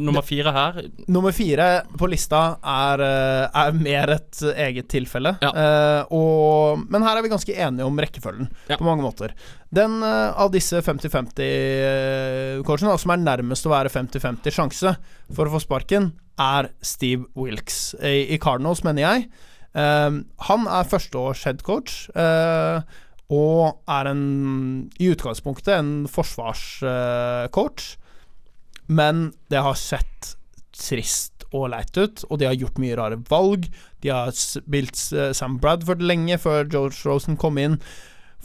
Nummer 0.04 0.20
fire 0.22 0.52
her 0.52 0.82
Nummer 1.08 1.32
fire 1.34 1.68
på 1.96 2.06
lista 2.12 2.42
er, 2.60 3.00
uh, 3.00 3.48
er 3.64 3.72
mer 3.80 4.10
et 4.18 4.42
eget 4.66 4.88
tilfelle. 4.92 5.32
Ja. 5.42 5.50
Og, 6.14 6.84
men 6.92 7.02
her 7.06 7.16
er 7.16 7.22
vi 7.24 7.28
ganske 7.32 7.54
enige 7.56 7.86
om 7.88 7.96
rekkefølgen, 7.98 8.48
Ja. 8.68 8.76
på 8.76 8.84
mange 8.86 9.02
måter. 9.06 9.32
Den 9.72 10.02
av 10.04 10.50
disse 10.52 10.82
50-50-coachene, 10.84 12.92
som 13.00 13.10
er 13.14 13.18
nærmest 13.24 13.66
å 13.66 13.70
være 13.72 13.88
50-50 13.92 14.52
sjanse 14.54 14.92
for 15.34 15.46
å 15.48 15.52
få 15.56 15.60
sparken, 15.64 16.12
er 16.38 16.68
Steve 16.84 17.24
Wilkes 17.34 17.94
i, 18.02 18.26
i 18.34 18.38
Cardinals, 18.42 18.84
mener 18.84 19.02
jeg. 19.06 19.28
Han 19.76 20.66
er 20.72 20.84
førsteårs 20.88 21.42
headcoach. 21.48 21.96
Uh, 22.16 22.80
og 23.32 23.82
er 23.90 24.10
en, 24.12 24.24
i 25.02 25.10
utgangspunktet 25.10 25.74
en 25.74 25.92
forsvarscoach. 26.10 27.86
Men 28.86 29.32
det 29.50 29.62
har 29.66 29.78
sett 29.78 30.36
trist 30.76 31.46
og 31.54 31.70
leit 31.72 31.94
ut, 31.96 32.24
og 32.28 32.38
de 32.38 32.48
har 32.48 32.58
gjort 32.58 32.78
mye 32.82 32.98
rare 32.98 33.18
valg. 33.30 33.66
De 34.04 34.12
har 34.12 34.34
spilt 34.36 35.00
eh, 35.16 35.32
Sam 35.34 35.58
Bradford 35.62 36.04
lenge 36.04 36.38
før 36.42 36.68
George 36.68 37.00
Rosen 37.08 37.38
kom 37.40 37.58
inn. 37.58 37.78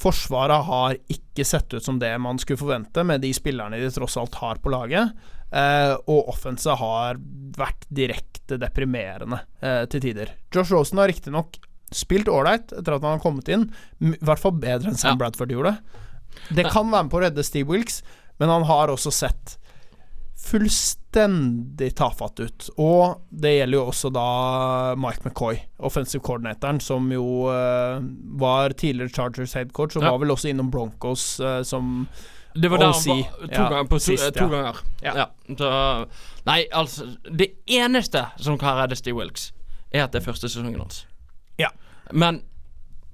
Forsvaret 0.01 0.65
har 0.65 0.97
ikke 1.11 1.45
sett 1.45 1.73
ut 1.75 1.85
som 1.85 1.99
det 2.01 2.13
man 2.23 2.39
skulle 2.41 2.61
forvente, 2.61 3.03
med 3.05 3.21
de 3.21 3.33
spillerne 3.35 3.81
de 3.81 3.91
tross 3.93 4.17
alt 4.17 4.37
har 4.41 4.61
på 4.63 4.73
laget. 4.73 5.13
Eh, 5.51 5.93
og 6.07 6.31
offenset 6.31 6.79
har 6.79 7.19
vært 7.57 7.85
direkte 7.91 8.57
deprimerende 8.61 9.43
eh, 9.59 9.83
til 9.91 10.07
tider. 10.07 10.33
Josh 10.55 10.73
Rosen 10.73 11.01
har 11.01 11.11
riktignok 11.11 11.59
spilt 11.91 12.29
ålreit 12.31 12.71
etter 12.71 12.95
at 12.95 13.03
han 13.03 13.17
har 13.17 13.23
kommet 13.23 13.49
inn, 13.51 13.67
i 13.99 14.15
hvert 14.21 14.39
fall 14.41 14.55
bedre 14.57 14.91
enn 14.91 14.97
Sam 14.99 15.15
Ja. 15.15 15.19
Bradford 15.25 15.51
gjorde. 15.51 15.77
Det 16.49 16.69
kan 16.71 16.89
være 16.91 17.03
med 17.03 17.11
på 17.11 17.19
å 17.19 17.23
redde 17.25 17.43
Steve 17.43 17.67
Wilkes, 17.69 18.01
men 18.39 18.49
han 18.49 18.63
har 18.69 18.87
også 18.93 19.11
sett 19.11 19.57
fullstendig 20.41 21.91
tafatt 21.95 22.39
ut. 22.39 22.69
Og 22.81 23.21
det 23.29 23.53
gjelder 23.57 23.77
jo 23.77 23.83
også 23.91 24.09
da 24.13 24.25
Mike 24.99 25.21
McCoy, 25.27 25.59
offensive 25.85 26.23
coordinatoren, 26.25 26.79
som 26.81 27.09
jo 27.13 27.25
uh, 27.51 28.01
var 28.41 28.73
tidligere 28.77 29.13
Chargers 29.13 29.53
head 29.57 29.73
coach, 29.73 29.95
og 29.95 30.03
Ja. 30.03 30.11
var 30.11 30.23
vel 30.23 30.33
også 30.33 30.49
innom 30.49 30.71
Broncos 30.73 31.39
uh, 31.39 31.61
som 31.63 32.07
Det 32.55 32.71
var 32.71 32.77
der 32.81 32.91
han 32.91 32.93
var 32.93 33.21
to 33.47 33.51
ja, 33.51 33.69
ganger. 33.69 33.87
På 33.87 33.99
sist, 33.99 34.33
to 34.35 34.43
ja. 34.43 34.49
ganger. 34.49 34.81
Ja. 35.03 35.13
Ja. 35.15 35.25
Så, 35.55 35.71
nei, 36.45 36.65
altså 36.71 37.05
Det 37.29 37.51
eneste 37.67 38.25
som 38.37 38.57
kan 38.57 38.77
redde 38.81 38.95
Steve 38.95 39.17
Wilkes, 39.21 39.51
er 39.91 40.03
at 40.07 40.11
det 40.11 40.21
er 40.21 40.31
første 40.31 40.49
sesongen 40.49 40.79
hans. 40.81 41.05
Ja. 41.57 41.69
Men 42.11 42.41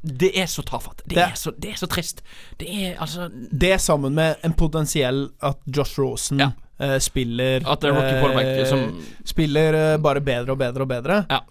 det 0.01 0.29
er 0.39 0.45
så 0.47 0.61
tafatt. 0.63 1.01
Det, 1.05 1.15
Det- 1.15 1.23
er 1.23 1.35
så, 1.35 1.51
det 1.57 1.71
er 1.71 1.75
så 1.81 1.87
trist. 1.87 2.21
Det 2.57 2.67
er 2.69 2.95
altså 3.01 3.29
Det 3.51 3.81
sammen 3.81 4.13
med 4.15 4.35
en 4.43 4.53
potensiell 4.53 5.29
at 5.41 5.57
Josh 5.65 5.99
Rosen 5.99 6.39
Ja. 6.39 6.51
uh, 6.81 6.97
spiller 6.99 7.65
At 7.67 7.81
det 7.81 7.89
er 7.89 7.93
rookie 7.97 8.19
quarterback 8.21 8.45
eh, 8.45 8.65
som 8.69 9.01
Spiller 9.25 9.73
uh, 9.73 9.97
bare 10.01 10.21
bedre 10.21 10.51
og 10.51 10.57
bedre 10.61 10.81
og 10.85 10.87
bedre. 10.87 11.25
Ja. 11.29 11.41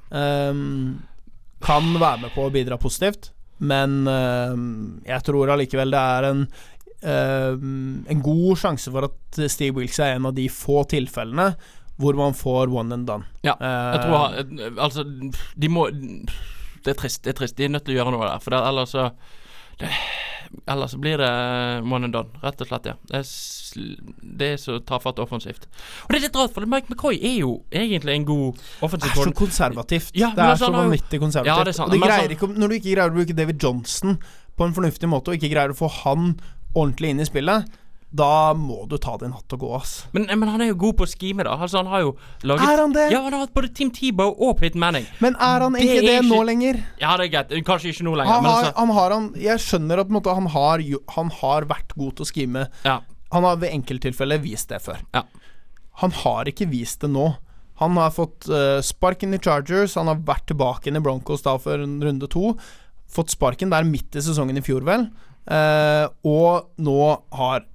Um, 0.50 1.02
kan 1.60 1.82
være 1.98 2.20
med 2.22 2.30
på 2.34 2.46
å 2.46 2.52
bidra 2.52 2.76
positivt, 2.78 3.30
men 3.58 4.04
ehm, 4.06 5.00
jeg 5.08 5.22
tror 5.24 5.48
allikevel 5.54 5.90
det 5.90 5.98
er 5.98 6.26
en 6.28 6.42
ehm, 7.02 8.04
en 8.12 8.20
god 8.22 8.58
sjanse 8.60 8.92
for 8.92 9.06
at 9.08 9.40
Steve 9.50 9.74
Wilkes 9.80 9.98
er 10.04 10.16
en 10.18 10.26
av 10.28 10.34
de 10.36 10.44
få 10.52 10.82
tilfellene 10.90 11.54
hvor 11.96 12.12
man 12.18 12.36
får 12.36 12.68
one 12.76 12.92
and 12.94 13.06
done. 13.08 13.24
Ja, 13.42 13.54
Jeg 13.58 14.02
tror 14.04 14.80
Altså, 14.84 15.04
de 15.56 15.68
må 15.72 15.86
Det 16.86 16.94
er 16.94 17.00
trist. 17.02 17.22
Det 17.24 17.34
er 17.34 17.40
trist. 17.42 17.58
De 17.58 17.66
er 17.66 17.74
nødt 17.74 17.86
til 17.86 17.96
å 17.96 18.00
gjøre 18.00 18.14
noe 18.14 18.28
der. 18.30 18.40
For 18.44 18.54
det, 18.54 18.62
ellers 18.70 18.94
så 18.94 19.10
det, 19.80 19.90
Ellers 20.70 20.92
så 20.94 20.98
blir 21.02 21.18
det 21.18 21.28
one 21.82 22.06
and 22.06 22.14
done, 22.14 22.40
rett 22.42 22.60
og 22.62 22.68
slett. 22.68 22.86
ja 22.86 22.94
Det 23.10 23.18
er, 23.18 23.96
det 24.40 24.50
er 24.54 24.60
så 24.62 24.76
tafatt 24.86 25.18
offensivt. 25.22 25.66
Og 26.06 26.12
det 26.12 26.20
er 26.20 26.24
litt 26.28 26.38
rart, 26.38 26.52
for 26.54 26.66
Mike 26.70 26.92
McCoy 26.92 27.18
er 27.18 27.34
jo 27.40 27.50
egentlig 27.74 28.14
en 28.14 28.26
god 28.28 28.60
offensiv 28.86 29.10
det 29.10 29.24
er 29.24 29.30
så 29.30 29.36
konservativt. 29.40 30.12
Ja, 30.14 30.30
det 30.36 30.44
er 30.44 30.52
altså, 30.54 30.70
så 30.70 30.76
vanvittig 30.76 31.20
konservativt. 31.22 31.50
Ja, 31.50 31.64
det 31.66 31.74
er 31.74 31.78
sant, 31.80 31.92
og 31.92 32.06
altså- 32.06 32.36
ikke, 32.36 32.50
når 32.54 32.68
du 32.68 32.76
ikke 32.78 32.94
greier 32.94 33.10
å 33.10 33.16
bruke 33.16 33.36
David 33.36 33.62
Johnson 33.62 34.18
på 34.56 34.68
en 34.68 34.76
fornuftig 34.78 35.10
måte, 35.10 35.32
og 35.34 35.36
ikke 35.40 35.52
greier 35.52 35.74
å 35.74 35.78
få 35.78 35.90
han 36.04 36.38
ordentlig 36.76 37.10
inn 37.10 37.20
i 37.20 37.28
spillet, 37.28 37.66
da 38.14 38.54
må 38.54 38.84
du 38.88 38.96
ta 39.02 39.16
din 39.20 39.32
hatt 39.34 39.52
og 39.56 39.60
gå, 39.60 39.70
ass. 39.76 39.94
Men, 40.14 40.28
men 40.38 40.48
han 40.48 40.62
er 40.62 40.70
jo 40.70 40.76
god 40.86 40.96
på 41.00 41.06
å 41.06 41.10
skime, 41.10 41.44
da. 41.44 41.56
Altså, 41.58 41.80
han 41.82 41.90
har 41.90 42.04
jo 42.04 42.12
laget 42.46 42.68
Er 42.70 42.80
han 42.80 42.94
det? 42.94 43.06
Ja, 43.12 43.22
han 43.24 43.34
har 43.34 43.42
hatt 43.44 43.54
både 43.56 43.72
Tim 43.74 43.90
Tebow 43.92 44.30
og 44.38 44.60
Pitt 44.60 44.78
Manning. 44.78 45.08
Men 45.20 45.34
er 45.36 45.64
han 45.66 45.74
Det 45.76 45.82
ikke 45.82 45.96
er 45.98 46.06
det 46.06 46.14
ikke- 46.20 46.30
nå 46.30 46.38
lenger? 46.46 46.78
Ja, 47.02 47.16
det 47.16 47.26
er 47.26 47.32
greit. 47.34 47.64
Kanskje 47.66 47.90
ikke 47.92 48.06
nå 48.06 48.14
lenger, 48.16 48.32
Han 48.32 48.42
men 48.42 48.52
har, 48.52 48.64
altså 48.64 48.78
han 48.78 48.94
har 48.96 49.10
han 49.10 49.26
Jeg 49.34 49.58
skjønner 49.58 50.00
at 50.00 50.08
måte, 50.08 50.34
han, 50.34 50.46
har, 50.46 50.84
han 51.18 51.30
har 51.40 51.66
vært 51.66 51.96
god 51.96 52.16
til 52.16 52.24
å 52.24 52.30
skime. 52.30 52.68
Ja. 52.84 53.00
Han 53.32 53.42
har 53.42 53.56
ved 53.56 53.72
enkelttilfeller 53.74 54.38
vist 54.40 54.68
det 54.68 54.80
før. 54.82 55.02
Ja. 55.12 55.24
Han 56.00 56.10
har 56.12 56.44
ikke 56.44 56.70
vist 56.70 57.00
det 57.00 57.10
nå. 57.10 57.34
Han 57.80 57.96
har 57.96 58.10
fått 58.14 58.48
uh, 58.48 58.80
sparken 58.80 59.34
i 59.34 59.38
Chargers, 59.42 59.96
han 59.98 60.06
har 60.06 60.16
vært 60.16 60.46
tilbake 60.48 60.86
inn 60.88 60.96
i 60.96 61.00
Broncos 61.04 61.42
da 61.42 61.58
for 61.58 61.76
runde 61.76 62.28
to. 62.32 62.54
Fått 63.12 63.34
sparken 63.34 63.68
der 63.70 63.84
midt 63.84 64.16
i 64.16 64.22
sesongen 64.24 64.56
i 64.56 64.64
fjor, 64.64 64.80
vel. 64.86 65.10
Uh, 65.46 66.08
og 66.24 66.70
nå 66.78 66.96
har 67.36 67.66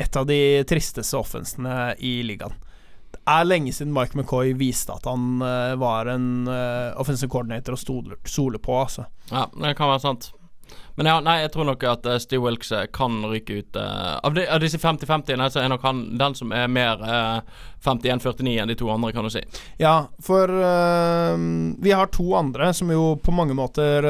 et 0.00 0.16
av 0.16 0.26
de 0.28 0.40
tristeste 0.68 1.18
offensene 1.18 1.94
i 1.98 2.20
ligaen. 2.26 2.56
Det 3.10 3.20
er 3.28 3.46
lenge 3.46 3.72
siden 3.74 3.92
Mike 3.94 4.16
McCoy 4.16 4.54
viste 4.58 4.94
at 4.94 5.06
han 5.10 5.42
eh, 5.44 5.74
var 5.80 6.08
en 6.12 6.46
uh, 6.48 6.96
offensive 7.00 7.30
coordinator 7.30 7.74
og 7.74 7.80
stole, 8.24 8.60
på, 8.62 8.76
altså. 8.78 9.08
Ja, 9.32 9.48
det 9.50 9.74
kan 9.78 9.90
være 9.90 10.04
sant. 10.04 10.30
Men 11.00 11.08
ja, 11.08 11.14
nei, 11.24 11.38
jeg 11.40 11.54
tror 11.54 11.64
nok 11.64 11.84
at 11.88 12.04
uh, 12.04 12.18
Steve 12.20 12.44
Wilkes 12.44 12.74
eh, 12.76 12.82
kan 12.92 13.22
ryke 13.24 13.62
ut. 13.62 13.72
Uh, 13.72 14.18
av, 14.20 14.34
de, 14.36 14.42
av, 14.44 14.60
disse 14.60 14.76
50-50-ene 14.76 15.46
så 15.48 15.62
er 15.62 15.70
nok 15.72 15.86
han 15.88 16.02
den 16.20 16.36
som 16.36 16.52
er 16.52 16.68
mer 16.68 17.00
uh, 17.00 17.62
51-49 17.80 18.58
enn 18.60 18.68
de 18.68 18.76
to 18.76 18.90
andre, 18.92 19.08
kan 19.16 19.24
du 19.24 19.32
si. 19.32 19.40
Ja, 19.80 20.10
for 20.20 20.50
vi 21.80 21.94
har 21.96 22.10
to 22.12 22.26
andre 22.36 22.74
som 22.76 22.90
jo 22.92 23.14
på 23.24 23.32
mange 23.32 23.54
måter 23.56 24.04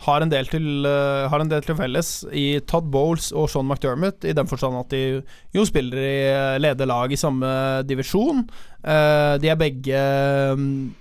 har 0.00 0.24
en, 0.24 0.30
del 0.32 0.48
til, 0.48 0.86
har 0.88 1.42
en 1.44 1.50
del 1.50 1.60
til 1.60 1.76
felles 1.76 2.22
i 2.32 2.46
Todd 2.64 2.88
Bowles 2.88 3.28
og 3.36 3.50
Sean 3.52 3.68
McDermott, 3.68 4.24
i 4.24 4.32
den 4.32 4.48
forstand 4.48 4.80
at 4.80 4.96
de 4.96 5.20
jo 5.52 5.66
spiller 5.68 6.00
i 6.00 6.16
leder 6.64 6.88
lag 6.88 7.12
i 7.12 7.20
samme 7.20 7.50
divisjon. 7.84 8.46
de 8.80 9.52
er 9.52 9.60
begge 9.60 10.00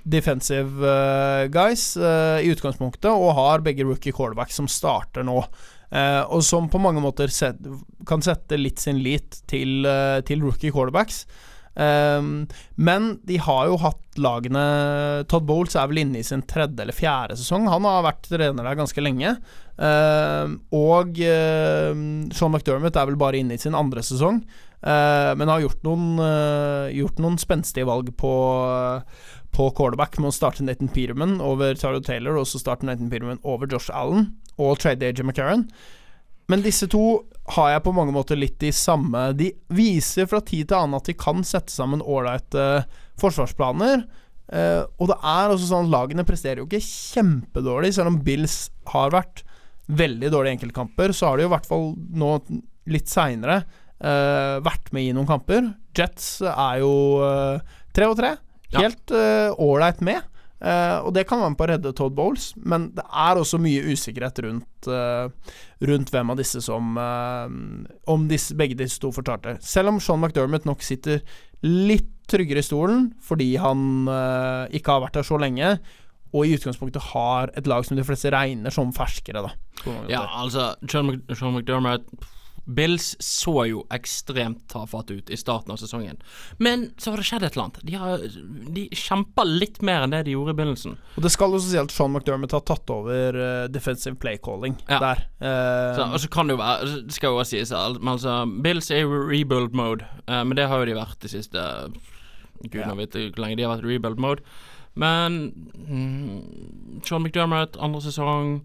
defensive 0.04 1.00
guys 1.56 1.94
i 1.96 2.52
utgangspunktet, 2.52 3.08
og 3.08 3.38
har 3.40 3.64
begge 3.64 3.88
rookie 3.88 4.12
quarterbacks 4.12 4.60
som 4.60 4.68
starter 4.68 4.89
starter 4.90 5.30
nå. 5.30 5.44
Uh, 5.90 6.22
og 6.30 6.44
som 6.46 6.70
på 6.70 6.82
mange 6.82 7.02
måter 7.02 7.32
set, 7.34 7.62
kan 8.08 8.22
sette 8.22 8.60
litt 8.60 8.82
sin 8.82 9.02
lit 9.02 9.42
til, 9.50 9.82
uh, 9.90 10.20
til 10.26 10.44
rookie 10.46 10.74
quarterbacks. 10.74 11.24
Um, 11.80 12.44
men 12.82 13.14
de 13.30 13.38
har 13.40 13.70
jo 13.70 13.78
hatt 13.80 14.18
lagene 14.20 14.64
Todd 15.32 15.46
Bowles 15.48 15.78
er 15.80 15.88
vel 15.88 16.02
inne 16.02 16.20
i 16.20 16.26
sin 16.28 16.42
tredje 16.50 16.82
eller 16.84 16.98
fjerde 16.98 17.38
sesong. 17.40 17.70
Han 17.72 17.88
har 17.88 18.04
vært 18.04 18.28
trener 18.28 18.66
der 18.66 18.78
ganske 18.78 19.04
lenge. 19.04 19.38
Uh, 19.80 20.60
og 20.76 21.16
Sean 21.16 22.52
McDermott 22.52 23.00
er 23.00 23.08
vel 23.10 23.22
bare 23.22 23.40
inne 23.40 23.56
i 23.56 23.62
sin 23.62 23.78
andre 23.78 24.04
sesong. 24.06 24.44
men 24.82 25.50
har 25.52 25.60
gjort 25.60 25.82
noen, 25.84 26.20
gjort 26.96 27.18
noen 27.20 27.36
spenstige 27.40 27.88
valg 27.88 28.14
på 28.16 28.30
på 29.56 29.70
quarterback 29.76 30.18
med 30.20 30.32
å 30.32 30.36
starte 30.36 30.64
Nathan 30.66 30.92
Peterman 30.94 31.40
over 31.44 31.78
Taro 31.80 32.02
Taylor, 32.04 32.38
og 32.40 32.48
så 32.50 32.62
starte 32.62 32.88
Nathan 32.88 33.10
Peterman 33.12 33.42
over 33.48 33.70
Josh 33.70 33.90
Allen 33.94 34.32
og 34.60 34.80
trade 34.82 35.08
AJ 35.08 35.24
McCarran. 35.26 35.66
Men 36.50 36.64
disse 36.66 36.88
to 36.90 37.04
har 37.54 37.76
jeg 37.76 37.84
på 37.86 37.94
mange 37.94 38.14
måter 38.14 38.38
litt 38.38 38.58
de 38.62 38.72
samme 38.74 39.30
De 39.38 39.52
viser 39.74 40.28
fra 40.30 40.42
tid 40.46 40.70
til 40.70 40.80
annen 40.80 40.98
at 40.98 41.10
de 41.10 41.18
kan 41.18 41.44
sette 41.46 41.74
sammen 41.74 42.02
ålreite 42.02 42.66
uh, 42.82 42.88
forsvarsplaner. 43.22 44.04
Uh, 44.50 44.82
og 44.98 45.12
det 45.12 45.20
er 45.20 45.54
også 45.54 45.70
sånn 45.70 45.92
lagene 45.94 46.26
presterer 46.26 46.64
jo 46.64 46.68
ikke 46.70 46.82
kjempedårlig, 46.82 47.94
selv 47.96 48.14
om 48.14 48.22
Bills 48.26 48.72
har 48.90 49.14
vært 49.14 49.44
veldig 49.90 50.34
dårlige 50.34 50.58
enkeltkamper. 50.58 51.14
Så 51.14 51.30
har 51.30 51.38
de 51.38 51.46
jo 51.46 51.52
i 51.52 51.54
hvert 51.54 51.70
fall 51.70 51.92
nå 52.18 52.34
litt 52.90 53.12
seinere 53.12 53.62
uh, 53.62 54.58
vært 54.66 54.90
med 54.96 55.06
i 55.06 55.14
noen 55.14 55.30
kamper. 55.30 55.74
Jets 55.98 56.40
er 56.50 56.82
jo 56.82 56.94
tre 57.94 58.10
og 58.10 58.18
tre. 58.18 58.38
Helt 58.76 59.14
ålreit 59.58 60.04
med. 60.06 60.26
Uh, 60.60 61.08
og 61.08 61.14
det 61.16 61.24
kan 61.28 61.40
være 61.40 61.54
med 61.54 61.60
på 61.60 61.64
å 61.64 61.68
redde 61.72 61.92
Todd 61.96 62.16
Bowles, 62.18 62.50
men 62.68 62.90
det 62.98 63.06
er 63.08 63.40
også 63.40 63.62
mye 63.64 63.94
usikkerhet 63.94 64.42
rundt, 64.44 64.90
uh, 64.92 65.32
rundt 65.88 66.12
hvem 66.12 66.34
av 66.34 66.40
disse 66.42 66.60
som 66.66 66.98
uh, 67.00 67.48
Om 68.12 68.26
disse, 68.28 68.58
begge 68.60 68.76
disse 68.80 69.00
to 69.00 69.14
får 69.16 69.24
starte. 69.24 69.56
Selv 69.64 69.94
om 69.94 70.02
Sean 70.04 70.20
McDermott 70.20 70.68
nok 70.68 70.84
sitter 70.84 71.24
litt 71.64 72.12
tryggere 72.30 72.62
i 72.62 72.68
stolen 72.68 73.08
fordi 73.26 73.54
han 73.58 74.06
ikke 74.76 74.94
har 74.94 75.02
vært 75.02 75.16
der 75.18 75.26
så 75.26 75.40
lenge, 75.42 75.72
og 76.30 76.46
i 76.46 76.52
utgangspunktet 76.54 77.08
har 77.10 77.50
et 77.58 77.66
lag 77.68 77.88
som 77.88 77.98
de 77.98 78.06
fleste 78.06 78.30
regner 78.36 78.74
som 78.74 78.92
ferskere, 78.94 79.42
da. 79.48 79.56
Ja, 80.12 80.22
altså 80.44 80.74
Sean, 80.86 81.24
Sean 81.34 81.56
McDermott 81.56 82.06
Bills 82.70 83.16
så 83.24 83.54
jo 83.66 83.84
ekstremt 83.94 84.68
tafatte 84.70 85.18
ut 85.18 85.30
i 85.30 85.38
starten 85.38 85.74
av 85.74 85.80
sesongen. 85.82 86.20
Men 86.58 86.90
så 86.98 87.12
har 87.12 87.22
det 87.22 87.26
skjedd 87.30 87.46
et 87.48 87.56
eller 87.56 87.66
annet. 87.66 87.80
De, 87.84 87.96
har, 87.98 88.26
de 88.78 88.86
kjemper 88.94 89.50
litt 89.50 89.82
mer 89.86 90.06
enn 90.06 90.14
det 90.14 90.22
de 90.28 90.36
gjorde 90.36 90.54
i 90.54 90.60
begynnelsen. 90.60 90.98
Og 91.16 91.26
Det 91.26 91.34
skal 91.34 91.56
jo 91.56 91.62
si 91.64 91.80
at 91.82 91.94
Sean 91.94 92.14
McDermott 92.14 92.54
har 92.54 92.64
tatt 92.70 92.94
over 92.94 93.40
uh, 93.40 93.66
defensive 93.74 94.20
play 94.22 94.38
calling 94.38 94.78
ja. 94.86 95.02
der. 95.02 95.26
Uh, 95.42 95.98
så, 95.98 96.08
og 96.08 96.24
så 96.24 96.32
kan 96.34 96.50
det 96.50 96.58
jo 96.58 96.62
være 96.62 96.96
Det 97.08 97.16
skal 97.18 97.34
jo 97.34 97.42
også 97.42 97.58
sies, 97.58 97.74
men 98.00 98.14
altså 98.14 98.40
Bills 98.64 98.92
er 98.94 99.04
jo 99.06 99.24
rebuild 99.30 99.74
mode, 99.78 100.06
uh, 100.30 100.44
men 100.44 100.58
det 100.60 100.70
har 100.70 100.82
jo 100.82 100.90
de 100.92 100.98
vært 101.00 101.22
de 101.24 101.32
siste 101.32 101.66
Gud 102.68 102.82
ja. 102.84 102.92
vet 102.94 103.16
hvor 103.16 103.40
lenge 103.42 103.58
de 103.58 103.66
har 103.66 103.78
vært 103.78 103.88
rebuild 103.88 104.20
mode. 104.22 104.44
Men 105.00 105.40
mm, 105.74 107.00
Sean 107.08 107.24
McDermott, 107.24 107.78
andre 107.80 108.02
sesong 108.04 108.60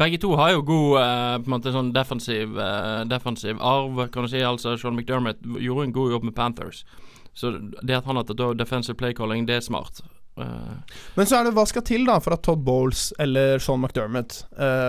begge 0.00 0.18
to 0.22 0.32
har 0.36 0.54
jo 0.54 0.64
god 0.66 0.98
uh, 0.98 1.36
på 1.38 1.48
en 1.48 1.54
måte 1.54 1.72
sånn 1.74 1.92
defensiv, 1.94 2.56
uh, 2.58 3.04
defensiv 3.10 3.60
arv, 3.62 4.06
kan 4.14 4.26
du 4.26 4.32
si. 4.32 4.42
Altså 4.42 4.74
Sean 4.80 4.96
McDermott 4.96 5.40
gjorde 5.62 5.88
en 5.88 5.94
god 5.94 6.16
jobb 6.16 6.26
med 6.30 6.36
Panthers. 6.38 6.82
Så 7.34 7.52
det 7.82 7.96
at 7.98 8.06
han 8.06 8.18
har 8.18 8.26
tatt 8.26 8.42
defensive 8.58 8.98
play 8.98 9.14
calling, 9.14 9.46
det 9.46 9.58
er 9.58 9.64
smart. 9.66 10.02
Uh, 10.38 10.82
Men 11.14 11.30
så 11.30 11.38
er 11.38 11.46
det 11.46 11.54
hva 11.54 11.66
skal 11.70 11.86
til 11.86 12.06
da 12.08 12.18
for 12.22 12.34
at 12.34 12.42
Todd 12.46 12.64
Bowles 12.66 13.12
eller 13.22 13.62
Sean 13.62 13.82
McDermott 13.82 14.42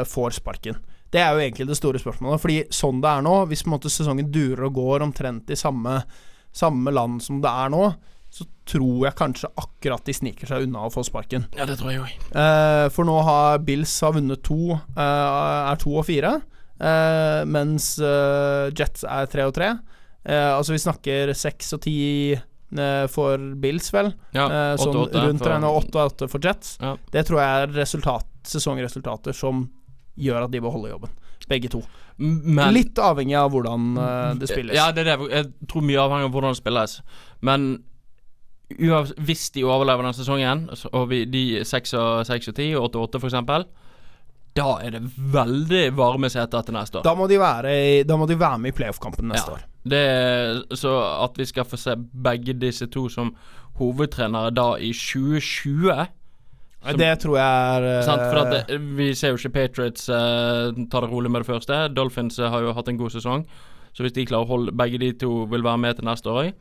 får 0.10 0.40
sparken? 0.40 0.82
Det 1.14 1.22
er 1.22 1.32
jo 1.32 1.44
egentlig 1.44 1.70
det 1.70 1.78
store 1.78 2.02
spørsmålet. 2.02 2.42
Fordi 2.42 2.58
sånn 2.74 2.98
det 3.04 3.12
er 3.12 3.24
nå, 3.24 3.36
hvis 3.50 3.66
måte 3.70 3.92
sesongen 3.94 4.34
durer 4.34 4.66
og 4.68 4.76
går 4.76 5.06
omtrent 5.06 5.54
i 5.54 5.58
samme, 5.60 6.00
samme 6.52 6.92
land 6.92 7.22
som 7.24 7.40
det 7.46 7.52
er 7.52 7.72
nå, 7.72 7.86
så 8.36 8.44
tror 8.68 9.06
jeg 9.06 9.16
kanskje 9.16 9.48
akkurat 9.62 10.04
de 10.04 10.14
sniker 10.16 10.50
seg 10.50 10.66
unna 10.66 10.82
å 10.84 10.92
få 10.92 11.06
sparken. 11.08 11.46
Ja, 11.56 11.68
det 11.70 11.78
tror 11.80 11.94
jeg 11.94 12.02
òg. 12.04 12.26
Eh, 12.36 12.88
for 12.92 13.08
nå 13.08 13.16
har 13.24 13.62
Bills 13.64 13.94
har 14.04 14.12
vunnet 14.18 14.44
to, 14.44 14.76
eh, 14.76 15.62
er 15.72 15.80
to 15.80 15.94
og 15.96 16.04
fire, 16.10 16.42
eh, 16.82 17.46
mens 17.48 17.94
Jets 18.76 19.06
er 19.08 19.32
tre 19.32 19.48
og 19.48 19.54
tre. 19.56 19.78
altså 20.26 20.74
vi 20.74 20.82
snakker 20.82 21.36
seks 21.38 21.74
og 21.74 21.82
ti 21.86 22.36
for 23.14 23.38
Bills, 23.62 23.92
vel. 23.94 24.12
Ja, 24.34 24.76
sånn 24.76 24.96
8 25.06 25.14
-8 25.14 25.28
rundt 25.28 25.42
regna 25.46 25.70
åtte 25.70 25.96
og 25.96 26.12
åtte 26.12 26.28
for 26.28 26.40
Jets. 26.40 26.78
Ja. 26.82 26.98
Det 27.12 27.28
tror 27.28 27.40
jeg 27.40 27.70
er 27.70 27.74
resultat, 27.80 28.26
sesongresultater 28.44 29.34
som 29.34 29.70
gjør 30.18 30.46
at 30.46 30.52
de 30.52 30.60
beholder 30.60 30.90
jobben. 30.90 31.10
Begge 31.48 31.70
to. 31.70 31.84
Men, 32.18 32.74
Litt 32.74 32.96
avhengig 32.96 33.38
av 33.38 33.52
hvordan 33.52 34.40
det 34.40 34.50
spilles. 34.50 34.74
Ja, 34.76 34.92
det 34.92 35.08
er 35.08 35.16
det. 35.16 35.30
Jeg 35.30 35.54
tror 35.68 35.82
mye 35.84 36.02
avhengig 36.02 36.26
av 36.26 36.32
hvordan 36.32 36.54
det 36.56 36.64
spilles. 36.64 37.02
Men 37.42 37.84
hvis 38.70 39.50
de 39.54 39.64
overlever 39.64 40.04
den 40.04 40.14
sesongen, 40.18 40.70
og 40.92 41.10
vi, 41.10 41.26
de 41.30 41.66
6 41.66 41.94
og 41.94 42.26
6 42.26 42.48
og 42.50 42.56
10 42.56 42.70
og 42.76 42.88
8 42.90 42.98
og 42.98 43.10
8 43.10 43.20
f.eks., 43.22 43.68
da 44.56 44.68
er 44.80 44.94
det 44.96 45.02
veldig 45.34 45.84
varme 45.98 46.30
seter 46.32 46.64
til 46.64 46.78
neste 46.78 47.00
år. 47.00 47.04
Da 47.04 47.14
må 47.16 47.28
de 47.28 47.40
være, 47.40 47.72
må 48.16 48.26
de 48.26 48.38
være 48.40 48.60
med 48.64 48.72
i 48.72 48.76
playoff-kampen 48.78 49.28
neste 49.28 49.52
ja. 49.52 49.58
år. 49.58 49.66
Det, 49.86 50.78
så 50.80 50.94
at 51.26 51.36
vi 51.38 51.46
skal 51.46 51.68
få 51.68 51.78
se 51.78 51.98
begge 52.00 52.56
disse 52.58 52.88
to 52.88 53.10
som 53.12 53.34
hovedtrenere 53.76 54.54
da 54.56 54.70
i 54.80 54.94
2020 54.96 55.92
som, 56.86 57.00
det 57.02 57.20
tror 57.20 57.38
jeg 57.40 57.78
er 57.82 58.04
sant, 58.06 58.22
for 58.30 58.52
det, 58.52 58.60
eh, 58.70 58.82
Vi 58.98 59.08
ser 59.18 59.34
jo 59.34 59.40
ikke 59.40 59.56
Patriots 59.56 60.10
uh, 60.10 60.70
ta 60.92 61.02
det 61.02 61.10
rolig 61.10 61.32
med 61.34 61.42
det 61.42 61.50
første. 61.50 61.88
Dolphins 61.90 62.38
uh, 62.40 62.46
har 62.54 62.62
jo 62.62 62.76
hatt 62.78 62.92
en 62.92 63.00
god 63.00 63.10
sesong. 63.10 63.46
Så 63.96 64.06
hvis 64.06 64.14
de 64.14 64.26
klarer 64.30 64.46
å 64.46 64.52
holde 64.52 64.76
begge 64.76 65.00
de 65.02 65.10
to 65.18 65.48
vil 65.50 65.66
være 65.66 65.82
med 65.82 65.98
til 65.98 66.06
neste 66.06 66.30
år 66.30 66.52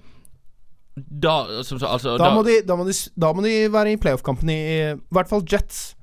da, 0.94 1.62
som, 1.66 1.80
altså, 1.82 2.14
da, 2.14 2.28
da, 2.28 2.30
må 2.36 2.44
de, 2.46 2.60
da, 2.62 2.76
må 2.78 2.86
de, 2.86 2.94
da, 3.18 3.32
må 3.34 3.42
de, 3.42 3.54
være 3.72 3.94
i 3.94 3.98
playoff-kampen 3.98 4.50
i 4.52 4.60
I 4.92 5.14
hvert 5.14 5.30
fall 5.30 5.42
Jets. 5.50 5.96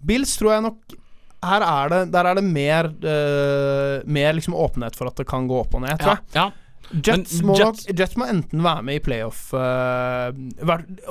Bills 0.00 0.32
tror 0.40 0.54
jeg 0.54 0.64
nok 0.64 0.94
Her 1.44 1.64
er 1.66 1.90
det 1.92 1.98
Der 2.14 2.28
er 2.30 2.38
det 2.38 2.44
mer 2.46 2.88
uh, 2.88 4.06
Mer 4.08 4.32
liksom 4.38 4.56
åpenhet 4.56 4.96
for 4.96 5.10
at 5.10 5.20
det 5.20 5.26
kan 5.28 5.44
gå 5.50 5.58
opp 5.60 5.76
og 5.76 5.84
ned, 5.84 5.92
tror 6.00 6.16
jeg. 6.16 6.24
Ja, 6.32 6.46
ja. 6.46 6.69
Jets, 6.90 7.36
må 7.46 7.54
Jets, 7.54 7.84
Jets 7.86 8.16
må 8.18 8.26
enten 8.26 8.62
være 8.64 8.82
med 8.82 8.98
i 8.98 9.02
playoff 9.04 9.52
uh, 9.54 10.30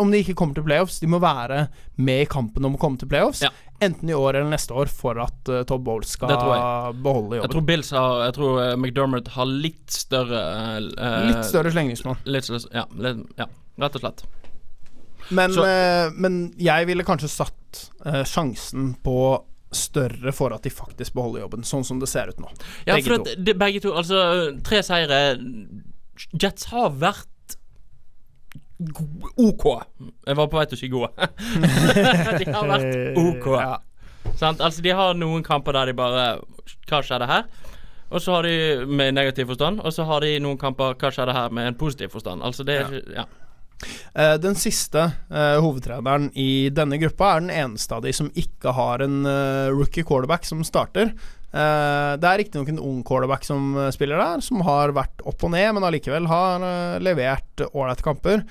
Om 0.02 0.12
de 0.12 0.20
ikke 0.20 0.36
kommer 0.36 0.58
til 0.58 0.66
playoffs, 0.68 1.00
de 1.00 1.08
må 1.08 1.22
være 1.24 1.68
med 2.04 2.26
i 2.26 2.30
kampen 2.30 2.68
om 2.68 2.76
å 2.76 2.82
komme 2.82 3.00
til 3.00 3.10
playoffs. 3.12 3.46
Ja. 3.46 3.52
Enten 3.84 4.12
i 4.12 4.16
år 4.16 4.36
eller 4.42 4.52
neste 4.52 4.76
år 4.76 4.92
for 4.92 5.20
at 5.24 5.52
uh, 5.52 5.62
Todd 5.68 5.86
Bowles 5.88 6.12
skal 6.18 6.34
beholde 6.34 7.40
jobben. 7.40 7.46
Jeg 7.46 7.54
tror 7.54 7.68
Bills 7.70 7.92
har 7.96 8.26
Jeg 8.26 8.36
tror 8.40 8.60
uh, 8.60 8.74
McDermott 8.76 9.32
har 9.38 9.48
litt 9.48 9.96
større 9.96 10.42
Litt 10.84 11.46
større 11.48 11.72
slengningsmål. 11.76 12.20
Ja, 12.76 12.86
ja, 13.40 13.48
rett 13.80 14.00
og 14.00 14.04
slett. 14.04 14.26
Men, 15.36 15.54
men 16.18 16.38
jeg 16.58 16.88
ville 16.90 17.06
kanskje 17.06 17.30
satt 17.30 17.82
sjansen 18.26 18.96
på 19.06 19.16
større 19.76 20.32
for 20.34 20.54
at 20.56 20.64
de 20.66 20.72
faktisk 20.74 21.14
beholder 21.18 21.44
jobben, 21.46 21.66
sånn 21.68 21.86
som 21.86 22.00
det 22.02 22.10
ser 22.10 22.32
ut 22.32 22.40
nå. 22.42 22.50
Ja, 22.88 22.96
begge 22.96 23.12
for 23.12 23.26
to. 23.26 23.36
De, 23.38 23.56
begge 23.58 23.82
to. 23.84 23.94
Altså, 23.98 24.22
tre 24.66 24.82
seire 24.86 25.20
Jets 26.34 26.68
har 26.74 26.90
vært 27.00 27.28
OK. 29.40 29.66
Jeg 30.28 30.40
var 30.40 30.48
på 30.48 30.58
vei 30.58 30.66
til 30.72 30.78
å 30.78 30.80
si 30.80 30.90
gode. 30.92 31.30
de 32.40 32.50
har 32.50 32.74
vært 32.74 33.22
OK. 33.22 33.54
Ja. 34.40 34.52
Altså, 34.52 34.84
de 34.84 34.92
har 34.94 35.16
noen 35.18 35.42
kamper 35.44 35.74
der 35.74 35.90
de 35.90 35.94
bare 35.98 36.24
Hva 36.88 37.00
skjedde 37.04 37.28
her? 37.28 37.48
Og 38.14 38.22
så 38.22 38.36
har 38.36 38.46
de 38.46 38.86
med 38.86 39.16
negativ 39.16 39.48
forstand, 39.50 39.80
og 39.86 39.94
så 39.96 40.06
har 40.10 40.24
de 40.26 40.34
noen 40.44 40.60
kamper 40.60 40.96
Hva 41.00 41.12
skjedde 41.14 41.34
her 41.36 41.54
med 41.56 41.72
en 41.72 41.78
positiv 41.80 42.12
forstand? 42.14 42.44
Altså, 42.46 42.66
det 42.68 42.78
er 42.82 42.98
ja. 43.16 43.26
Uh, 44.12 44.36
den 44.42 44.58
siste 44.60 45.06
uh, 45.32 45.58
hovedtreneren 45.64 46.30
i 46.36 46.70
denne 46.74 47.00
gruppa 47.00 47.36
er 47.36 47.44
den 47.46 47.54
eneste 47.54 47.96
av 47.96 48.04
de 48.04 48.12
som 48.16 48.32
ikke 48.38 48.74
har 48.76 49.04
en 49.06 49.22
uh, 49.24 49.70
rookie 49.72 50.04
quarterback 50.04 50.48
som 50.48 50.66
starter. 50.68 51.14
det 51.50 52.28
er 52.30 52.38
riktignok 52.38 52.68
en 52.70 52.82
ung 52.86 52.98
quarterback 53.02 53.42
som 53.42 53.72
spiller 53.90 54.20
der, 54.22 54.42
som 54.46 54.60
har 54.68 54.92
vært 54.94 55.24
opp 55.26 55.42
og 55.48 55.50
ned, 55.50 55.72
men 55.74 55.86
allikevel 55.88 56.28
har 56.30 56.62
levert 57.02 57.64
ålreite 57.72 58.06
kamper. 58.06 58.44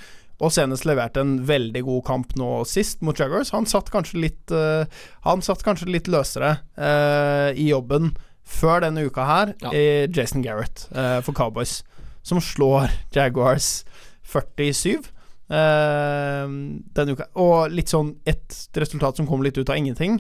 og 0.42 0.50
senest 0.50 0.82
leverte 0.86 1.22
en 1.22 1.36
veldig 1.46 1.82
god 1.86 2.02
kamp 2.08 2.34
nå 2.38 2.64
sist 2.66 3.00
mot 3.06 3.14
Jaguars. 3.18 3.52
Han 3.54 3.66
satt 3.70 3.92
kanskje 3.94 4.18
litt 4.24 4.50
uh, 4.50 4.82
Han 5.22 5.42
satt 5.46 5.62
kanskje 5.62 5.92
litt 5.94 6.10
løsere 6.10 6.56
uh, 6.74 7.54
i 7.54 7.68
jobben 7.70 8.16
før 8.42 8.82
denne 8.82 9.04
uka 9.06 9.28
her, 9.28 9.54
Ja. 9.62 9.70
i 9.70 10.08
Jason 10.10 10.42
Garrett 10.42 10.88
uh, 10.90 11.20
for 11.22 11.36
Cowboys, 11.36 11.84
som 12.26 12.40
slår 12.42 12.88
Jaguars 13.14 13.84
47 14.24 15.06
denne 15.48 17.14
uka. 17.16 17.24
Og 17.40 17.72
litt 17.72 17.88
sånn 17.88 18.11
et 18.28 18.56
resultat 18.76 19.16
som 19.16 19.28
kom 19.28 19.40
litt 19.40 19.56
ut 19.56 19.70
av 19.72 19.78
ingenting. 19.80 20.18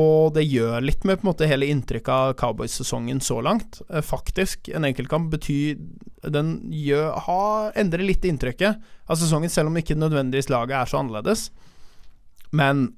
Og 0.00 0.32
det 0.32 0.46
gjør 0.48 0.80
litt 0.80 1.02
med 1.04 1.20
på 1.20 1.26
en 1.26 1.30
måte 1.34 1.48
hele 1.48 1.68
inntrykket 1.68 2.12
av 2.12 2.30
Cowboys-sesongen 2.40 3.20
så 3.20 3.42
langt. 3.44 3.82
Eh, 3.90 4.00
faktisk, 4.00 4.70
en 4.72 4.88
enkeltkamp 4.88 5.30
betyr 5.32 5.76
Den 6.22 6.60
gjør, 6.70 7.18
har, 7.26 7.72
endrer 7.76 8.04
litt 8.06 8.24
inntrykket 8.24 8.78
av 9.10 9.18
sesongen, 9.18 9.50
selv 9.50 9.68
om 9.68 9.76
ikke 9.76 9.98
nødvendigvis 9.98 10.48
laget 10.54 10.76
er 10.78 10.86
så 10.86 11.00
annerledes. 11.00 11.50
Men 12.52 12.92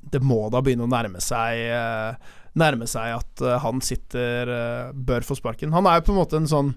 det 0.00 0.22
må 0.22 0.46
da 0.52 0.62
begynne 0.62 0.86
å 0.86 0.90
nærme 0.90 1.20
seg 1.22 1.66
eh, 1.72 2.38
Nærme 2.52 2.84
seg 2.84 3.14
at 3.16 3.40
eh, 3.40 3.60
han 3.64 3.80
sitter 3.80 4.92
Bør 4.92 5.24
få 5.24 5.36
sparken. 5.38 5.72
Han 5.72 5.88
er 5.88 6.00
jo 6.00 6.08
på 6.08 6.14
en 6.14 6.20
måte 6.20 6.40
en 6.40 6.48
sånn 6.48 6.74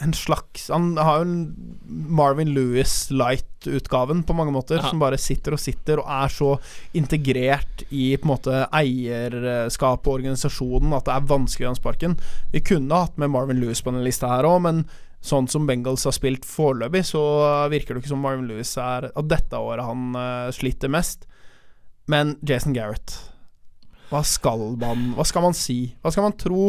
en 0.00 0.12
slags 0.16 0.68
Han 0.72 0.96
har 0.96 1.18
jo 1.20 1.26
en 1.26 1.76
Marvin 2.08 2.54
Lewis 2.54 3.10
light-utgaven 3.10 4.22
på 4.26 4.34
mange 4.34 4.52
måter, 4.54 4.76
Ja. 4.80 4.88
som 4.88 4.98
bare 4.98 5.18
sitter 5.18 5.52
og 5.52 5.60
sitter 5.60 5.98
og 6.00 6.08
er 6.08 6.28
så 6.28 6.58
integrert 6.94 7.84
i 7.90 8.16
på 8.16 8.24
en 8.26 8.32
måte 8.32 8.68
eierskap 8.72 10.06
og 10.06 10.18
organisasjonen 10.20 10.94
at 10.96 11.04
det 11.04 11.14
er 11.14 11.30
vanskelig 11.30 11.70
å 11.70 11.76
sparken. 11.76 12.18
Vi 12.52 12.60
kunne 12.60 12.94
hatt 13.04 13.18
med 13.18 13.30
Marvin 13.30 13.60
Lewis 13.60 13.82
på 13.82 13.92
denne 13.92 14.04
lista 14.04 14.28
her 14.28 14.44
òg, 14.48 14.62
men 14.62 14.84
sånn 15.22 15.48
som 15.48 15.66
Bengals 15.66 16.04
har 16.04 16.12
spilt 16.16 16.44
foreløpig, 16.48 17.04
så 17.06 17.22
virker 17.70 17.94
det 17.94 18.02
ikke 18.02 18.08
som 18.14 18.22
Marvin 18.24 18.48
Lewis 18.48 18.76
er 18.76 19.10
At 19.14 19.28
dette 19.30 19.54
året 19.54 19.84
han 19.86 20.16
uh, 20.16 20.50
sliter 20.50 20.90
mest. 20.90 21.28
Men 22.10 22.36
Jason 22.42 22.74
Garrett 22.74 23.14
Hva 24.10 24.24
skal 24.26 24.76
man 24.80 25.12
Hva 25.14 25.24
skal 25.24 25.44
man 25.46 25.54
si? 25.54 25.94
Hva 26.02 26.10
skal 26.10 26.26
man 26.26 26.34
tro? 26.36 26.64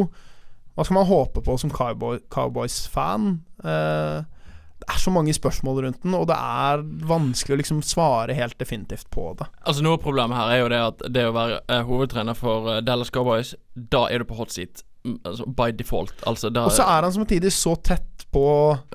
Hva 0.76 0.86
skal 0.88 0.96
man 0.98 1.06
håpe 1.10 1.42
på 1.46 1.58
som 1.62 1.70
Cowboy, 1.74 2.20
Cowboys-fan? 2.34 3.28
Eh, 3.64 4.24
det 4.84 4.90
er 4.92 5.00
så 5.00 5.12
mange 5.16 5.32
spørsmål 5.34 5.84
rundt 5.86 6.02
den, 6.04 6.14
og 6.18 6.26
det 6.28 6.36
er 6.36 6.82
vanskelig 7.08 7.56
å 7.56 7.60
liksom 7.62 7.82
svare 7.88 8.34
helt 8.36 8.58
definitivt 8.60 9.08
på 9.14 9.30
det. 9.40 9.46
Altså 9.64 9.84
Noe 9.86 9.96
av 9.96 10.02
problemet 10.04 10.36
her 10.36 10.50
er 10.52 10.60
jo 10.64 10.72
det 10.74 10.82
at 10.90 11.06
det 11.16 11.28
å 11.30 11.36
være 11.36 11.62
eh, 11.72 11.84
hovedtrener 11.88 12.36
for 12.36 12.68
eh, 12.74 12.82
Dallas 12.84 13.14
Cowboys, 13.14 13.54
da 13.76 14.08
er 14.12 14.20
du 14.20 14.28
på 14.28 14.36
hot 14.42 14.52
seat. 14.52 14.84
Mm, 15.06 15.20
Altså 15.28 15.46
by 15.52 15.70
default. 15.76 16.14
Altså 16.28 16.50
da 16.52 16.66
Og 16.68 16.72
så 16.76 16.84
er 16.88 17.04
han 17.08 17.12
samtidig 17.16 17.52
så 17.56 17.76
tett 17.84 18.26
på 18.34 18.44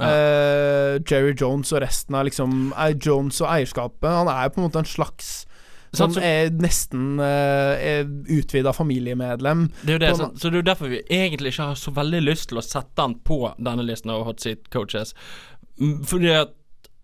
Ja. 0.00 0.08
eh, 0.10 0.98
Jerry 1.08 1.34
Jones 1.38 1.70
og 1.72 1.82
resten 1.84 2.14
av 2.18 2.24
liksom 2.26 2.72
eh, 2.76 2.94
Jones 2.98 3.40
og 3.40 3.48
eierskapet. 3.54 4.08
Han 4.10 4.28
er 4.28 4.48
jo 4.48 4.54
på 4.56 4.60
en 4.62 4.68
måte 4.68 4.82
en 4.82 4.88
slags 4.88 5.46
Sånn 5.96 6.12
så- 6.12 6.20
er 6.22 6.50
nesten 6.50 7.18
uh, 7.20 8.04
utvida 8.28 8.72
familiemedlem. 8.76 9.68
Det 9.82 9.94
er 9.94 9.96
jo 9.96 9.98
det, 10.02 10.10
så, 10.18 10.26
så 10.36 10.50
det 10.50 10.58
er 10.58 10.62
jo 10.62 10.66
derfor 10.68 10.88
vi 10.92 11.02
egentlig 11.08 11.52
ikke 11.54 11.68
har 11.70 11.78
så 11.80 11.92
veldig 11.96 12.20
lyst 12.26 12.48
til 12.50 12.58
å 12.60 12.64
sette 12.64 13.00
han 13.00 13.14
på 13.24 13.38
denne 13.56 13.86
listen 13.86 14.10
av 14.12 14.24
hot 14.28 14.40
seat 14.44 14.68
coaches. 14.70 15.14
Fordi 16.04 16.32
at 16.34 16.54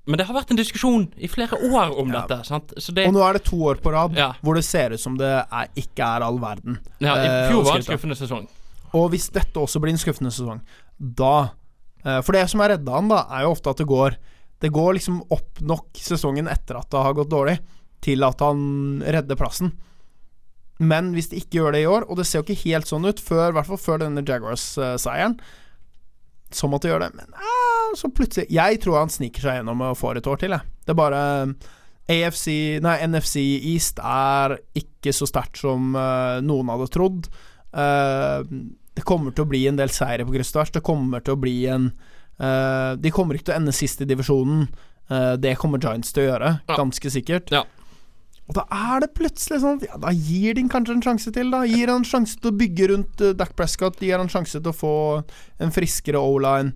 Men 0.06 0.18
det 0.20 0.26
har 0.28 0.34
vært 0.36 0.50
en 0.52 0.58
diskusjon 0.60 1.06
i 1.16 1.28
flere 1.32 1.56
år 1.56 1.94
om 1.98 2.10
Ja. 2.12 2.26
dette. 2.26 2.44
Sant? 2.44 2.74
Så 2.76 2.92
det 2.92 3.06
Og 3.08 3.14
nå 3.14 3.22
er 3.24 3.32
det 3.38 3.44
to 3.44 3.56
år 3.56 3.76
på 3.80 3.90
rad 3.90 4.12
Ja. 4.14 4.34
hvor 4.42 4.54
det 4.54 4.64
ser 4.64 4.90
ut 4.92 5.00
som 5.00 5.16
det 5.16 5.46
er, 5.50 5.68
ikke 5.76 6.04
er 6.04 6.20
all 6.20 6.38
verden. 6.38 6.78
ja, 7.00 7.14
I 7.14 7.26
eh, 7.26 7.50
fjor 7.50 7.64
var 7.64 7.78
det 7.78 7.88
en 7.88 7.96
skuffende 7.96 8.16
sesong. 8.16 8.46
Og 8.92 9.10
hvis 9.10 9.30
dette 9.32 9.54
også 9.56 9.80
blir 9.80 9.92
en 9.92 9.96
skuffende 9.96 10.30
sesong, 10.30 10.60
da 11.00 11.48
eh, 12.04 12.20
For 12.20 12.32
det 12.32 12.50
som 12.50 12.60
er 12.60 12.76
redda 12.76 12.92
han, 12.92 13.08
da, 13.08 13.24
er 13.30 13.44
jo 13.44 13.52
ofte 13.56 13.70
at 13.70 13.78
det 13.78 13.86
går 13.86 14.16
Det 14.60 14.70
går 14.72 14.92
liksom 14.94 15.22
opp 15.30 15.60
nok 15.62 15.86
sesongen 15.94 16.48
etter 16.48 16.76
at 16.76 16.90
det 16.90 17.02
har 17.02 17.14
gått 17.14 17.28
dårlig, 17.30 17.58
til 18.04 18.24
at 18.26 18.42
han 18.44 19.02
redder 19.02 19.38
plassen. 19.40 19.72
Men 20.82 21.12
hvis 21.14 21.30
de 21.30 21.38
ikke 21.40 21.60
gjør 21.60 21.76
det 21.76 21.84
i 21.84 21.90
år, 21.90 22.06
og 22.10 22.18
det 22.18 22.26
ser 22.26 22.40
jo 22.40 22.46
ikke 22.46 22.64
helt 22.66 22.90
sånn 22.90 23.06
ut, 23.06 23.22
før, 23.22 23.52
i 23.52 23.56
hvert 23.56 23.70
fall 23.70 23.80
før 23.80 24.02
denne 24.02 24.24
Jaguars-seieren, 24.26 25.38
som 26.54 26.74
at 26.76 26.84
de 26.84 26.90
gjør 26.90 27.04
det. 27.06 27.12
Men 27.18 27.34
eh, 27.34 27.94
så 27.98 28.10
plutselig 28.14 28.46
Jeg 28.52 28.78
tror 28.82 29.00
han 29.00 29.10
sniker 29.10 29.42
seg 29.42 29.58
gjennom 29.58 29.82
og 29.86 29.98
får 29.98 30.20
et 30.20 30.28
år 30.30 30.42
til, 30.42 30.54
jeg. 30.54 30.74
Det 30.84 30.94
er 30.94 30.98
bare 30.98 31.22
AFC 32.10 32.46
Nei, 32.84 32.98
NFC 33.08 33.40
East 33.72 33.98
er 34.04 34.58
ikke 34.76 35.14
så 35.16 35.26
sterkt 35.30 35.62
som 35.62 35.94
uh, 35.96 36.38
noen 36.44 36.70
hadde 36.74 36.90
trodd. 36.94 37.30
Uh, 37.74 38.42
det 38.94 39.06
kommer 39.08 39.34
til 39.34 39.46
å 39.46 39.50
bli 39.50 39.64
en 39.70 39.78
del 39.78 39.90
seire 39.90 40.26
på 40.26 40.34
kryss 40.34 40.52
og 40.52 40.58
tvers. 40.60 40.74
Det 40.76 40.84
kommer 40.86 41.24
til 41.24 41.34
å 41.34 41.40
bli 41.42 41.56
en 41.72 41.88
uh, 42.38 42.92
De 43.00 43.14
kommer 43.14 43.38
ikke 43.38 43.48
til 43.48 43.56
å 43.56 43.62
ende 43.62 43.74
sist 43.74 44.04
i 44.04 44.10
divisjonen. 44.10 44.68
Eh, 45.12 45.32
det 45.36 45.56
kommer 45.60 45.78
Giants 45.82 46.12
til 46.12 46.24
å 46.24 46.28
gjøre, 46.32 46.50
Ja. 46.66 46.76
ganske 46.76 47.10
sikkert. 47.10 47.50
Ja. 47.50 47.64
Og 48.48 48.54
da 48.58 48.64
er 48.76 49.00
det 49.00 49.14
plutselig 49.16 49.62
sånn 49.62 49.78
ja, 49.86 49.96
Da 49.96 50.10
gir 50.12 50.52
de 50.58 50.66
kanskje 50.68 50.98
en 50.98 51.04
sjanse 51.06 51.30
til, 51.32 51.48
da. 51.54 51.62
Gir 51.64 51.88
han 51.88 52.02
en 52.02 52.08
sjanse 52.08 52.36
til 52.40 52.50
å 52.52 52.56
bygge 52.60 52.88
rundt 52.92 53.22
uh, 53.24 53.32
Dac 53.32 53.54
Prescott. 53.56 54.00
Gir 54.04 54.18
han 54.18 54.26
en 54.26 54.32
sjanse 54.32 54.60
til 54.60 54.68
å 54.72 54.76
få 54.76 54.94
en 55.64 55.72
friskere 55.72 56.20
O-line. 56.20 56.74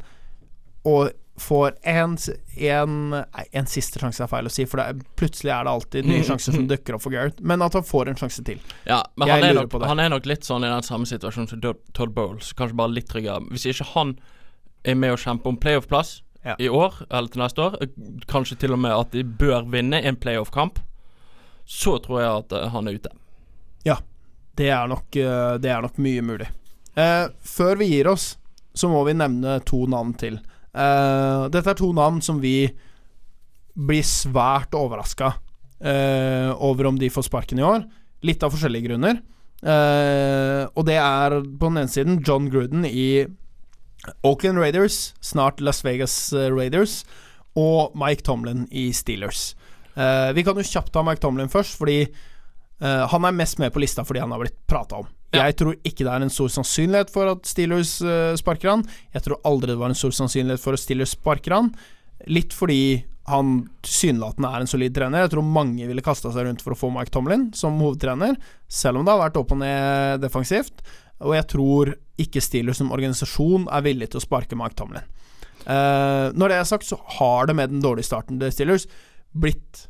Og 0.88 1.10
får 1.38 1.76
en, 1.86 2.16
en 2.66 2.94
en 3.54 3.68
siste 3.70 4.00
sjanse 4.02 4.24
er 4.24 4.30
feil 4.30 4.48
å 4.48 4.50
si, 4.50 4.64
for 4.66 4.80
det 4.80 4.86
er, 4.90 5.02
plutselig 5.20 5.52
er 5.54 5.68
det 5.68 5.70
alltid 5.70 6.08
nye 6.08 6.24
sjanser 6.26 6.56
som 6.56 6.64
dukker 6.72 6.96
opp 6.96 7.04
for 7.04 7.14
Gareth. 7.14 7.38
Men 7.46 7.62
at 7.62 7.76
han 7.78 7.84
får 7.86 8.10
en 8.10 8.18
sjanse 8.18 8.42
til. 8.48 8.58
Ja, 8.88 9.04
men 9.14 9.30
han 9.30 9.44
er, 9.46 9.54
nok, 9.60 9.68
på 9.70 9.78
det. 9.78 9.86
han 9.92 10.02
er 10.02 10.10
nok 10.10 10.26
litt 10.26 10.48
sånn 10.48 10.66
i 10.66 10.72
den 10.72 10.82
samme 10.86 11.06
situasjonen 11.06 11.52
som 11.52 11.62
Todd- 11.62 12.14
Bowles. 12.16 12.50
Kanskje 12.58 12.78
bare 12.80 12.96
litt 12.96 13.06
tryggere. 13.12 13.44
Hvis 13.52 13.68
ikke 13.70 13.86
han 13.92 14.16
er 14.88 14.98
med 14.98 15.14
å 15.14 15.20
kjempe 15.20 15.52
om 15.52 15.60
playoff-plass 15.60 16.22
Ja. 16.46 16.54
i 16.62 16.68
år, 16.70 16.94
eller 17.10 17.28
til 17.28 17.42
neste 17.42 17.60
år, 17.60 17.78
eh, 17.82 17.94
kanskje 18.30 18.56
til 18.62 18.72
og 18.72 18.78
med 18.78 18.92
at 18.94 19.10
de 19.12 19.22
bør 19.22 19.66
vinne 19.70 19.98
en 20.06 20.16
playoff-kamp, 20.16 20.78
så 21.68 21.98
tror 22.00 22.22
jeg 22.22 22.42
at 22.42 22.54
eh, 22.56 22.70
han 22.72 22.88
er 22.88 22.96
ute. 22.98 23.12
Det 24.58 24.72
er 24.74 24.88
nok, 24.90 25.14
eh, 25.14 25.54
det 25.62 25.70
er 25.70 25.84
nok 25.84 25.98
mye 26.02 26.22
mulig. 26.26 26.48
Eh, 26.98 27.28
før 27.46 27.78
vi 27.78 27.92
gir 27.92 28.08
oss, 28.10 28.32
så 28.74 28.90
må 28.90 29.04
vi 29.06 29.14
nevne 29.14 29.58
to 29.68 29.84
navn 29.90 30.14
til. 30.18 30.40
Eh, 30.74 31.42
dette 31.54 31.70
er 31.70 31.78
to 31.78 31.92
navn 31.94 32.18
som 32.24 32.40
vi 32.42 32.66
blir 33.78 34.02
svært 34.02 34.74
overraska 34.74 35.36
eh, 35.78 36.50
over 36.58 36.90
om 36.90 36.98
de 36.98 37.10
får 37.10 37.28
sparken 37.28 37.62
i 37.62 37.66
år. 37.66 37.86
Litt 38.26 38.42
av 38.42 38.50
forskjellige 38.54 38.88
grunner. 38.90 39.20
Eh, 39.62 40.64
og 40.74 40.86
det 40.90 40.98
er 40.98 41.38
på 41.38 41.70
den 41.70 41.84
ene 41.84 41.92
siden 41.94 42.18
John 42.26 42.50
Gruden 42.50 42.82
i 42.88 43.28
Oakland 44.26 44.58
Raiders, 44.58 45.12
snart 45.22 45.62
Las 45.62 45.84
Vegas 45.86 46.16
Raiders, 46.32 47.04
og 47.58 47.94
Mike 47.98 48.26
Tomlin 48.26 48.66
i 48.70 48.88
Steelers. 48.94 49.52
Eh, 49.98 50.32
vi 50.32 50.44
kan 50.46 50.58
jo 50.58 50.66
kjapt 50.66 50.92
ta 50.94 51.02
Mike 51.02 51.22
Tomlin 51.22 51.50
først, 51.50 51.74
fordi 51.78 52.04
uh, 52.06 53.04
han 53.10 53.26
er 53.26 53.34
mest 53.34 53.58
med 53.58 53.72
på 53.74 53.82
lista 53.82 54.04
fordi 54.06 54.22
han 54.22 54.30
har 54.34 54.42
blitt 54.44 54.58
prata 54.70 55.02
om. 55.02 55.08
Ja. 55.34 55.48
Jeg 55.48 55.58
tror 55.60 55.76
ikke 55.82 56.06
det 56.06 56.12
er 56.12 56.24
en 56.24 56.32
stor 56.32 56.52
sannsynlighet 56.54 57.10
for 57.12 57.28
at 57.34 57.48
Steelers 57.48 57.98
uh, 58.04 58.32
sparker 58.38 58.72
han. 58.76 58.84
Jeg 59.16 59.26
tror 59.26 59.42
aldri 59.48 59.72
det 59.74 59.80
var 59.80 59.92
en 59.92 59.98
stor 59.98 60.14
sannsynlighet 60.14 60.62
for 60.62 60.78
at 60.78 60.84
Steelers 60.84 61.16
sparker 61.18 61.56
han. 61.56 61.72
Litt 62.30 62.54
fordi 62.56 63.02
han 63.28 63.58
tilsynelatende 63.84 64.52
er 64.54 64.64
en 64.64 64.70
solid 64.70 64.94
trener. 64.96 65.26
Jeg 65.26 65.34
tror 65.34 65.44
mange 65.44 65.90
ville 65.90 66.04
kasta 66.04 66.30
seg 66.32 66.46
rundt 66.46 66.62
for 66.64 66.72
å 66.72 66.78
få 66.78 66.88
Mike 66.94 67.12
Tomlin 67.12 67.50
som 67.56 67.76
hovedtrener, 67.82 68.38
selv 68.72 69.00
om 69.00 69.04
det 69.04 69.12
har 69.12 69.20
vært 69.26 69.36
opp 69.42 69.52
og 69.52 69.60
ned 69.60 70.22
defensivt. 70.22 70.80
Og 71.26 71.34
jeg 71.36 71.48
tror 71.50 71.92
ikke 72.22 72.42
Steelers 72.42 72.80
som 72.80 72.94
organisasjon 72.94 73.66
er 73.74 73.84
villig 73.84 74.12
til 74.12 74.22
å 74.22 74.24
sparke 74.24 74.56
Mike 74.56 74.78
Tomlin. 74.78 75.04
Uh, 75.66 76.30
når 76.38 76.54
det 76.54 76.56
er 76.56 76.68
sagt, 76.70 76.88
så 76.88 76.96
har 77.18 77.50
det 77.50 77.58
med 77.58 77.74
den 77.74 77.82
dårlige 77.84 78.08
starten 78.08 78.38
til 78.40 78.54
Steelers 78.54 78.86
blitt 79.32 79.86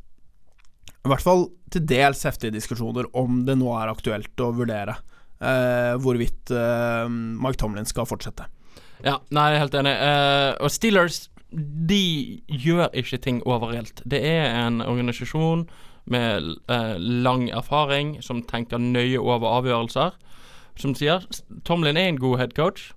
i 1.04 1.10
hvert 1.10 1.24
fall 1.24 1.46
til 1.72 1.84
dels 1.88 2.24
heftige 2.26 2.52
diskusjoner 2.54 3.08
om 3.16 3.42
det 3.46 3.56
nå 3.60 3.70
er 3.78 3.92
aktuelt 3.92 4.42
å 4.42 4.50
vurdere 4.56 4.98
eh, 5.40 5.94
hvorvidt 6.02 6.52
eh, 6.52 7.08
Mike 7.08 7.60
Tomlin 7.60 7.88
skal 7.88 8.08
fortsette. 8.08 8.48
Ja, 9.04 9.18
nei, 9.30 9.50
jeg 9.52 9.58
er 9.58 9.62
helt 9.62 9.76
enig. 9.78 9.94
Eh, 9.94 10.52
og 10.64 10.72
Steelers, 10.74 11.28
de 11.48 12.02
gjør 12.50 12.90
ikke 12.98 13.20
ting 13.24 13.40
overalt. 13.48 14.02
Det 14.04 14.20
er 14.26 14.50
en 14.66 14.82
organisasjon 14.84 15.68
med 16.10 16.54
eh, 16.72 16.96
lang 16.98 17.48
erfaring, 17.54 18.16
som 18.24 18.42
tenker 18.44 18.82
nøye 18.82 19.20
over 19.20 19.60
avgjørelser. 19.60 20.16
Som 20.78 20.94
sier 20.98 21.24
Tomlin 21.66 21.98
er 21.98 22.12
en 22.12 22.20
god 22.22 22.38
headcoach. 22.42 22.90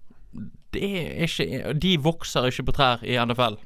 Ikke 0.72 1.74
De 1.76 1.98
vokser 2.00 2.48
ikke 2.48 2.70
på 2.70 2.76
trær 2.78 3.02
i 3.04 3.18
NFL. 3.20 3.60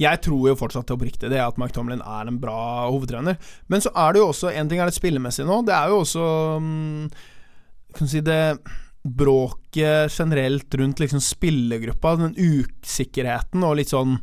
Jeg 0.00 0.20
tror 0.24 0.50
jo 0.50 0.58
fortsatt 0.58 0.90
oppriktig 0.92 1.30
det 1.32 1.40
at 1.42 1.58
Mike 1.60 1.74
Tomlin 1.76 2.02
er 2.02 2.28
en 2.28 2.38
bra 2.42 2.88
hovedtrener. 2.90 3.38
Men 3.70 3.82
så 3.84 3.92
er 3.94 4.12
det 4.12 4.22
jo 4.22 4.30
også 4.32 4.52
En 4.52 4.70
ting 4.70 4.80
er 4.82 4.90
det 4.90 4.96
spillemessige 4.96 5.48
nå. 5.48 5.62
Det 5.66 5.74
er 5.76 5.92
jo 5.92 6.02
også 6.02 6.26
mm, 6.60 7.10
Kan 7.96 8.08
du 8.08 8.12
si 8.12 8.22
det 8.24 8.42
Bråket 9.00 10.12
generelt 10.12 10.74
rundt 10.76 11.00
liksom 11.00 11.22
spillergruppa, 11.24 12.18
den 12.20 12.34
usikkerheten 12.36 13.62
og 13.64 13.78
litt 13.78 13.94
sånn 13.94 14.18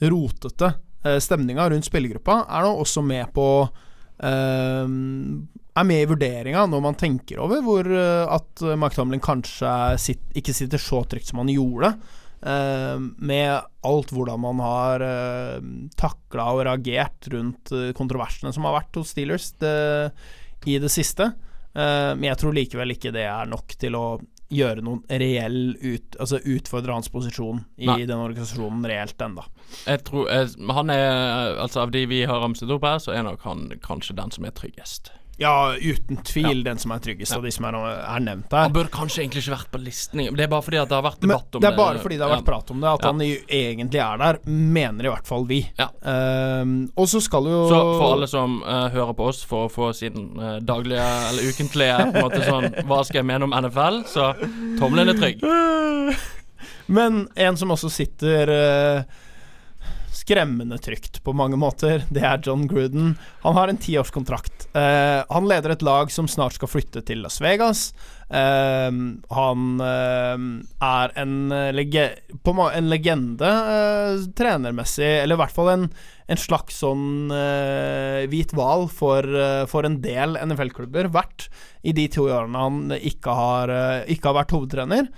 rotete 0.00 0.70
eh, 1.04 1.18
stemninga 1.20 1.66
rundt 1.68 1.84
spillergruppa, 1.84 2.38
er 2.48 2.64
nå 2.64 2.70
også 2.80 3.02
med 3.04 3.28
på 3.36 3.44
eh, 4.24 4.88
Er 4.88 5.84
med 5.84 6.00
i 6.00 6.08
vurderinga 6.08 6.64
når 6.64 6.84
man 6.86 6.96
tenker 6.96 7.44
over 7.44 7.60
hvor 7.66 7.92
eh, 7.92 8.24
at 8.24 8.64
Mark 8.80 8.96
Tomlin 8.96 9.20
kanskje 9.20 9.74
sitt, 10.00 10.24
ikke 10.32 10.56
sitter 10.56 10.80
så 10.80 11.02
trygt 11.04 11.28
som 11.28 11.44
han 11.44 11.52
gjorde 11.52 11.92
eh, 11.92 12.21
med 12.42 13.50
alt 13.86 14.10
hvordan 14.10 14.40
man 14.42 14.60
har 14.64 15.02
uh, 15.06 15.62
takla 15.98 16.48
og 16.56 16.64
reagert 16.66 17.28
rundt 17.30 17.70
eh, 17.74 17.92
kontroversene 17.94 18.50
som 18.54 18.66
har 18.66 18.74
vært 18.80 18.98
hos 18.98 19.12
Steelers 19.14 19.52
det, 19.62 20.10
i 20.66 20.78
det 20.82 20.90
siste. 20.90 21.30
Eh, 21.72 22.12
men 22.16 22.28
jeg 22.28 22.40
tror 22.42 22.56
likevel 22.56 22.94
ikke 22.94 23.14
det 23.14 23.24
er 23.30 23.50
nok 23.50 23.76
til 23.80 23.96
å 23.96 24.06
gjøre 24.52 24.84
noen 24.84 25.00
reell 25.08 25.78
ut, 25.80 26.18
Altså 26.20 26.42
utfordre 26.44 26.92
hans 26.92 27.08
posisjon 27.08 27.62
i 27.80 27.88
Nei. 27.88 28.02
den 28.04 28.20
organisasjonen 28.20 28.84
reelt 28.84 29.24
ennå. 29.24 29.46
Jeg 29.86 30.02
tror 30.04 30.28
jeg, 30.28 30.52
Han 30.68 30.92
er 30.92 31.56
Altså, 31.56 31.86
av 31.86 31.94
de 31.94 32.04
vi 32.10 32.24
har 32.28 32.42
ramset 32.42 32.70
opp 32.70 32.84
her, 32.84 33.00
så 33.00 33.16
er 33.16 33.24
nok 33.24 33.40
han 33.48 33.70
kanskje 33.80 34.18
den 34.18 34.34
som 34.34 34.44
er 34.44 34.52
tryggest. 34.52 35.14
Ja, 35.42 35.54
uten 35.74 36.20
tvil 36.26 36.62
den 36.66 36.78
som 36.78 36.94
er 36.94 37.02
tryggest 37.02 37.34
av 37.36 37.42
de 37.44 37.50
som 37.54 37.66
er, 37.68 37.76
er 37.82 38.22
nevnt 38.22 38.52
her. 38.54 38.68
Han 38.68 38.74
burde 38.76 38.92
kanskje 38.94 39.24
egentlig 39.24 39.42
ikke 39.44 39.56
vært 39.56 39.70
på 39.74 39.80
listen. 39.82 40.22
Men 40.22 40.38
Det 40.38 40.46
er 40.46 40.52
bare 40.52 40.66
fordi 40.66 40.80
det 40.80 40.96
har 40.96 41.04
vært 41.06 41.20
debatt 41.24 41.56
om 41.56 41.60
det 41.60 41.66
Det 41.66 41.72
er 41.72 41.78
bare 41.80 42.02
fordi 42.02 42.18
det 42.20 42.26
har 42.26 42.32
vært 42.36 42.44
Ja. 42.44 42.48
prat 42.52 42.70
om 42.70 42.80
det, 42.80 42.88
at 42.92 43.02
Ja. 43.02 43.12
han 43.12 43.20
egentlig 43.20 44.00
er 44.02 44.18
der, 44.22 44.38
mener 44.46 45.04
i 45.04 45.12
hvert 45.12 45.26
fall 45.26 45.46
vi. 45.46 45.60
Ja. 45.78 45.88
Ehm, 46.04 46.90
og 46.96 47.08
så 47.08 47.20
skal 47.22 47.44
jo 47.50 47.68
Så 47.68 47.80
for 47.98 48.12
alle 48.14 48.28
som 48.28 48.62
uh, 48.62 48.88
hører 48.88 49.14
på 49.14 49.28
oss 49.28 49.42
for 49.44 49.68
å 49.68 49.72
få 49.72 49.92
sin 49.94 50.38
uh, 50.38 50.58
daglige 50.60 51.02
eller 51.30 51.42
ukentlige 51.50 51.96
på 52.12 52.16
en 52.16 52.22
måte 52.28 52.44
sånn 52.46 52.86
Hva 52.86 53.04
skal 53.04 53.22
jeg 53.22 53.26
mene 53.26 53.44
om 53.44 53.52
NFL? 53.52 54.02
Så 54.06 54.32
tommelen 54.78 55.08
er 55.10 55.18
trygg. 55.18 55.42
Men 56.92 57.28
en 57.36 57.56
som 57.56 57.70
også 57.70 57.90
sitter 57.90 58.50
eh, 58.52 59.02
skremmende 60.22 60.78
trygt 60.78 61.20
på 61.24 61.34
mange 61.36 61.58
måter, 61.58 62.06
det 62.14 62.22
er 62.24 62.40
John 62.44 62.68
Gruden. 62.70 63.14
Han 63.42 63.58
har 63.58 63.70
en 63.70 63.80
tiårskontrakt. 63.80 64.68
Uh, 64.76 65.22
han 65.28 65.48
leder 65.50 65.74
et 65.74 65.84
lag 65.84 66.12
som 66.14 66.30
snart 66.30 66.56
skal 66.56 66.70
flytte 66.70 67.02
til 67.06 67.24
Las 67.24 67.40
Vegas. 67.42 67.90
Eh, 68.32 68.92
han 69.36 69.64
eh, 69.84 70.44
er 70.86 71.10
en, 71.20 71.34
lege 71.76 72.04
en 72.48 72.86
legende 72.88 73.50
trenermessig, 74.38 75.10
eller 75.18 75.36
i 75.36 75.40
hvert 75.42 75.52
fall 75.52 75.68
en, 75.74 75.84
en 76.32 76.40
slags 76.40 76.78
sånn 76.80 77.28
hvit 78.32 78.54
hval 78.56 78.86
for, 78.88 79.28
for 79.68 79.84
en 79.84 80.00
del 80.00 80.40
NFL-klubber 80.40 81.10
vært 81.12 81.50
i 81.84 81.92
de 81.92 82.08
to 82.14 82.24
årene 82.30 82.64
han 82.64 82.96
ikke 82.96 83.36
har, 83.36 83.74
ikke 84.08 84.32
har 84.32 84.40
vært 84.40 84.56
hovedtrener 84.56 85.12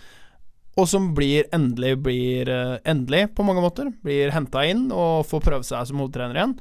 og 0.75 0.89
som 0.91 1.13
blir 1.15 1.47
endelig 1.55 1.97
blir 2.03 2.51
eh, 2.51 2.79
Endelig, 2.91 3.29
på 3.37 3.47
mange 3.47 3.63
måter, 3.63 3.93
blir 4.03 4.33
henta 4.35 4.65
inn 4.67 4.89
og 4.93 5.27
får 5.29 5.45
prøve 5.45 5.67
seg 5.67 5.87
som 5.89 6.03
hovedtrener 6.03 6.41
igjen. 6.41 6.57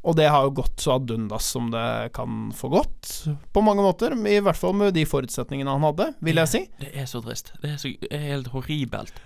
Og 0.00 0.16
det 0.16 0.30
har 0.32 0.46
jo 0.46 0.54
gått 0.62 0.80
så 0.80 0.94
ad 0.96 1.10
undas 1.12 1.50
som 1.52 1.66
det 1.72 2.12
kan 2.16 2.48
få 2.56 2.70
gått, 2.72 3.10
på 3.52 3.64
mange 3.64 3.84
måter. 3.84 4.14
I 4.16 4.38
hvert 4.40 4.56
fall 4.56 4.72
med 4.78 4.94
de 4.96 5.04
forutsetningene 5.04 5.74
han 5.74 5.84
hadde, 5.84 6.06
vil 6.24 6.40
jeg 6.40 6.52
si. 6.52 6.62
Det 6.80 6.94
er 7.02 7.10
så 7.10 7.20
trist. 7.24 7.52
Det 7.60 7.74
er, 7.74 7.76
så, 7.82 7.92
helt 8.08 8.48
horribelt. 8.54 9.20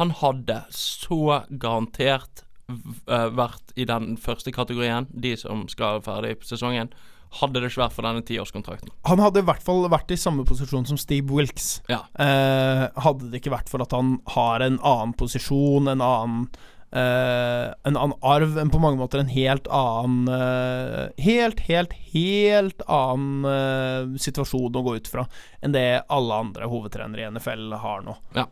Han 0.00 0.14
hadde 0.22 0.62
så 0.74 1.42
garantert 1.50 2.46
eh, 2.72 3.28
vært 3.36 3.76
i 3.76 3.84
den 3.90 4.16
første 4.16 4.54
kategorien, 4.54 5.10
de 5.12 5.36
som 5.36 5.66
skal 5.68 6.00
ferdig 6.06 6.38
på 6.40 6.48
sesongen, 6.48 6.94
hadde 7.40 7.60
det 7.60 7.70
ikke 7.70 7.82
vært 7.84 7.96
for 7.96 8.06
denne 8.06 8.24
tiårskontrakten. 8.26 8.92
Han 9.08 9.22
hadde 9.22 9.42
i 9.42 9.48
hvert 9.48 9.64
fall 9.64 9.86
vært 9.92 10.12
i 10.14 10.20
samme 10.20 10.46
posisjon 10.48 10.86
som 10.88 11.00
Steve 11.00 11.34
Wilkes. 11.34 11.80
Ja. 11.90 12.04
Eh, 12.20 12.84
hadde 13.06 13.30
det 13.30 13.42
ikke 13.42 13.54
vært 13.56 13.72
for 13.72 13.84
at 13.84 13.94
han 13.96 14.18
har 14.36 14.64
en 14.64 14.78
annen 14.80 15.14
posisjon, 15.18 15.90
en 15.90 16.04
annen 16.04 16.46
eh, 16.94 17.72
En 17.84 17.96
annen 17.96 18.16
arv, 18.22 18.58
en 18.58 18.70
på 18.70 18.80
mange 18.82 19.00
måter 19.00 19.22
en 19.22 19.32
helt 19.32 19.66
annen 19.66 20.28
eh, 20.30 21.24
Helt, 21.26 21.64
helt, 21.68 21.94
helt 22.14 22.84
annen 22.86 23.48
eh, 23.50 24.18
situasjon 24.22 24.78
å 24.78 24.84
gå 24.86 24.98
ut 25.00 25.10
fra 25.10 25.26
enn 25.64 25.74
det 25.74 26.04
alle 26.12 26.42
andre 26.46 26.68
hovedtrenere 26.70 27.24
i 27.24 27.32
NFL 27.34 27.72
har 27.80 28.04
nå. 28.06 28.14
Ja, 28.36 28.46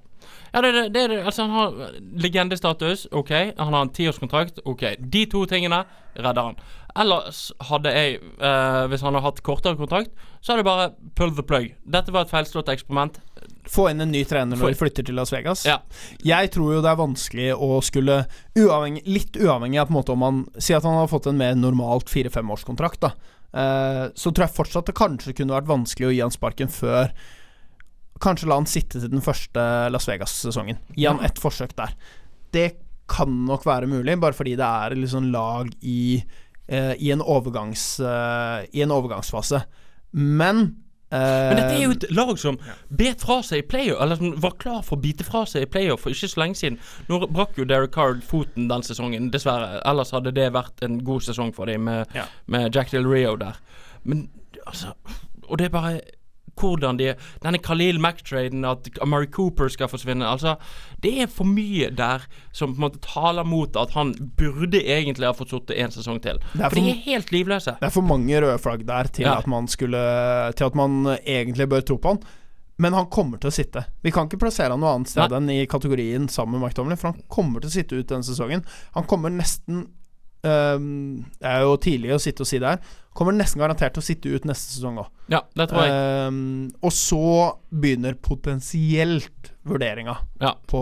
er 0.53 0.67
det, 0.67 0.85
det 0.93 1.07
det. 1.09 1.19
Altså, 1.25 1.47
han 1.47 1.51
har 1.57 1.99
legendestatus, 2.21 3.07
ok. 3.11 3.33
Han 3.59 3.73
har 3.73 3.81
en 3.83 3.93
tiårskontrakt, 3.97 4.63
ok. 4.65 4.85
De 4.99 5.27
to 5.33 5.45
tingene 5.49 5.85
redder 6.15 6.51
han. 6.51 6.59
Ellers 6.99 7.47
hadde 7.71 7.93
jeg, 7.95 8.19
eh, 8.21 8.83
hvis 8.93 9.01
han 9.01 9.15
hadde 9.15 9.25
hatt 9.25 9.41
kortere 9.47 9.79
kontrakt, 9.79 10.13
så 10.43 10.53
hadde 10.53 10.61
jeg 10.61 10.69
bare 10.69 10.89
pull 11.17 11.33
the 11.33 11.45
plug. 11.47 11.71
Dette 11.89 12.13
var 12.13 12.27
et 12.27 12.33
feilslått 12.35 12.69
eksperiment. 12.69 13.17
Få 13.73 13.87
inn 13.89 14.05
en 14.05 14.13
ny 14.13 14.25
trener 14.29 14.59
når 14.59 14.75
de 14.75 14.81
flytter 14.83 15.07
til 15.09 15.17
Las 15.17 15.33
Vegas. 15.33 15.65
Ja. 15.65 15.79
Jeg 16.27 16.53
tror 16.53 16.75
jo 16.77 16.83
det 16.85 16.91
er 16.91 17.01
vanskelig 17.01 17.51
å 17.57 17.79
skulle 17.85 18.25
uavhengig, 18.59 19.07
Litt 19.09 19.39
uavhengig 19.41 19.81
av 19.81 19.89
på 19.89 19.95
en 19.95 20.01
måte 20.01 20.15
om 20.15 20.27
han 20.27 20.43
Si 20.59 20.75
at 20.77 20.85
han 20.85 20.99
har 20.99 21.09
fått 21.11 21.31
en 21.31 21.39
mer 21.39 21.55
normalt 21.57 22.13
fire-femårskontrakt, 22.13 23.01
da. 23.07 23.15
Eh, 23.53 24.05
så 24.15 24.33
tror 24.33 24.47
jeg 24.47 24.57
fortsatt 24.59 24.91
det 24.91 24.99
kanskje 24.99 25.37
kunne 25.37 25.57
vært 25.57 25.71
vanskelig 25.71 26.11
å 26.11 26.13
gi 26.13 26.21
han 26.25 26.35
sparken 26.35 26.73
før 26.73 27.13
Kanskje 28.23 28.49
la 28.51 28.61
han 28.61 28.69
sitte 28.71 29.01
til 29.03 29.11
den 29.11 29.25
første 29.25 29.65
Las 29.91 30.07
Vegas-sesongen. 30.09 30.79
Gi 30.97 31.09
han 31.09 31.21
ett 31.27 31.41
forsøk 31.43 31.75
der. 31.79 31.95
Det 32.55 32.69
kan 33.11 33.33
nok 33.49 33.65
være 33.67 33.89
mulig, 33.91 34.15
bare 34.23 34.37
fordi 34.37 34.55
det 34.57 34.65
er 34.69 34.95
liksom 34.97 35.27
lag 35.35 35.69
i 35.83 36.23
eh, 36.69 36.95
i, 37.03 37.11
en 37.13 37.21
overgangs, 37.21 37.99
eh, 38.01 38.63
I 38.73 38.85
en 38.87 38.95
overgangsfase. 38.95 39.65
Men 40.13 40.77
Men 41.13 41.59
dette 41.59 41.75
er 41.77 41.83
jo 41.83 41.91
et 41.93 42.07
lag 42.17 42.31
som 42.41 42.57
bet 42.89 43.21
fra 43.21 43.43
seg 43.45 43.59
i 43.61 43.67
playoff, 43.69 43.99
eller 44.01 44.17
som 44.17 44.31
var 44.41 44.55
klar 44.63 44.79
for 44.87 44.97
å 44.97 45.03
bite 45.03 45.27
fra 45.29 45.43
seg 45.45 45.67
i 45.67 45.69
playoff 45.69 46.01
for 46.07 46.15
ikke 46.15 46.31
så 46.33 46.41
lenge 46.41 46.57
siden. 46.57 46.79
Nå 47.11 47.19
brakk 47.29 47.59
jo 47.61 47.67
Derek 47.69 47.93
Carr 47.93 48.15
foten 48.25 48.71
den 48.71 48.87
sesongen, 48.87 49.27
dessverre. 49.35 49.83
Ellers 49.85 50.15
hadde 50.17 50.33
det 50.33 50.47
vært 50.55 50.81
en 50.87 51.03
god 51.05 51.21
sesong 51.27 51.53
for 51.53 51.69
dem 51.69 51.85
med, 51.85 52.07
Ja. 52.17 52.25
med 52.47 52.73
Jack 52.75 52.95
Del 52.95 53.05
Rio 53.05 53.37
der. 53.37 53.59
Men 54.05 54.31
altså 54.67 54.95
Og 55.51 55.59
det 55.59 55.67
er 55.67 55.75
bare 55.77 56.01
hvordan 56.61 56.99
de 57.01 57.15
Denne 57.43 57.59
Khalil 57.63 57.99
Mack-traden, 58.03 58.65
at 58.69 58.89
Amari 59.03 59.27
Cooper 59.33 59.69
skal 59.73 59.89
forsvinne 59.89 60.27
Altså, 60.29 60.57
det 61.03 61.15
er 61.25 61.31
for 61.33 61.45
mye 61.49 61.91
der 61.97 62.27
som 62.53 62.75
på 62.75 62.81
en 62.81 62.85
måte 62.87 63.01
taler 63.05 63.45
mot 63.49 63.77
at 63.77 63.91
han 63.97 64.13
burde 64.39 64.81
egentlig 64.83 65.27
ha 65.27 65.33
fått 65.37 65.51
sittet 65.55 65.79
en 65.83 65.91
sesong 65.95 66.21
til. 66.23 66.39
Det 66.53 66.61
er 66.65 66.69
For 66.69 66.79
de 66.81 66.91
er 66.93 67.01
helt 67.07 67.33
livløse. 67.35 67.77
Det 67.81 67.89
er 67.89 67.95
for 67.95 68.07
mange 68.07 68.41
røde 68.43 68.59
flagg 68.63 68.87
der 68.87 69.05
til 69.13 69.25
Ja. 69.27 69.39
at 69.39 69.47
man 69.47 69.67
skulle 69.69 70.53
Til 70.57 70.65
at 70.65 70.75
man 70.75 71.07
egentlig 71.27 71.69
bør 71.69 71.81
tro 71.81 71.97
på 71.97 72.09
han. 72.17 72.23
Men 72.79 72.95
han 72.97 73.07
kommer 73.13 73.39
til 73.39 73.51
å 73.51 73.55
sitte. 73.55 73.85
Vi 74.03 74.11
kan 74.11 74.27
ikke 74.27 74.41
plassere 74.41 74.71
han 74.73 74.81
noe 74.81 74.95
annet 74.97 75.09
sted 75.13 75.31
enn 75.37 75.51
i 75.51 75.67
kategorien 75.67 76.25
sammen 76.29 76.59
med 76.59 76.71
McDonald's, 76.71 76.99
for 77.03 77.13
han 77.13 77.21
kommer 77.29 77.61
til 77.61 77.69
å 77.69 77.75
sitte 77.77 77.99
ut 78.01 78.09
denne 78.09 78.25
sesongen. 78.27 78.65
Han 78.97 79.05
kommer 79.05 79.31
nesten 79.31 79.85
øhm, 80.49 81.25
Det 81.39 81.49
er 81.55 81.65
jo 81.67 81.79
tidlig 81.83 82.15
å 82.17 82.21
sitte 82.23 82.45
og 82.45 82.51
si 82.51 82.61
det 82.63 82.75
her. 82.75 82.99
Kommer 83.13 83.35
nesten 83.37 83.61
garantert 83.61 83.93
til 83.93 84.01
å 84.01 84.07
sitte 84.07 84.31
ut 84.33 84.47
neste 84.49 84.73
sesong 84.73 84.97
òg. 85.03 85.09
Ja, 85.29 85.43
det 85.59 85.67
tror 85.69 85.83
jeg. 85.85 85.93
Ehm, 85.93 86.71
og 86.81 86.95
så 86.97 87.59
begynner 87.69 88.17
potensielt 88.17 89.51
vurderinga 89.69 90.17
Ja. 90.41 90.55
på, 90.67 90.81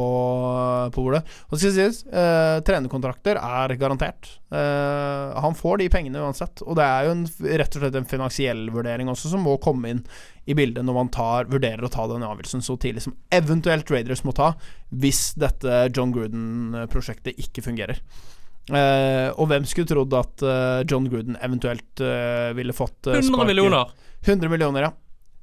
på 0.94 1.02
hvor 1.02 1.16
Og 1.18 1.50
det 1.50 1.58
skal 1.58 1.74
sies, 1.74 2.04
uh, 2.06 2.62
trenerkontrakter 2.64 3.36
er 3.36 3.74
garantert. 3.76 4.30
Uh, 4.50 5.34
han 5.42 5.58
får 5.58 5.82
de 5.82 5.90
pengene 5.92 6.22
uansett. 6.22 6.62
Og 6.62 6.78
det 6.78 6.86
er 6.86 7.08
jo 7.08 7.16
en, 7.18 7.26
rett 7.60 7.76
og 7.76 7.82
slett 7.82 7.98
en 7.98 8.08
finansiell 8.14 8.70
vurdering 8.70 9.10
også 9.10 9.34
som 9.34 9.42
må 9.44 9.58
komme 9.60 9.90
inn 9.90 10.04
i 10.46 10.54
bildet 10.54 10.86
når 10.86 10.96
man 11.02 11.10
tar, 11.12 11.50
vurderer 11.50 11.84
å 11.84 11.92
ta 11.92 12.06
den 12.10 12.24
avgjørelsen 12.26 12.62
så 12.64 12.78
tidlig 12.80 13.04
som 13.04 13.18
eventuelt 13.34 13.90
Raiders 13.90 14.22
må 14.24 14.32
ta, 14.36 14.54
hvis 14.90 15.32
dette 15.38 15.88
John 15.90 16.14
Gruden-prosjektet 16.14 17.38
ikke 17.42 17.66
fungerer. 17.66 18.00
Eh, 18.70 19.28
og 19.34 19.48
hvem 19.50 19.64
skulle 19.68 19.88
trodd 19.90 20.14
at 20.18 20.44
uh, 20.46 20.82
John 20.88 21.08
Gruden 21.10 21.38
eventuelt 21.42 22.02
uh, 22.04 22.50
ville 22.56 22.74
fått 22.76 23.08
eh, 23.10 23.18
100 23.20 23.48
millioner. 23.48 23.90
100 24.24 24.52
millioner, 24.52 24.88
ja. 24.88 24.92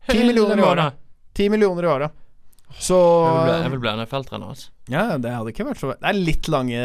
10 0.08 0.24
millioner 0.30 0.62
i 0.62 0.66
året. 0.68 1.02
10 1.38 1.50
millioner 1.54 1.84
i 1.84 1.92
året. 1.92 2.24
Så 2.80 2.98
Jeg 3.48 3.72
vil 3.72 3.80
bli, 3.80 3.90
en 3.90 4.02
NFL-trener. 4.04 4.54
Altså. 4.54 4.72
Ja, 4.92 5.04
det 5.18 5.32
hadde 5.32 5.52
ikke 5.54 5.66
vært 5.70 5.80
så 5.80 5.94
Det 5.94 6.08
er 6.10 6.18
litt 6.20 6.50
lange 6.52 6.80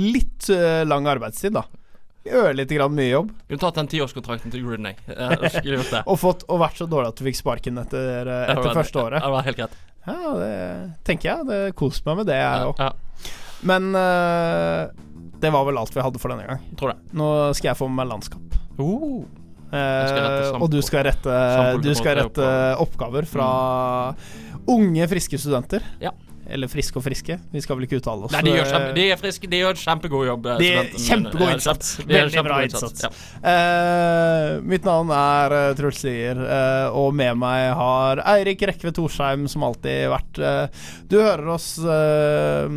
Litt 0.00 0.46
lang 0.88 1.08
arbeidstid, 1.12 1.52
da. 1.56 1.64
Ørlite 2.24 2.78
grann 2.78 2.94
mye 2.96 3.10
jobb. 3.10 3.32
Kunne 3.50 3.60
tatt 3.60 3.78
den 3.82 3.90
tiårskontrakten 3.92 4.52
til 4.52 4.62
Gruden, 4.64 4.88
jeg. 4.88 4.96
Jeg 5.12 5.50
skulle 5.58 5.76
gjort 5.76 5.90
det. 5.92 6.02
Og, 6.10 6.16
fått, 6.20 6.46
og 6.48 6.62
vært 6.62 6.80
så 6.80 6.86
dårlig 6.88 7.12
at 7.12 7.20
du 7.20 7.26
fikk 7.28 7.36
sparken 7.40 7.80
etter, 7.82 8.24
Det 8.30 8.38
etter 8.54 8.68
var- 8.70 8.78
første 8.80 9.02
året. 9.02 9.20
Det 9.26 9.34
var 9.36 9.44
helt 9.50 9.60
greit. 9.60 9.76
Ja, 10.04 10.32
det 10.40 10.52
tenker 11.08 11.30
jeg. 11.30 11.46
Det 11.48 11.60
koste 11.80 12.08
meg 12.08 12.22
med 12.22 12.28
det, 12.32 12.38
jeg 12.40 12.60
Ja, 12.60 12.68
òg. 12.68 12.80
ja, 12.80 13.30
Men 13.64 13.90
eh, 13.96 14.88
det 15.44 15.52
var 15.54 15.68
vel 15.68 15.78
alt 15.80 15.94
vi 15.94 16.04
hadde 16.04 16.20
for 16.22 16.32
denne 16.34 16.48
gang. 16.48 16.66
tror 16.80 16.94
det. 16.94 17.16
Nå 17.20 17.30
skal 17.54 17.72
jeg 17.74 17.80
få 17.80 17.90
med 17.90 18.00
meg 18.02 18.12
landskap. 18.16 18.60
Uh, 18.80 19.24
Uh, 19.74 20.54
og 20.62 20.68
du 20.70 20.78
skal 20.86 21.02
rette, 21.08 21.36
du 21.82 21.88
skal 21.98 22.20
rette 22.20 22.44
oppgaver 22.78 23.26
fra 23.26 23.46
unge, 24.70 25.08
friske 25.10 25.40
studenter. 25.40 25.82
Ja. 26.02 26.12
Eller 26.46 26.68
friske 26.68 26.98
og 27.00 27.04
friske. 27.06 27.38
Vi 27.52 27.60
skal 27.64 27.78
vel 27.78 27.86
ikke 27.86 27.96
uttale 28.02 28.26
oss. 28.26 28.32
nei, 28.34 28.42
de 28.44 28.50
gjør, 28.52 28.66
eh, 28.66 28.72
kjempe, 28.74 28.94
de 28.98 29.04
er 29.14 29.16
friske. 29.20 29.48
De 29.50 29.60
gjør 29.62 29.78
kjempegod 29.80 30.26
jobb. 30.28 30.46
eh, 30.52 30.58
De 30.60 30.68
er 30.74 30.90
kjempegod 31.06 31.52
innsats. 31.54 31.92
Veldig 32.06 32.42
bra 32.44 32.58
innsats. 32.66 33.04
Ja. 33.06 33.10
Uh, 33.44 34.60
mitt 34.68 34.84
navn 34.84 35.10
er 35.14 35.54
uh, 35.56 35.74
Truls 35.78 36.02
Lier, 36.04 36.36
uh, 36.36 36.96
og 37.00 37.14
med 37.16 37.38
meg 37.40 37.70
har 37.78 38.20
Eirik 38.34 38.60
Rekve 38.68 38.92
Torsheim, 38.96 39.46
som 39.48 39.64
alltid 39.66 40.08
vært 40.12 40.38
eh, 40.38 40.66
Du 41.08 41.16
hører 41.20 41.48
oss 41.54 41.78
eh, 41.80 42.68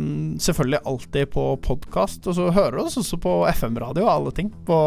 selvfølgelig 0.42 0.80
alltid 0.88 1.30
på 1.34 1.44
podkast, 1.64 2.26
og 2.30 2.34
så 2.38 2.48
hører 2.54 2.78
du 2.78 2.84
oss 2.86 2.98
også 3.00 3.18
på 3.22 3.34
FM-radio 3.52 4.06
og 4.06 4.12
alle 4.14 4.32
ting. 4.36 4.50
På 4.68 4.78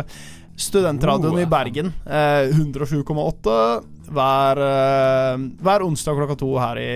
eh, 0.00 0.16
Studentradioen 0.56 1.34
Oh, 1.34 1.42
i 1.42 1.46
Bergen. 1.50 1.92
eh, 2.06 2.48
107,8. 2.54 3.84
Hver, 4.10 4.60
eh, 4.64 5.44
hver 5.64 5.84
onsdag 5.86 6.18
klokka 6.18 6.36
to 6.40 6.50
her 6.60 6.80
i, 6.80 6.90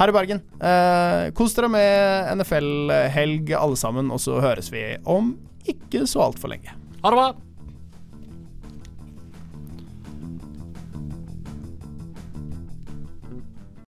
her 0.00 0.12
i 0.12 0.16
Bergen. 0.16 0.42
Eh, 0.60 1.30
kos 1.36 1.54
dere 1.56 1.70
med 1.72 2.32
NFL-helg 2.40 3.54
alle 3.58 3.78
sammen, 3.80 4.10
og 4.10 4.22
så 4.22 4.40
høres 4.42 4.72
vi 4.72 4.84
om 5.04 5.34
ikke 5.68 6.06
så 6.08 6.26
altfor 6.30 6.54
lenge. 6.54 6.74
Ha 7.00 7.12
det 7.12 7.20
bra. 7.20 7.49